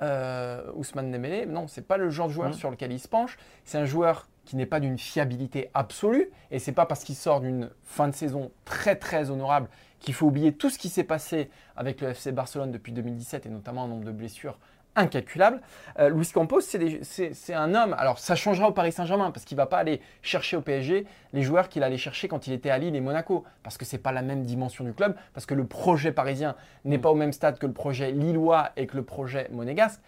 euh, 0.00 0.62
Ousmane 0.74 1.10
Dembélé, 1.12 1.44
non, 1.44 1.68
c'est 1.68 1.86
pas 1.86 1.98
le 1.98 2.08
genre 2.08 2.28
de 2.28 2.32
joueur 2.32 2.48
Mm. 2.50 2.54
sur 2.54 2.70
lequel 2.70 2.92
il 2.92 3.00
se 3.00 3.08
penche. 3.08 3.36
C'est 3.64 3.76
un 3.78 3.84
joueur 3.84 4.28
qui 4.46 4.56
n'est 4.56 4.66
pas 4.66 4.80
d'une 4.80 4.98
fiabilité 4.98 5.70
absolue, 5.74 6.30
et 6.50 6.58
c'est 6.58 6.72
pas 6.72 6.86
parce 6.86 7.04
qu'il 7.04 7.16
sort 7.16 7.40
d'une 7.40 7.68
fin 7.84 8.08
de 8.08 8.14
saison 8.14 8.50
très 8.64 8.96
très 8.96 9.30
honorable 9.30 9.68
qu'il 10.00 10.14
faut 10.14 10.26
oublier 10.26 10.52
tout 10.52 10.70
ce 10.70 10.78
qui 10.78 10.88
s'est 10.88 11.04
passé 11.04 11.50
avec 11.76 12.00
le 12.00 12.08
FC 12.08 12.32
Barcelone 12.32 12.70
depuis 12.70 12.92
2017 12.92 13.46
et 13.46 13.48
notamment 13.48 13.84
un 13.84 13.88
nombre 13.88 14.04
de 14.04 14.12
blessures 14.12 14.58
incalculable. 14.96 15.60
Euh, 15.98 16.08
Luis 16.08 16.30
Campos, 16.32 16.62
c'est 16.62 17.54
un 17.54 17.74
homme. 17.74 17.94
Alors, 17.98 18.18
ça 18.18 18.34
changera 18.34 18.68
au 18.68 18.72
Paris 18.72 18.92
Saint-Germain 18.92 19.30
parce 19.30 19.44
qu'il 19.44 19.56
va 19.56 19.66
pas 19.66 19.78
aller 19.78 20.00
chercher 20.22 20.56
au 20.56 20.62
PSG 20.62 21.06
les 21.32 21.42
joueurs 21.42 21.68
qu'il 21.68 21.82
allait 21.82 21.98
chercher 21.98 22.28
quand 22.28 22.46
il 22.46 22.54
était 22.54 22.70
à 22.70 22.78
Lille 22.78 22.96
et 22.96 23.00
Monaco, 23.00 23.44
parce 23.62 23.76
que 23.76 23.84
c'est 23.84 23.98
pas 23.98 24.12
la 24.12 24.22
même 24.22 24.42
dimension 24.44 24.84
du 24.84 24.94
club, 24.94 25.14
parce 25.34 25.46
que 25.46 25.54
le 25.54 25.66
projet 25.66 26.12
parisien 26.12 26.56
n'est 26.84 26.98
pas 26.98 27.10
au 27.10 27.14
même 27.14 27.32
stade 27.32 27.58
que 27.58 27.66
le 27.66 27.74
projet 27.74 28.10
lillois 28.10 28.70
et 28.76 28.86
que 28.86 28.96
le 28.96 29.04
projet 29.04 29.48
monégasque. 29.52 30.00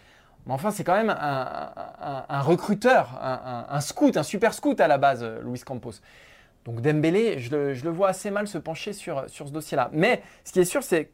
Mais 0.48 0.54
enfin, 0.54 0.70
c'est 0.70 0.82
quand 0.82 0.96
même 0.96 1.10
un, 1.10 2.40
recruteur, 2.40 3.18
un, 3.22 3.80
scout, 3.80 4.16
un 4.16 4.22
super 4.22 4.54
scout 4.54 4.80
à 4.80 4.88
la 4.88 4.96
base, 4.96 5.22
euh, 5.22 5.42
Luis 5.42 5.60
Campos. 5.60 5.92
Donc 6.64 6.80
Dembélé, 6.80 7.38
je 7.38 7.50
le, 7.54 7.74
je 7.74 7.84
le 7.84 7.90
vois 7.90 8.08
assez 8.08 8.30
mal 8.30 8.48
se 8.48 8.56
pencher 8.56 8.94
sur, 8.94 9.28
sur 9.28 9.46
ce 9.46 9.52
dossier-là. 9.52 9.90
Mais 9.92 10.22
ce 10.44 10.52
qui 10.52 10.60
est 10.60 10.64
sûr, 10.64 10.82
c'est 10.82 11.10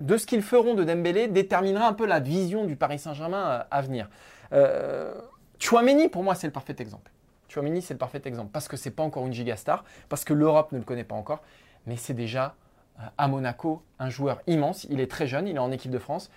de 0.00 0.16
ce 0.16 0.26
qu'ils 0.26 0.42
feront 0.42 0.74
de 0.74 0.84
Dembélé 0.84 1.26
déterminera 1.28 1.88
un 1.88 1.92
peu 1.92 2.06
la 2.06 2.20
vision 2.20 2.64
du 2.64 2.76
Paris 2.76 3.00
Saint-Germain 3.00 3.50
euh, 3.50 3.62
à 3.70 3.82
venir. 3.82 4.08
Euh, 4.52 5.12
Chouameni, 5.58 6.08
pour 6.08 6.22
moi, 6.22 6.36
c'est 6.36 6.46
le 6.46 6.52
parfait 6.52 6.76
exemple. 6.78 7.10
Chouameni, 7.48 7.82
c'est 7.82 7.94
le 7.94 7.98
parfait 7.98 8.22
exemple 8.24 8.50
parce 8.52 8.68
que 8.68 8.76
c'est 8.76 8.92
pas 8.92 9.02
encore 9.02 9.26
une 9.26 9.32
gigastar, 9.32 9.84
parce 10.08 10.24
que 10.24 10.32
l'Europe 10.32 10.70
ne 10.72 10.78
le 10.78 10.84
connaît 10.84 11.04
pas 11.04 11.16
encore, 11.16 11.42
mais 11.86 11.96
c'est 11.96 12.14
déjà 12.14 12.54
euh, 13.00 13.02
à 13.18 13.26
Monaco 13.28 13.82
un 13.98 14.08
joueur 14.08 14.40
immense. 14.46 14.84
Il 14.88 15.00
est 15.00 15.10
très 15.10 15.26
jeune, 15.26 15.48
il 15.48 15.56
est 15.56 15.60
en 15.60 15.72
équipe 15.72 15.90
de 15.90 15.98
France. 15.98 16.30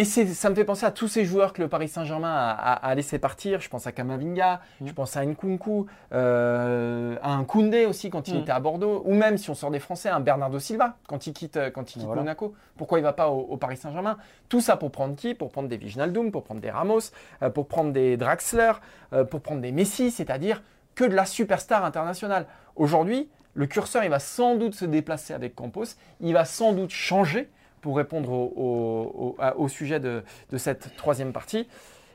Et 0.00 0.04
ça 0.04 0.48
me 0.48 0.54
fait 0.54 0.64
penser 0.64 0.86
à 0.86 0.92
tous 0.92 1.08
ces 1.08 1.24
joueurs 1.24 1.52
que 1.52 1.60
le 1.60 1.66
Paris 1.68 1.88
Saint-Germain 1.88 2.32
a, 2.32 2.50
a- 2.52 2.72
a 2.88 2.94
laissé 2.94 3.18
partir. 3.18 3.60
Je 3.60 3.68
pense 3.68 3.84
à 3.88 3.90
Kamavinga, 3.92 4.60
je 4.84 4.92
pense 4.92 5.16
à 5.16 5.24
Nkunku, 5.24 5.86
euh, 6.12 7.16
à 7.20 7.32
un 7.32 7.42
Koundé 7.44 7.84
aussi 7.84 8.08
quand 8.08 8.28
il 8.28 8.34
Mm. 8.36 8.40
était 8.42 8.52
à 8.52 8.60
Bordeaux, 8.60 9.02
ou 9.04 9.14
même 9.14 9.38
si 9.38 9.50
on 9.50 9.54
sort 9.54 9.72
des 9.72 9.80
Français, 9.80 10.08
un 10.08 10.20
Bernardo 10.20 10.58
Silva 10.60 10.96
quand 11.08 11.26
il 11.26 11.32
quitte, 11.32 11.56
euh, 11.56 11.70
quand 11.70 11.90
il 11.90 11.94
quitte 11.94 12.04
Voilà. 12.06 12.22
Monaco. 12.22 12.54
Pourquoi 12.76 13.00
il 13.00 13.02
va 13.02 13.12
pas 13.12 13.28
au, 13.30 13.40
au 13.40 13.56
Paris 13.56 13.76
Saint-Germain? 13.76 14.18
Tout 14.48 14.60
ça 14.60 14.76
pour 14.76 14.92
prendre 14.92 15.16
qui? 15.16 15.34
Pour 15.34 15.50
prendre 15.50 15.68
des 15.68 15.76
Viginaldoum, 15.76 16.30
pour 16.30 16.44
prendre 16.44 16.60
des 16.60 16.70
Ramos, 16.70 17.00
euh, 17.42 17.50
pour 17.50 17.66
prendre 17.66 17.92
des 17.92 18.16
Draxler, 18.16 18.72
euh, 19.12 19.24
pour 19.24 19.40
prendre 19.40 19.60
des 19.60 19.72
Messi, 19.72 20.12
c'est-à-dire 20.12 20.62
que 20.94 21.04
de 21.04 21.14
la 21.14 21.24
superstar 21.24 21.84
internationale. 21.84 22.46
Aujourd'hui, 22.76 23.28
le 23.54 23.66
curseur, 23.66 24.04
il 24.04 24.10
va 24.10 24.20
sans 24.20 24.54
doute 24.54 24.74
se 24.74 24.84
déplacer 24.84 25.34
avec 25.34 25.56
Campos, 25.56 25.96
il 26.20 26.34
va 26.34 26.44
sans 26.44 26.72
doute 26.72 26.90
changer 26.90 27.48
pour 27.80 27.96
répondre 27.96 28.30
au, 28.32 29.68
sujet 29.68 30.00
de, 30.00 30.22
de 30.50 30.58
cette 30.58 30.96
troisième 30.96 31.32
partie. 31.32 31.68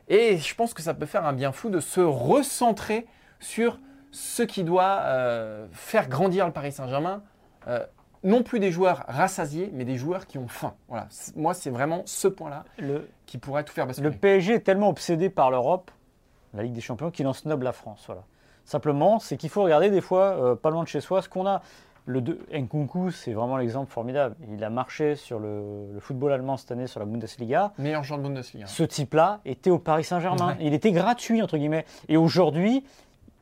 Et 0.07 0.37
je 0.37 0.55
pense 0.55 0.73
que 0.73 0.81
ça 0.81 0.93
peut 0.93 1.05
faire 1.05 1.25
un 1.25 1.33
bien 1.33 1.51
fou 1.51 1.69
de 1.69 1.79
se 1.79 2.01
recentrer 2.01 3.05
sur 3.39 3.79
ce 4.11 4.43
qui 4.43 4.63
doit 4.63 4.99
euh, 5.01 5.67
faire 5.71 6.07
grandir 6.07 6.45
le 6.45 6.53
Paris 6.53 6.71
Saint-Germain. 6.71 7.23
Euh, 7.67 7.85
non 8.23 8.41
plus 8.41 8.59
des 8.59 8.71
joueurs 8.71 9.03
rassasiés, 9.07 9.69
mais 9.73 9.83
des 9.83 9.97
joueurs 9.97 10.27
qui 10.27 10.37
ont 10.37 10.47
faim. 10.47 10.75
Voilà. 10.87 11.09
Moi, 11.35 11.53
c'est 11.53 11.69
vraiment 11.69 12.03
ce 12.05 12.29
point-là 12.29 12.63
qui 13.25 13.37
pourrait 13.37 13.65
tout 13.65 13.73
faire 13.73 13.85
basculer. 13.85 14.09
le 14.09 14.15
PSG 14.15 14.53
est 14.53 14.59
tellement 14.61 14.87
obsédé 14.87 15.29
par 15.29 15.51
l'Europe, 15.51 15.91
la 16.53 16.63
Ligue 16.63 16.71
des 16.71 16.81
Champions, 16.81 17.11
qu'il 17.11 17.27
en 17.27 17.33
snob 17.33 17.63
la 17.63 17.73
France. 17.73 18.03
Voilà. 18.05 18.23
Simplement, 18.63 19.19
c'est 19.19 19.35
qu'il 19.35 19.49
faut 19.49 19.63
regarder 19.63 19.89
des 19.89 19.99
fois, 19.99 20.37
euh, 20.37 20.55
pas 20.55 20.69
loin 20.69 20.83
de 20.83 20.87
chez 20.87 21.01
soi, 21.01 21.21
ce 21.21 21.27
qu'on 21.27 21.45
a. 21.45 21.61
Le 22.05 22.19
deux- 22.19 22.39
Nkunku, 22.53 23.11
c'est 23.11 23.31
vraiment 23.31 23.55
l'exemple 23.57 23.89
formidable. 23.91 24.35
Il 24.53 24.63
a 24.63 24.69
marché 24.69 25.15
sur 25.15 25.39
le, 25.39 25.61
le 25.93 25.99
football 26.01 26.33
allemand 26.33 26.57
cette 26.57 26.71
année, 26.71 26.87
sur 26.87 26.99
la 26.99 27.05
Bundesliga. 27.05 27.71
Meilleur 27.77 28.03
joueur 28.03 28.19
de 28.19 28.23
Bundesliga. 28.27 28.65
Ce 28.67 28.83
type-là 28.83 29.39
était 29.45 29.69
au 29.69 29.79
Paris 29.79 30.03
Saint-Germain. 30.03 30.49
Ouais. 30.49 30.57
Il 30.59 30.73
était 30.73 30.91
gratuit, 30.91 31.41
entre 31.41 31.57
guillemets. 31.57 31.85
Et 32.09 32.17
aujourd'hui, 32.17 32.83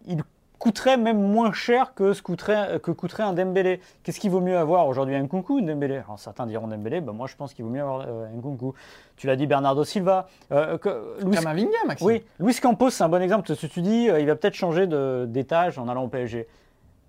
il 0.07 0.21
coûterait 0.59 0.97
même 0.97 1.19
moins 1.19 1.51
cher 1.53 1.95
que 1.95 2.13
ce 2.13 2.21
coûterait, 2.21 2.79
que 2.83 2.91
coûterait 2.91 3.23
un 3.23 3.33
Dembélé. 3.33 3.79
Qu'est-ce 4.03 4.19
qu'il 4.19 4.29
vaut 4.29 4.41
mieux 4.41 4.55
avoir 4.59 4.85
aujourd'hui, 4.87 5.15
un 5.15 5.23
Nkunku 5.23 5.55
ou 5.55 5.57
un 5.57 5.63
Dembélé? 5.63 5.95
Alors 6.05 6.19
certains 6.19 6.45
diront 6.45 6.67
Dembélé, 6.67 7.01
ben 7.01 7.13
moi 7.13 7.25
je 7.25 7.35
pense 7.35 7.55
qu'il 7.55 7.65
vaut 7.65 7.71
mieux 7.71 7.81
avoir 7.81 8.05
euh, 8.07 8.27
Nkunku. 8.37 8.73
Tu 9.17 9.25
l'as 9.25 9.35
dit, 9.35 9.47
Bernardo 9.47 9.83
Silva. 9.83 10.27
Euh, 10.51 10.77
que- 10.77 11.17
Maxime. 11.87 12.07
oui, 12.07 12.23
Luis 12.39 12.53
Campos, 12.61 12.91
c'est 12.91 13.03
un 13.03 13.09
bon 13.09 13.23
exemple. 13.23 13.47
Que 13.47 13.53
tu 13.65 13.81
dis, 13.81 14.07
euh, 14.07 14.19
il 14.19 14.27
va 14.27 14.35
peut-être 14.35 14.53
changer 14.53 14.85
d'étage 15.25 15.79
en 15.79 15.87
allant 15.87 16.03
au 16.03 16.07
PSG. 16.09 16.47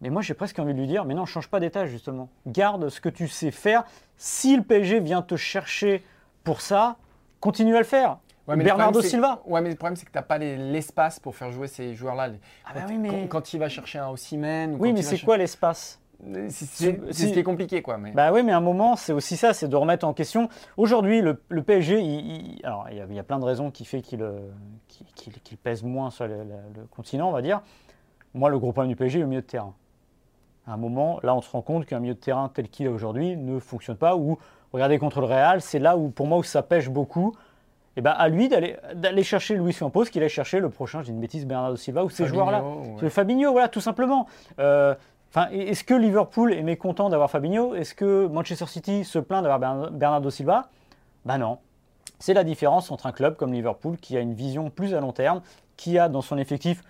Mais 0.02 0.10
moi, 0.10 0.20
j'ai 0.20 0.34
presque 0.34 0.58
envie 0.58 0.74
de 0.74 0.78
lui 0.80 0.86
dire, 0.88 1.04
mais 1.04 1.14
non, 1.14 1.24
change 1.26 1.48
pas 1.48 1.60
d'étage, 1.60 1.88
justement. 1.88 2.28
Garde 2.46 2.88
ce 2.88 3.00
que 3.00 3.08
tu 3.08 3.28
sais 3.28 3.50
faire. 3.52 3.84
Si 4.16 4.56
le 4.56 4.62
PSG 4.62 4.98
vient 5.00 5.22
te 5.22 5.36
chercher 5.36 6.04
pour 6.44 6.60
ça, 6.60 6.96
continue 7.40 7.76
à 7.76 7.78
le 7.78 7.84
faire. 7.84 8.18
Ouais, 8.48 8.56
mais 8.56 8.56
le 8.56 8.64
Bernardo 8.64 8.94
problème, 8.94 9.10
Silva. 9.10 9.40
Ouais, 9.46 9.60
mais 9.60 9.70
le 9.70 9.76
problème, 9.76 9.94
c'est 9.94 10.04
que 10.04 10.10
tu 10.10 10.18
n'as 10.18 10.22
pas 10.22 10.38
les- 10.38 10.56
l'espace 10.56 11.20
pour 11.20 11.36
faire 11.36 11.52
jouer 11.52 11.68
ces 11.68 11.94
joueurs-là. 11.94 12.30
Ah 12.66 12.70
bah 12.74 12.80
oui, 12.88 12.98
mais- 12.98 13.08
quand, 13.08 13.28
quand 13.28 13.54
il 13.54 13.60
va 13.60 13.68
chercher 13.68 14.00
un 14.00 14.10
ou 14.10 14.16
Oui, 14.80 14.92
mais 14.92 15.02
c'est 15.02 15.20
quoi 15.20 15.36
l'espace 15.38 16.00
C'est 16.48 16.66
ce 16.66 17.32
qui 17.32 17.38
est 17.38 17.42
compliqué, 17.44 17.80
quoi. 17.82 17.98
Mais... 17.98 18.10
Bah 18.10 18.32
oui, 18.32 18.42
mais 18.42 18.50
à 18.52 18.56
un 18.56 18.60
moment, 18.60 18.96
c'est 18.96 19.12
aussi 19.12 19.36
ça, 19.36 19.52
c'est 19.54 19.68
de 19.68 19.76
remettre 19.76 20.04
en 20.06 20.12
question. 20.14 20.48
Aujourd'hui, 20.76 21.20
le, 21.20 21.40
le 21.48 21.62
PSG, 21.62 22.00
il, 22.00 22.56
il- 22.56 22.60
alors 22.66 22.86
il 22.90 22.96
y, 22.96 23.00
a, 23.00 23.04
il 23.08 23.14
y 23.14 23.18
a 23.20 23.22
plein 23.24 23.38
de 23.38 23.44
raisons 23.44 23.70
qui 23.70 23.84
fait 23.84 24.02
qu'il 24.02 24.22
euh, 24.22 24.48
pèse 25.62 25.84
moins 25.84 26.10
sur 26.10 26.26
le, 26.26 26.38
le- 26.38 26.80
le 26.80 26.84
continent, 26.90 27.28
on 27.28 27.32
va 27.32 27.42
dire. 27.42 27.60
Moi, 28.34 28.50
le 28.50 28.58
gros 28.58 28.72
problème 28.72 28.88
du 28.90 28.96
PSG 28.96 29.20
est 29.20 29.24
au 29.24 29.28
milieu 29.28 29.42
de 29.42 29.46
terrain. 29.46 29.74
À 30.66 30.74
un 30.74 30.76
moment, 30.76 31.18
là, 31.22 31.34
on 31.34 31.40
se 31.42 31.50
rend 31.50 31.62
compte 31.62 31.86
qu'un 31.86 31.98
milieu 32.00 32.14
de 32.14 32.18
terrain 32.20 32.48
tel 32.52 32.68
qu'il 32.68 32.86
est 32.86 32.90
aujourd'hui 32.90 33.36
ne 33.36 33.58
fonctionne 33.58 33.96
pas. 33.96 34.16
Ou 34.16 34.38
regardez 34.72 34.98
contre 34.98 35.20
le 35.20 35.26
Real, 35.26 35.60
c'est 35.60 35.78
là 35.80 35.96
où, 35.96 36.08
pour 36.10 36.26
moi, 36.26 36.38
où 36.38 36.42
ça 36.44 36.62
pêche 36.62 36.88
beaucoup. 36.88 37.34
Et 37.96 38.00
ben 38.00 38.12
à 38.12 38.28
lui 38.28 38.48
d'aller 38.48 39.22
chercher 39.22 39.56
Luis 39.56 39.74
Campos, 39.74 40.04
qu'il 40.04 40.22
aille 40.22 40.28
chercher 40.30 40.60
le 40.60 40.70
prochain, 40.70 41.02
j'ai 41.02 41.10
une 41.10 41.20
bêtise, 41.20 41.44
Bernardo 41.46 41.76
Silva 41.76 42.04
ou 42.04 42.10
ces 42.10 42.26
joueurs-là. 42.26 42.62
ouais. 43.02 43.10
Fabinho, 43.10 43.52
voilà, 43.52 43.68
tout 43.68 43.80
simplement. 43.80 44.26
Euh, 44.58 44.94
Enfin, 45.34 45.48
est-ce 45.50 45.82
que 45.82 45.94
Liverpool 45.94 46.52
est 46.52 46.62
mécontent 46.62 47.08
d'avoir 47.08 47.30
Fabinho? 47.30 47.74
Est-ce 47.74 47.94
que 47.94 48.26
Manchester 48.26 48.66
City 48.66 49.02
se 49.02 49.18
plaint 49.18 49.42
d'avoir 49.42 49.58
Bern- 49.58 49.88
Bernardo 49.90 50.28
Silva? 50.28 50.68
Ben 51.24 51.38
non. 51.38 51.56
C'est 52.18 52.34
la 52.34 52.44
différence 52.44 52.90
entre 52.90 53.06
un 53.06 53.12
club 53.12 53.36
comme 53.36 53.50
Liverpool 53.54 53.96
qui 53.96 54.14
a 54.18 54.20
une 54.20 54.34
vision 54.34 54.68
plus 54.68 54.94
à 54.94 55.00
long 55.00 55.12
terme, 55.12 55.40
qui 55.78 55.98
a 55.98 56.10
dans 56.10 56.20
son 56.20 56.36
effectif, 56.36 56.82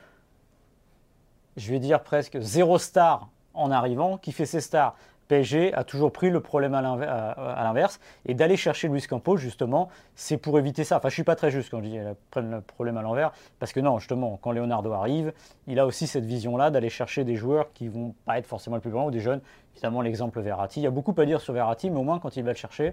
je 1.56 1.70
vais 1.70 1.78
dire 1.78 2.02
presque 2.02 2.38
zéro 2.40 2.78
star 2.78 3.28
en 3.54 3.70
arrivant, 3.70 4.18
qui 4.18 4.32
fait 4.32 4.46
ses 4.46 4.60
stars. 4.60 4.94
PSG 5.28 5.72
a 5.72 5.84
toujours 5.84 6.12
pris 6.12 6.28
le 6.28 6.40
problème 6.40 6.74
à 6.74 6.82
l'inver- 6.82 7.06
à 7.06 7.30
à 7.30 7.64
l'inverse 7.64 8.00
et 8.26 8.34
d'aller 8.34 8.56
chercher 8.56 8.88
Luis 8.88 9.02
Campos 9.02 9.38
justement, 9.38 9.88
c'est 10.14 10.36
pour 10.36 10.58
éviter 10.58 10.84
ça. 10.84 10.98
Enfin, 10.98 11.08
je 11.08 11.14
suis 11.14 11.24
pas 11.24 11.36
très 11.36 11.50
juste 11.50 11.70
quand 11.70 11.78
je 11.78 11.84
dis 11.84 11.92
qu'elle 11.92 12.16
prenne 12.30 12.50
le 12.50 12.60
problème 12.60 12.98
à 12.98 13.02
l'envers, 13.02 13.32
parce 13.58 13.72
que 13.72 13.80
non, 13.80 13.98
justement, 13.98 14.38
quand 14.42 14.52
Leonardo 14.52 14.92
arrive, 14.92 15.32
il 15.66 15.78
a 15.78 15.86
aussi 15.86 16.06
cette 16.06 16.24
vision-là 16.26 16.70
d'aller 16.70 16.90
chercher 16.90 17.24
des 17.24 17.36
joueurs 17.36 17.72
qui 17.72 17.88
vont 17.88 18.14
pas 18.26 18.38
être 18.38 18.46
forcément 18.46 18.76
les 18.76 18.82
plus 18.82 18.90
grands 18.90 19.06
ou 19.06 19.10
des 19.10 19.20
jeunes. 19.20 19.40
Évidemment, 19.74 20.02
l'exemple 20.02 20.38
Verratti. 20.40 20.80
Il 20.80 20.82
y 20.82 20.86
a 20.86 20.90
beaucoup 20.90 21.14
à 21.16 21.24
dire 21.24 21.40
sur 21.40 21.54
Verratti, 21.54 21.88
mais 21.88 21.98
au 21.98 22.02
moins 22.02 22.18
quand 22.18 22.36
il 22.36 22.42
va 22.42 22.50
le 22.50 22.56
chercher, 22.56 22.92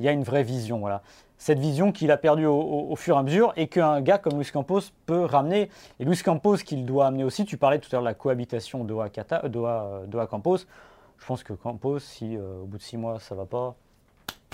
il 0.00 0.06
y 0.06 0.08
a 0.08 0.12
une 0.12 0.22
vraie 0.22 0.42
vision. 0.42 0.78
Voilà. 0.78 1.02
Cette 1.38 1.58
vision 1.60 1.92
qu'il 1.92 2.10
a 2.10 2.16
perdue 2.16 2.46
au, 2.46 2.54
au- 2.60 2.90
au 2.90 2.96
fur 2.96 3.16
et 3.16 3.18
à 3.18 3.22
mesure 3.22 3.52
et 3.56 3.68
qu'un 3.68 4.00
gars 4.00 4.18
comme 4.18 4.36
Luis 4.36 4.50
Campos 4.52 4.80
peut 5.06 5.24
ramener. 5.24 5.70
Et 6.00 6.04
Luis 6.04 6.16
Campos 6.24 6.56
qu'il 6.56 6.84
doit 6.84 7.06
amener 7.06 7.24
aussi, 7.24 7.44
tu 7.44 7.56
parlais 7.56 7.78
tout 7.78 7.88
à 7.92 7.96
l'heure 7.96 8.02
de 8.02 8.06
la 8.08 8.14
cohabitation 8.14 8.84
Doha-Qatar- 8.84 9.44
euh, 9.44 9.48
Doha, 9.48 9.84
euh, 9.84 10.06
Doha-Campos. 10.06 10.58
Je 11.18 11.26
pense 11.26 11.42
que 11.44 11.52
Campos, 11.52 11.98
si 12.00 12.36
euh, 12.36 12.62
au 12.62 12.66
bout 12.66 12.78
de 12.78 12.82
six 12.82 12.96
mois 12.96 13.18
ça 13.20 13.34
va 13.34 13.44
pas, 13.46 13.74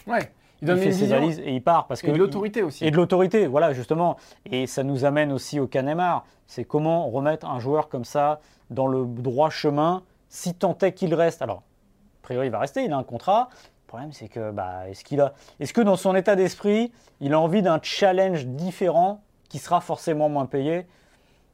Ouais. 0.06 0.30
Il 0.62 0.66
il 0.66 0.68
donne 0.68 0.78
fait 0.78 0.86
une 0.86 0.92
ses 0.92 1.06
valises 1.06 1.38
et 1.40 1.52
il 1.54 1.62
part. 1.62 1.86
Parce 1.86 2.00
que 2.00 2.06
et 2.06 2.10
de 2.10 2.16
il- 2.16 2.20
l'autorité 2.20 2.62
aussi. 2.62 2.84
et 2.86 2.90
de 2.90 2.96
l'autorité, 2.96 3.46
voilà, 3.46 3.72
justement. 3.72 4.16
Et 4.50 4.66
ça 4.66 4.82
nous 4.82 5.04
amène 5.04 5.32
aussi 5.32 5.58
au 5.60 5.66
Canemar. 5.66 6.24
C'est 6.46 6.64
comment 6.64 7.08
remettre 7.10 7.46
un 7.48 7.58
joueur 7.58 7.88
comme 7.88 8.04
ça 8.04 8.40
dans 8.70 8.86
le 8.86 9.04
droit 9.06 9.50
chemin, 9.50 10.02
si 10.28 10.54
tant 10.54 10.76
est 10.82 10.92
qu'il 10.92 11.14
reste. 11.14 11.42
Alors, 11.42 11.58
a 11.58 12.22
priori, 12.22 12.46
il 12.46 12.50
va 12.50 12.58
rester, 12.60 12.84
il 12.84 12.92
a 12.92 12.96
un 12.96 13.02
contrat. 13.02 13.48
Le 13.84 13.88
problème, 13.88 14.12
c'est 14.12 14.28
que, 14.28 14.50
bah, 14.50 14.88
est-ce 14.88 15.04
qu'il 15.04 15.20
a, 15.20 15.34
est-ce 15.60 15.72
que 15.72 15.80
dans 15.80 15.96
son 15.96 16.16
état 16.16 16.36
d'esprit, 16.36 16.90
il 17.20 17.34
a 17.34 17.38
envie 17.38 17.62
d'un 17.62 17.78
challenge 17.82 18.46
différent 18.46 19.22
qui 19.48 19.58
sera 19.58 19.80
forcément 19.80 20.28
moins 20.28 20.46
payé? 20.46 20.86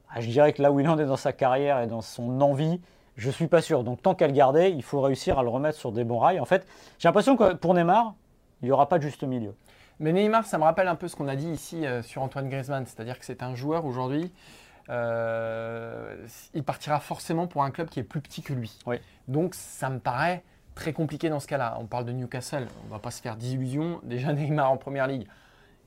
Ah, 0.08 0.20
Je 0.20 0.28
dirais 0.28 0.52
que 0.52 0.62
là 0.62 0.72
où 0.72 0.80
il 0.80 0.88
en 0.88 0.98
est 0.98 1.06
dans 1.06 1.16
sa 1.16 1.32
carrière 1.32 1.80
et 1.80 1.86
dans 1.86 2.00
son 2.00 2.40
envie, 2.40 2.80
je 3.16 3.30
suis 3.30 3.48
pas 3.48 3.60
sûr. 3.60 3.84
Donc, 3.84 4.00
tant 4.00 4.14
qu'à 4.14 4.26
le 4.26 4.32
garder, 4.32 4.70
il 4.70 4.82
faut 4.82 5.00
réussir 5.00 5.38
à 5.38 5.42
le 5.42 5.48
remettre 5.48 5.76
sur 5.76 5.92
des 5.92 6.04
bons 6.04 6.18
rails. 6.18 6.40
En 6.40 6.46
fait, 6.46 6.66
j'ai 6.98 7.08
l'impression 7.08 7.36
que 7.36 7.52
pour 7.54 7.74
Neymar, 7.74 8.14
il 8.62 8.66
n'y 8.66 8.72
aura 8.72 8.88
pas 8.88 8.98
de 8.98 9.02
juste 9.02 9.22
milieu. 9.24 9.54
Mais 9.98 10.12
Neymar, 10.12 10.46
ça 10.46 10.56
me 10.56 10.64
rappelle 10.64 10.88
un 10.88 10.94
peu 10.94 11.08
ce 11.08 11.16
qu'on 11.16 11.28
a 11.28 11.36
dit 11.36 11.50
ici 11.50 11.84
euh, 11.84 12.00
sur 12.00 12.22
Antoine 12.22 12.48
Griezmann, 12.48 12.86
c'est-à-dire 12.86 13.18
que 13.18 13.24
c'est 13.24 13.42
un 13.42 13.54
joueur 13.54 13.84
aujourd'hui, 13.84 14.32
euh, 14.88 16.26
il 16.54 16.64
partira 16.64 17.00
forcément 17.00 17.46
pour 17.46 17.64
un 17.64 17.70
club 17.70 17.88
qui 17.88 18.00
est 18.00 18.04
plus 18.04 18.20
petit 18.20 18.42
que 18.42 18.52
lui. 18.52 18.78
Oui. 18.86 18.96
Donc 19.28 19.54
ça 19.54 19.90
me 19.90 19.98
paraît 19.98 20.42
très 20.80 20.92
compliqué 20.94 21.28
dans 21.28 21.40
ce 21.40 21.46
cas-là. 21.46 21.76
On 21.78 21.84
parle 21.84 22.06
de 22.06 22.12
Newcastle, 22.12 22.66
on 22.86 22.92
va 22.92 22.98
pas 22.98 23.10
se 23.10 23.20
faire 23.20 23.36
d'illusions. 23.36 24.00
Déjà 24.02 24.32
Neymar 24.32 24.72
en 24.72 24.78
première 24.78 25.06
ligue. 25.06 25.28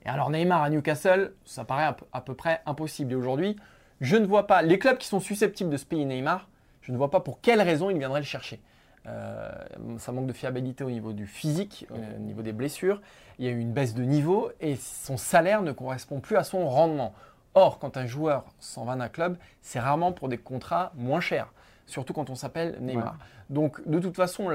Et 0.05 0.09
alors 0.09 0.29
Neymar 0.29 0.61
à 0.61 0.69
Newcastle, 0.69 1.33
ça 1.45 1.65
paraît 1.65 1.95
à 2.11 2.21
peu, 2.21 2.35
près 2.35 2.61
impossible. 2.65 3.11
Et 3.11 3.15
aujourd'hui, 3.15 3.55
je 4.01 4.17
ne 4.17 4.25
vois 4.25 4.45
pas 4.45 4.61
les 4.61 4.77
clubs 4.77 4.97
qui 4.97 5.07
sont 5.07 5.19
susceptibles 5.19 5.71
de 5.71 5.77
se 5.77 5.85
payer 5.85 6.05
Neymar. 6.05 6.47
Je 6.81 6.91
ne 6.91 6.97
vois 6.97 7.09
pas 7.09 7.21
pour 7.21 7.41
quelle 7.41 7.61
raison 7.61 7.89
il 7.89 7.97
viendrait 7.97 8.19
le 8.19 8.25
chercher. 8.25 8.61
Euh, 9.07 9.51
ça 9.97 10.11
manque 10.11 10.27
de 10.27 10.33
fiabilité 10.33 10.83
au 10.83 10.91
niveau 10.91 11.11
du 11.11 11.25
physique, 11.25 11.87
au 11.89 12.19
niveau 12.19 12.41
des 12.43 12.53
blessures. 12.53 13.01
Il 13.39 13.45
y 13.45 13.47
a 13.47 13.51
eu 13.51 13.59
une 13.59 13.73
baisse 13.73 13.95
de 13.95 14.03
niveau 14.03 14.51
et 14.61 14.75
son 14.75 15.17
salaire 15.17 15.63
ne 15.63 15.71
correspond 15.71 16.19
plus 16.19 16.37
à 16.37 16.43
son 16.43 16.67
rendement. 16.67 17.15
Or, 17.55 17.79
quand 17.79 17.97
un 17.97 18.05
joueur 18.05 18.45
s'en 18.59 18.85
va 18.85 18.95
d'un 18.95 19.09
club, 19.09 19.37
c'est 19.61 19.79
rarement 19.79 20.11
pour 20.11 20.29
des 20.29 20.37
contrats 20.37 20.91
moins 20.95 21.21
chers, 21.21 21.51
surtout 21.85 22.13
quand 22.13 22.29
on 22.29 22.35
s'appelle 22.35 22.77
Neymar. 22.81 23.17
Donc, 23.49 23.85
de 23.87 23.99
toute 23.99 24.15
façon, 24.15 24.49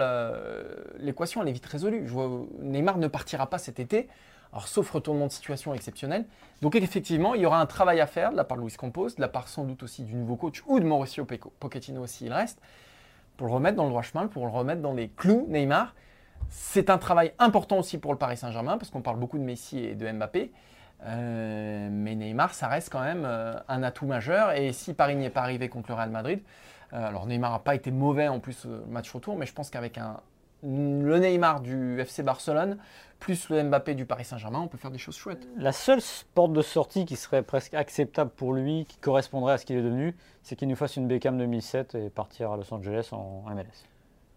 l'équation, 0.99 1.43
elle 1.43 1.49
est 1.49 1.53
vite 1.53 1.67
résolue. 1.67 2.03
Je 2.07 2.13
vois, 2.13 2.31
Neymar 2.61 2.99
ne 2.99 3.07
partira 3.07 3.49
pas 3.49 3.59
cet 3.59 3.81
été, 3.81 4.09
alors, 4.53 4.67
sauf 4.67 4.91
retournement 4.91 5.27
de 5.27 5.33
situation 5.33 5.75
exceptionnel. 5.75 6.25
Donc, 6.63 6.75
effectivement, 6.75 7.35
il 7.35 7.43
y 7.43 7.47
aura 7.47 7.61
un 7.61 7.67
travail 7.67 8.01
à 8.01 8.07
faire 8.07 8.33
de 8.33 8.37
la 8.37 8.45
part 8.45 8.57
de 8.57 8.63
Luis 8.63 8.73
Campos, 8.73 9.09
de 9.09 9.21
la 9.21 9.29
part 9.29 9.49
sans 9.49 9.65
doute 9.65 9.83
aussi 9.83 10.05
du 10.05 10.15
nouveau 10.15 10.37
coach 10.37 10.63
ou 10.67 10.81
de 10.81 10.85
Mauricio 10.87 11.27
Pochettino 11.61 12.07
s'il 12.07 12.33
reste, 12.33 12.59
pour 13.37 13.47
le 13.47 13.53
remettre 13.53 13.77
dans 13.77 13.85
le 13.85 13.91
droit 13.91 14.03
chemin, 14.03 14.27
pour 14.27 14.47
le 14.47 14.53
remettre 14.53 14.81
dans 14.81 14.95
les 14.95 15.09
clous 15.09 15.47
Neymar. 15.49 15.95
C'est 16.49 16.89
un 16.89 16.97
travail 16.97 17.33
important 17.39 17.79
aussi 17.79 17.99
pour 17.99 18.13
le 18.13 18.19
Paris 18.19 18.39
Saint-Germain, 18.39 18.79
parce 18.79 18.91
qu'on 18.91 19.03
parle 19.03 19.19
beaucoup 19.19 19.39
de 19.39 19.45
Messi 19.45 19.81
et 19.81 19.95
de 19.95 20.11
Mbappé. 20.11 20.51
Euh, 21.05 21.89
mais 21.93 22.15
Neymar, 22.15 22.55
ça 22.55 22.69
reste 22.69 22.91
quand 22.91 23.03
même 23.03 23.25
euh, 23.27 23.55
un 23.69 23.83
atout 23.83 24.07
majeur. 24.07 24.53
Et 24.53 24.73
si 24.73 24.95
Paris 24.95 25.15
n'y 25.15 25.27
est 25.27 25.31
pas 25.31 25.43
arrivé 25.43 25.69
contre 25.69 25.91
le 25.91 25.95
Real 25.95 26.11
Madrid, 26.11 26.41
alors 26.93 27.27
Neymar 27.27 27.53
n'a 27.53 27.59
pas 27.59 27.75
été 27.75 27.91
mauvais 27.91 28.29
en 28.29 28.41
plus 28.41 28.67
au 28.67 28.87
match 28.87 29.11
retour, 29.11 29.37
mais 29.37 29.47
je 29.47 29.53
pense 29.53 29.71
qu'avec 29.71 29.99
un, 29.99 30.21
le 30.63 31.19
Neymar 31.19 31.61
du 31.61 32.01
FC 32.01 32.23
Barcelone, 32.23 32.79
plus 33.21 33.49
le 33.49 33.63
Mbappé 33.63 33.95
du 33.95 34.07
Paris 34.07 34.25
Saint-Germain, 34.25 34.61
on 34.61 34.69
peut 34.69 34.79
faire 34.79 34.91
des 34.91 34.99
choses 34.99 35.17
chouettes. 35.17 35.47
La 35.57 35.73
seule 35.73 36.01
porte 36.35 36.53
de 36.53 36.63
sortie 36.63 37.05
qui 37.05 37.17
serait 37.17 37.43
presque 37.43 37.75
acceptable 37.75 38.31
pour 38.31 38.53
lui, 38.53 38.87
qui 38.87 38.99
correspondrait 38.99 39.55
à 39.55 39.59
ce 39.59 39.67
qu'il 39.67 39.77
est 39.77 39.83
devenu, 39.83 40.17
c'est 40.43 40.57
qu'il 40.57 40.69
nous 40.69 40.77
fasse 40.77 40.97
une 40.97 41.07
Beckham 41.07 41.39
2007 41.39 41.95
et 41.95 42.11
partir 42.11 42.53
à 42.53 42.57
Los 42.57 42.73
Angeles 42.73 43.09
en 43.13 43.45
MLS. 43.51 43.85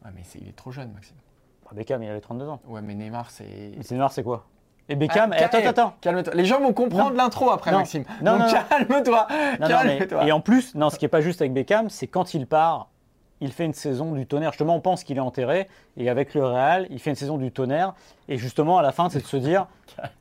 Ouais, 0.03 0.11
mais 0.15 0.21
il 0.35 0.47
est 0.47 0.55
trop 0.55 0.71
jeune, 0.71 0.91
Maxime. 0.91 1.15
Bah, 1.63 1.71
Beckham, 1.73 2.01
il 2.03 2.09
avait 2.09 2.21
32 2.21 2.47
ans. 2.47 2.59
Ouais, 2.67 2.81
mais 2.81 2.95
Neymar, 2.95 3.29
c'est. 3.29 3.71
Neymar, 3.91 4.11
c'est 4.11 4.23
quoi? 4.23 4.45
Et 4.89 4.95
Beckham, 4.95 5.33
ah, 5.33 5.45
attends, 5.45 5.65
attends, 5.65 5.93
Calme-toi. 6.01 6.33
Les 6.33 6.45
gens 6.45 6.59
vont 6.59 6.73
comprendre 6.73 7.15
l'intro 7.15 7.49
après, 7.49 7.71
Maxime. 7.71 8.03
Non, 8.21 8.37
Donc 8.37 8.49
calme-toi. 8.49 9.27
Calme 9.59 9.91
et 10.25 10.31
en 10.31 10.41
plus, 10.41 10.75
non, 10.75 10.89
ce 10.89 10.97
qui 10.97 11.05
n'est 11.05 11.09
pas 11.09 11.21
juste 11.21 11.41
avec 11.41 11.53
Beckham, 11.53 11.89
c'est 11.89 12.07
quand 12.07 12.33
il 12.33 12.45
part, 12.45 12.89
il 13.39 13.51
fait 13.51 13.65
une 13.65 13.73
saison 13.73 14.11
du 14.13 14.25
tonnerre. 14.27 14.51
Justement, 14.51 14.75
on 14.75 14.81
pense 14.81 15.03
qu'il 15.03 15.17
est 15.17 15.21
enterré. 15.21 15.67
Et 15.97 16.09
avec 16.09 16.33
le 16.33 16.45
Real, 16.45 16.87
il 16.89 16.99
fait 16.99 17.09
une 17.09 17.15
saison 17.15 17.37
du 17.37 17.51
tonnerre. 17.51 17.93
Et 18.27 18.37
justement, 18.37 18.77
à 18.77 18.81
la 18.81 18.91
fin, 18.91 19.09
c'est 19.09 19.21
de 19.21 19.27
se 19.27 19.37
dire, 19.37 19.67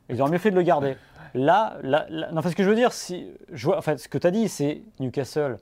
ils 0.08 0.20
auraient 0.22 0.30
mieux 0.30 0.38
fait 0.38 0.50
de 0.50 0.56
le 0.56 0.62
garder. 0.62 0.96
Là, 1.34 1.74
là, 1.82 2.06
non, 2.32 2.42
ce 2.42 2.54
que 2.54 2.64
je 2.64 2.68
veux 2.68 2.74
dire, 2.74 2.92
si, 2.92 3.28
je 3.52 3.66
vois, 3.66 3.80
ce 3.82 4.08
que 4.08 4.18
tu 4.18 4.26
as 4.26 4.30
dit, 4.30 4.48
c'est 4.48 4.82
Newcastle. 4.98 5.58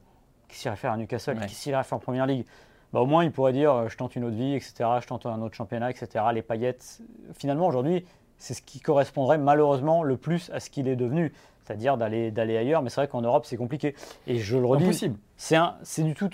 Qu'est-ce 0.49 0.61
qu'il 0.61 0.69
irait 0.69 0.77
faire 0.77 0.93
à 0.93 0.97
Newcastle? 0.97 1.39
Qu'est-ce 1.39 1.63
qu'il 1.63 1.73
irait 1.73 1.85
faire 1.85 1.99
en 1.99 2.01
première 2.01 2.27
ligue? 2.27 2.47
Bah, 2.93 3.01
Au 3.01 3.07
moins, 3.07 3.25
il 3.25 3.33
pourrait 3.33 3.53
dire, 3.53 3.89
je 3.89 3.97
tente 3.97 4.17
une 4.17 4.25
autre 4.25 4.37
vie, 4.37 4.55
etc. 4.55 4.89
Je 5.03 5.07
tente 5.07 5.27
un 5.27 5.43
autre 5.43 5.55
championnat, 5.55 5.91
etc. 5.91 6.25
Les 6.33 6.43
paillettes. 6.43 7.01
Finalement, 7.35 7.67
aujourd'hui, 7.67 8.05
c'est 8.39 8.55
ce 8.55 8.63
qui 8.63 8.81
correspondrait 8.81 9.39
malheureusement 9.39 10.03
le 10.03 10.17
plus 10.17 10.51
à 10.51 10.61
ce 10.61 10.71
qu'il 10.71 10.89
est 10.89 10.97
devenu 10.97 11.33
c'est-à-dire 11.69 11.99
d'aller, 11.99 12.31
d'aller 12.31 12.57
ailleurs. 12.57 12.81
Mais 12.81 12.89
c'est 12.89 13.03
vrai 13.03 13.09
qu'en 13.09 13.21
Europe, 13.21 13.45
c'est 13.45 13.59
compliqué. 13.59 13.95
Et 14.27 14.39
je 14.39 14.57
le 14.57 14.65
redis, 14.65 15.13
c'est, 15.37 15.57
un, 15.57 15.77
c'est 15.83 16.03
du 16.03 16.15
tout, 16.15 16.31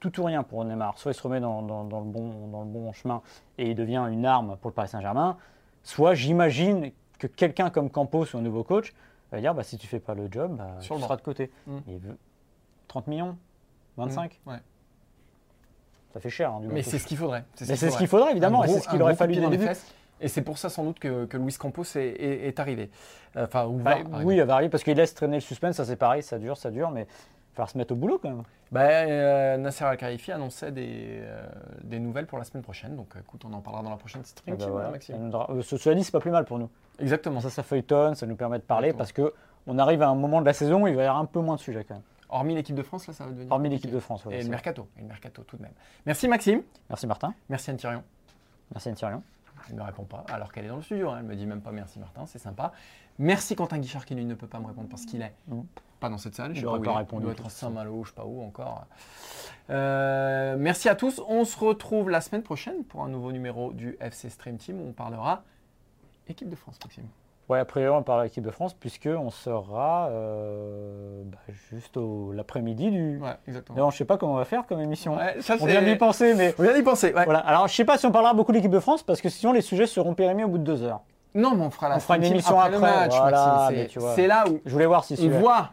tout 0.00 0.20
ou 0.20 0.24
rien 0.24 0.42
pour 0.42 0.64
Neymar. 0.64 0.98
Soit 0.98 1.12
il 1.12 1.14
se 1.14 1.22
remet 1.22 1.40
dans, 1.40 1.60
dans, 1.60 1.82
le 1.82 2.06
bon, 2.06 2.48
dans 2.48 2.60
le 2.60 2.66
bon 2.66 2.90
chemin 2.92 3.20
et 3.58 3.70
il 3.70 3.74
devient 3.74 4.06
une 4.10 4.24
arme 4.24 4.56
pour 4.60 4.70
le 4.70 4.74
Paris 4.74 4.88
Saint-Germain, 4.88 5.36
soit 5.82 6.14
j'imagine 6.14 6.92
que 7.18 7.26
quelqu'un 7.26 7.68
comme 7.68 7.90
Campos 7.90 8.24
ou 8.32 8.38
un 8.38 8.40
nouveau 8.40 8.64
coach 8.64 8.94
va 9.30 9.40
dire 9.40 9.54
bah, 9.54 9.64
si 9.64 9.76
tu 9.76 9.86
fais 9.86 10.00
pas 10.00 10.14
le 10.14 10.28
job, 10.30 10.56
bah, 10.56 10.76
tu 10.80 10.88
seras 10.88 11.16
de 11.16 11.22
côté. 11.22 11.50
Mmh. 11.66 11.78
Il 11.88 11.98
veut 11.98 12.18
30 12.88 13.06
millions 13.08 13.36
25 13.98 14.40
mmh. 14.46 14.50
ouais. 14.50 14.56
Ça 16.14 16.20
fait 16.20 16.30
cher. 16.30 16.50
Hein, 16.50 16.60
mais 16.70 16.82
c'est 16.82 16.98
ce 16.98 17.06
qu'il 17.06 17.18
faudrait. 17.18 17.44
C'est 17.54 17.76
ce 17.76 17.98
qu'il 17.98 18.06
faudrait, 18.06 18.30
évidemment. 18.30 18.64
et 18.64 18.68
c'est 18.68 18.80
ce 18.80 18.88
qu'il 18.88 19.02
aurait 19.02 19.16
fallu 19.16 19.36
dans 19.36 19.50
le 19.50 19.58
début. 19.58 19.70
Et 20.24 20.28
c'est 20.28 20.40
pour 20.40 20.56
ça 20.56 20.70
sans 20.70 20.84
doute 20.84 20.98
que, 20.98 21.26
que 21.26 21.36
Luis 21.36 21.52
Campos 21.52 21.84
est, 21.96 22.58
arrivé. 22.58 22.90
Enfin, 23.36 23.68
bah, 23.68 23.98
oui, 24.24 24.36
il 24.36 24.42
va 24.42 24.54
arriver 24.54 24.70
parce 24.70 24.82
qu'il 24.82 24.96
laisse 24.96 25.12
traîner 25.12 25.36
le 25.36 25.40
suspense, 25.40 25.76
ça 25.76 25.84
c'est 25.84 25.96
pareil, 25.96 26.22
ça 26.22 26.38
dure, 26.38 26.56
ça 26.56 26.70
dure, 26.70 26.90
mais 26.90 27.02
il 27.02 27.04
va 27.04 27.56
falloir 27.56 27.68
se 27.68 27.76
mettre 27.76 27.92
au 27.92 27.96
boulot 27.96 28.18
quand 28.22 28.30
même. 28.30 28.42
Bah, 28.72 28.80
euh, 28.80 29.58
Nasser 29.58 29.84
Al-Khalifi 29.84 30.32
annonçait 30.32 30.72
des, 30.72 31.18
euh, 31.20 31.46
des, 31.82 31.98
nouvelles 31.98 32.24
pour 32.24 32.38
la 32.38 32.44
semaine 32.44 32.62
prochaine, 32.62 32.96
donc 32.96 33.08
écoute, 33.20 33.42
on 33.44 33.52
en 33.52 33.60
parlera 33.60 33.82
dans 33.82 33.90
la 33.90 33.98
prochaine 33.98 34.24
stream. 34.24 34.56
Ah 34.58 34.64
bah 34.64 34.70
voilà. 34.70 34.90
Maxime. 34.92 35.30
Euh, 35.34 35.60
cela 35.60 35.94
dit, 35.94 36.04
c'est 36.04 36.10
pas 36.10 36.20
plus 36.20 36.30
mal 36.30 36.46
pour 36.46 36.58
nous. 36.58 36.70
Exactement. 36.98 37.40
Ça, 37.42 37.50
ça 37.50 37.62
feuilletonne, 37.62 38.14
ça 38.14 38.26
nous 38.26 38.36
permet 38.36 38.58
de 38.58 38.64
parler 38.64 38.94
parce 38.94 39.12
que 39.12 39.34
on 39.66 39.78
arrive 39.78 40.00
à 40.00 40.08
un 40.08 40.14
moment 40.14 40.40
de 40.40 40.46
la 40.46 40.54
saison 40.54 40.84
où 40.84 40.88
il 40.88 40.96
va 40.96 41.02
y 41.02 41.06
avoir 41.06 41.20
un 41.20 41.26
peu 41.26 41.40
moins 41.40 41.56
de 41.56 41.60
sujets 41.60 41.84
quand 41.84 41.96
même. 41.96 42.02
Hormis 42.30 42.54
l'équipe 42.54 42.74
de 42.74 42.82
France, 42.82 43.06
là, 43.08 43.12
ça 43.12 43.24
va 43.24 43.30
devenir. 43.30 43.52
Hormis 43.52 43.68
l'équipe 43.68 43.90
de 43.90 44.00
France, 44.00 44.24
Et 44.30 44.42
le 44.42 44.48
mercato, 44.48 44.88
et 44.96 45.02
le 45.02 45.08
mercato 45.08 45.42
tout 45.42 45.58
de 45.58 45.62
même. 45.62 45.74
Merci 46.06 46.28
Maxime. 46.28 46.62
Merci 46.88 47.06
Martin. 47.06 47.34
Merci 47.50 47.70
Anne 47.70 47.76
Thirion. 47.76 48.02
Merci 48.72 48.88
Anne 48.88 48.94
Thirion. 48.94 49.22
Elle 49.68 49.76
ne 49.76 49.80
me 49.80 49.86
répond 49.86 50.04
pas, 50.04 50.24
alors 50.28 50.52
qu'elle 50.52 50.64
est 50.64 50.68
dans 50.68 50.76
le 50.76 50.82
studio. 50.82 51.10
Hein. 51.10 51.18
Elle 51.20 51.26
me 51.26 51.36
dit 51.36 51.46
même 51.46 51.60
pas 51.60 51.72
merci 51.72 51.98
Martin, 51.98 52.26
c'est 52.26 52.38
sympa. 52.38 52.72
Merci 53.18 53.54
Quentin 53.54 53.78
Guichard 53.78 54.04
qui 54.04 54.14
lui 54.14 54.24
ne 54.24 54.34
peut 54.34 54.46
pas 54.46 54.58
me 54.58 54.66
répondre 54.66 54.88
parce 54.88 55.04
qu'il 55.06 55.22
est 55.22 55.34
pas 56.00 56.08
dans 56.08 56.18
cette 56.18 56.34
salle. 56.34 56.54
Je 56.54 56.66
ne 56.66 56.72
sais 56.72 56.82
pas 56.82 57.06
Il 57.12 57.20
doit 57.20 57.32
être 57.32 57.46
à 57.46 57.50
Saint-Malo, 57.50 58.04
je 58.04 58.10
sais 58.10 58.14
pas 58.14 58.26
où 58.26 58.42
encore. 58.42 58.86
Euh, 59.70 60.56
merci 60.58 60.88
à 60.88 60.94
tous. 60.94 61.20
On 61.28 61.44
se 61.44 61.58
retrouve 61.58 62.10
la 62.10 62.20
semaine 62.20 62.42
prochaine 62.42 62.84
pour 62.84 63.02
un 63.04 63.08
nouveau 63.08 63.32
numéro 63.32 63.72
du 63.72 63.96
FC 64.00 64.28
Stream 64.28 64.58
Team 64.58 64.80
où 64.80 64.88
on 64.88 64.92
parlera 64.92 65.44
équipe 66.28 66.48
de 66.48 66.56
France, 66.56 66.78
Maxime. 66.82 67.06
Ouais, 67.48 67.58
après 67.58 67.88
on 67.88 68.02
parle 68.02 68.20
de 68.20 68.24
l'équipe 68.24 68.44
de 68.44 68.50
France, 68.50 68.72
puisqu'on 68.72 69.30
sera 69.30 70.08
euh, 70.10 71.22
bah, 71.26 71.38
juste 71.70 71.98
l'après-midi 72.32 72.90
du. 72.90 73.18
Ouais, 73.18 73.36
exactement. 73.46 73.90
je 73.90 73.96
sais 73.96 74.04
pas 74.06 74.16
comment 74.16 74.32
on 74.32 74.36
va 74.36 74.46
faire 74.46 74.66
comme 74.66 74.80
émission. 74.80 75.18
on 75.60 75.66
vient 75.66 75.82
d'y 75.82 75.96
penser, 75.96 76.34
mais. 76.34 76.54
On 76.58 76.62
vient 76.62 76.74
d'y 76.74 76.82
penser, 76.82 77.12
Voilà. 77.12 77.40
Alors, 77.40 77.68
je 77.68 77.74
sais 77.74 77.84
pas 77.84 77.98
si 77.98 78.06
on 78.06 78.12
parlera 78.12 78.32
beaucoup 78.32 78.52
de 78.52 78.56
l'équipe 78.56 78.70
de 78.70 78.80
France, 78.80 79.02
parce 79.02 79.20
que 79.20 79.28
sinon, 79.28 79.52
les 79.52 79.60
sujets 79.60 79.86
seront 79.86 80.14
périmés 80.14 80.44
au 80.44 80.48
bout 80.48 80.58
de 80.58 80.64
deux 80.64 80.82
heures. 80.82 81.02
Non, 81.34 81.56
mais 81.56 81.64
on 81.64 81.70
fera 81.70 81.88
la 81.88 81.96
on 81.96 82.00
fera 82.00 82.16
une 82.16 82.24
émission 82.24 82.60
après. 82.60 83.08
c'est 84.14 84.26
là 84.26 84.44
où. 84.48 84.60
Je 84.64 84.72
voulais 84.72 84.86
voir 84.86 85.04
si. 85.04 85.18
On 85.20 85.38
voit 85.40 85.70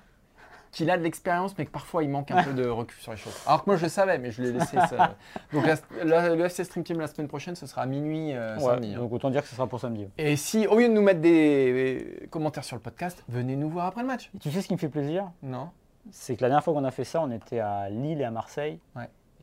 qu'il 0.71 0.89
a 0.89 0.97
de 0.97 1.03
l'expérience, 1.03 1.57
mais 1.57 1.65
que 1.65 1.71
parfois 1.71 2.03
il 2.03 2.09
manque 2.09 2.31
un 2.31 2.43
peu 2.43 2.53
de 2.53 2.67
recul 2.69 2.97
sur 2.99 3.11
les 3.11 3.17
choses. 3.17 3.35
Alors 3.45 3.63
que 3.63 3.69
moi 3.69 3.77
je 3.77 3.83
le 3.83 3.89
savais, 3.89 4.17
mais 4.17 4.31
je 4.31 4.41
l'ai 4.41 4.51
laissé. 4.51 4.77
Ça... 4.89 5.15
Donc 5.53 5.65
le 6.03 6.45
FC 6.45 6.63
Stream 6.63 6.83
Team 6.83 6.99
la 6.99 7.07
semaine 7.07 7.27
prochaine, 7.27 7.55
ce 7.55 7.67
sera 7.67 7.81
à 7.81 7.85
minuit 7.85 8.33
euh, 8.33 8.57
samedi. 8.57 8.93
Hein. 8.93 8.99
Donc 8.99 9.11
autant 9.11 9.29
dire 9.29 9.41
que 9.41 9.47
ce 9.47 9.55
sera 9.55 9.67
pour 9.67 9.79
samedi. 9.79 10.07
Et 10.17 10.35
si, 10.35 10.67
au 10.67 10.77
lieu 10.77 10.87
de 10.87 10.93
nous 10.93 11.01
mettre 11.01 11.21
des 11.21 12.27
commentaires 12.29 12.63
sur 12.63 12.75
le 12.75 12.81
podcast, 12.81 13.23
venez 13.27 13.55
nous 13.55 13.69
voir 13.69 13.87
après 13.87 14.01
le 14.01 14.07
match. 14.07 14.31
tu 14.39 14.51
sais 14.51 14.61
ce 14.61 14.67
qui 14.67 14.73
me 14.73 14.79
fait 14.79 14.89
plaisir? 14.89 15.29
Non. 15.43 15.69
C'est 16.09 16.35
que 16.35 16.41
la 16.41 16.47
dernière 16.49 16.63
fois 16.63 16.73
qu'on 16.73 16.83
a 16.83 16.91
fait 16.91 17.03
ça, 17.03 17.21
on 17.21 17.29
était 17.31 17.59
à 17.59 17.89
Lille 17.89 18.21
et 18.21 18.23
à 18.23 18.31
Marseille. 18.31 18.79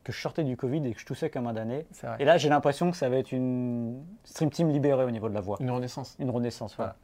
que 0.03 0.11
je 0.11 0.19
sortais 0.19 0.43
du 0.43 0.57
Covid 0.57 0.85
et 0.87 0.93
que 0.93 0.99
je 0.99 1.05
toussais 1.05 1.29
comme 1.29 1.47
un 1.47 1.53
damné. 1.53 1.85
Et 2.19 2.25
là, 2.25 2.37
j'ai 2.37 2.49
l'impression 2.49 2.89
que 2.89 2.97
ça 2.97 3.07
va 3.09 3.17
être 3.17 3.31
une 3.31 4.03
Stream 4.23 4.49
Team 4.49 4.69
libérée 4.69 5.03
au 5.05 5.11
niveau 5.11 5.29
de 5.29 5.33
la 5.33 5.41
voix. 5.41 5.57
Une 5.59 5.71
renaissance. 5.71 6.15
Une 6.19 6.31
renaissance, 6.31 6.75
voilà. 6.75 6.95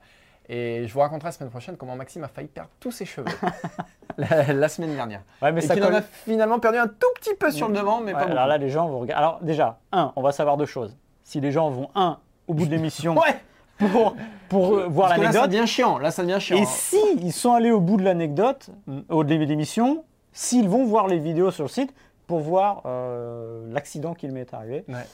Et 0.50 0.88
je 0.88 0.94
vous 0.94 1.00
raconterai 1.00 1.30
la 1.30 1.32
semaine 1.32 1.50
prochaine 1.50 1.78
comment 1.78 1.96
Maxime 1.96 2.24
a 2.24 2.28
failli 2.28 2.48
perdre 2.48 2.70
tous 2.80 2.92
ses 2.92 3.06
cheveux 3.06 3.28
la, 4.18 4.70
semaine 4.70 4.96
dernière. 4.96 5.22
Ouais, 5.42 5.52
mais 5.52 5.66
et 5.66 5.68
qu'il 5.68 5.84
en 5.84 5.94
a 5.94 6.02
finalement 6.02 6.60
perdu 6.60 6.78
un 6.78 6.88
tout 6.88 7.08
petit 7.16 7.34
peu 7.36 7.52
sur 7.52 7.68
le 7.68 7.74
devant, 7.74 8.00
mais 8.00 8.14
pas 8.14 8.20
beaucoup. 8.20 8.32
Alors 8.32 8.48
là, 8.48 8.58
les 8.58 8.70
gens 8.70 8.88
vont 8.88 9.00
regarder. 9.00 9.24
Alors 9.24 9.40
déjà, 9.42 9.80
un, 9.92 10.14
on 10.16 10.22
va 10.22 10.32
savoir 10.32 10.58
deux 10.58 10.66
choses. 10.66 10.96
Si 11.24 11.40
les 11.42 11.52
gens 11.52 11.70
vont, 11.70 11.90
un, 11.96 12.20
au 12.48 12.54
bout 12.54 12.66
de 12.66 12.72
l'émission. 12.72 13.16
Pour, 13.78 14.16
pour 14.48 14.90
voir 14.90 15.10
l'anecdote. 15.10 15.34
Là, 15.34 15.42
ça 15.42 15.48
devient 15.48 15.68
chiant. 15.68 15.98
Là, 15.98 16.10
ça 16.10 16.24
devient 16.24 16.40
chiant. 16.40 16.56
Et 16.56 16.66
si 16.66 16.96
ils 17.20 17.34
sont 17.34 17.52
allés 17.52 17.72
au 17.72 17.82
bout 17.82 17.98
de 17.98 18.04
l'anecdote, 18.04 18.70
mm. 18.88 19.00
au 19.10 19.26
début 19.26 19.44
de 19.44 19.50
l'émission, 19.50 20.06
s'ils 20.32 20.70
vont 20.70 20.86
voir 20.86 21.10
les 21.10 21.20
vidéos 21.20 21.52
sur 21.52 21.66
le 21.66 21.70
site 21.70 21.94
pour 22.26 22.40
voir 22.40 22.84
euh, 22.86 23.66
l'accident 23.74 24.14
qui 24.14 24.30
m'est 24.30 24.54
arrivé. 24.54 24.86
Ouais. 24.88 25.06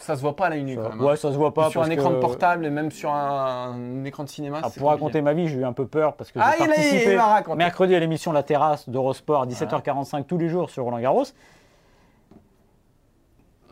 Ça 0.00 0.16
se 0.16 0.22
voit 0.22 0.34
pas 0.34 0.46
à 0.46 0.50
la 0.50 0.58
nuit 0.58 0.76
quand 0.76 0.88
même. 0.88 1.00
Hein. 1.00 1.04
Ouais, 1.04 1.16
ça 1.16 1.30
se 1.30 1.36
voit 1.36 1.54
pas. 1.54 1.70
Sur 1.70 1.82
un 1.82 1.90
écran 1.90 2.10
de 2.10 2.16
portable 2.16 2.66
et 2.66 2.70
même 2.70 2.90
sur 2.90 3.12
un, 3.12 4.04
écran 4.04 4.24
de 4.24 4.28
cinéma. 4.28 4.60
Ah, 4.62 4.70
pour 4.76 4.88
raconter 4.88 5.22
ma 5.22 5.34
vie, 5.34 5.48
j'ai 5.48 5.58
eu 5.58 5.64
un 5.64 5.72
peu 5.72 5.86
peur 5.86 6.14
parce 6.14 6.32
que 6.32 6.40
j'ai 6.40 6.46
ah, 6.46 6.54
participé 6.58 7.18
mercredi 7.56 7.94
à 7.94 8.00
l'émission 8.00 8.32
La 8.32 8.42
Terrasse 8.42 8.88
d'Eurosport 8.88 9.42
à 9.42 9.46
17h45 9.46 10.24
tous 10.24 10.38
les 10.38 10.48
jours 10.48 10.70
sur 10.70 10.84
Roland 10.84 11.00
Garros. 11.00 11.24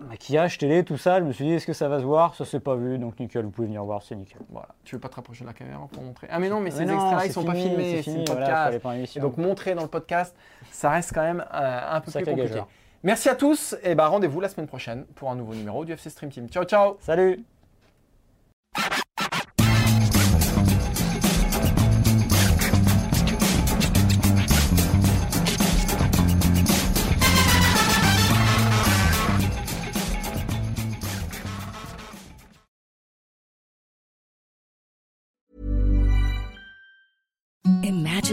Maquillage, 0.00 0.58
télé, 0.58 0.84
tout 0.84 0.96
ça, 0.96 1.18
je 1.18 1.24
me 1.24 1.32
suis 1.32 1.44
dit, 1.44 1.52
est-ce 1.52 1.66
que 1.66 1.72
ça 1.72 1.88
va 1.88 1.98
se 1.98 2.04
voir? 2.04 2.34
Ça 2.36 2.44
s'est 2.44 2.60
pas 2.60 2.76
vu, 2.76 2.98
donc 2.98 3.18
nickel, 3.18 3.44
vous 3.44 3.50
pouvez 3.50 3.66
venir 3.66 3.82
voir, 3.82 4.02
c'est 4.02 4.14
nickel. 4.14 4.40
Voilà. 4.48 4.68
Tu 4.84 4.94
veux 4.94 5.00
pas 5.00 5.08
te 5.08 5.16
rapprocher 5.16 5.42
de 5.42 5.48
la 5.48 5.54
caméra 5.54 5.88
pour 5.90 6.04
montrer? 6.04 6.28
Ah 6.30 6.38
mais 6.38 6.48
non, 6.48 6.60
mais 6.60 6.70
ces 6.70 6.82
extraits-là, 6.82 7.26
ils 7.26 7.32
sont 7.32 7.44
pas 7.44 7.54
filmés, 7.54 8.02
c'est 8.02 8.12
une 8.12 8.24
podcast. 8.24 9.18
donc 9.18 9.36
montrer 9.38 9.74
dans 9.74 9.82
le 9.82 9.88
podcast, 9.88 10.36
ça 10.70 10.90
reste 10.90 11.12
quand 11.12 11.22
même 11.22 11.44
euh, 11.52 11.80
un 11.90 12.00
peu 12.00 12.12
plus 12.12 12.24
compliqué. 12.24 12.62
Merci 13.02 13.28
à 13.28 13.36
tous 13.36 13.76
et 13.84 13.94
bah 13.94 14.08
rendez-vous 14.08 14.40
la 14.40 14.48
semaine 14.48 14.66
prochaine 14.66 15.04
pour 15.14 15.30
un 15.30 15.36
nouveau 15.36 15.54
numéro 15.54 15.84
du 15.84 15.92
FC 15.92 16.10
Stream 16.10 16.30
Team. 16.30 16.48
Ciao 16.48 16.64
ciao 16.64 16.96
Salut 17.00 17.44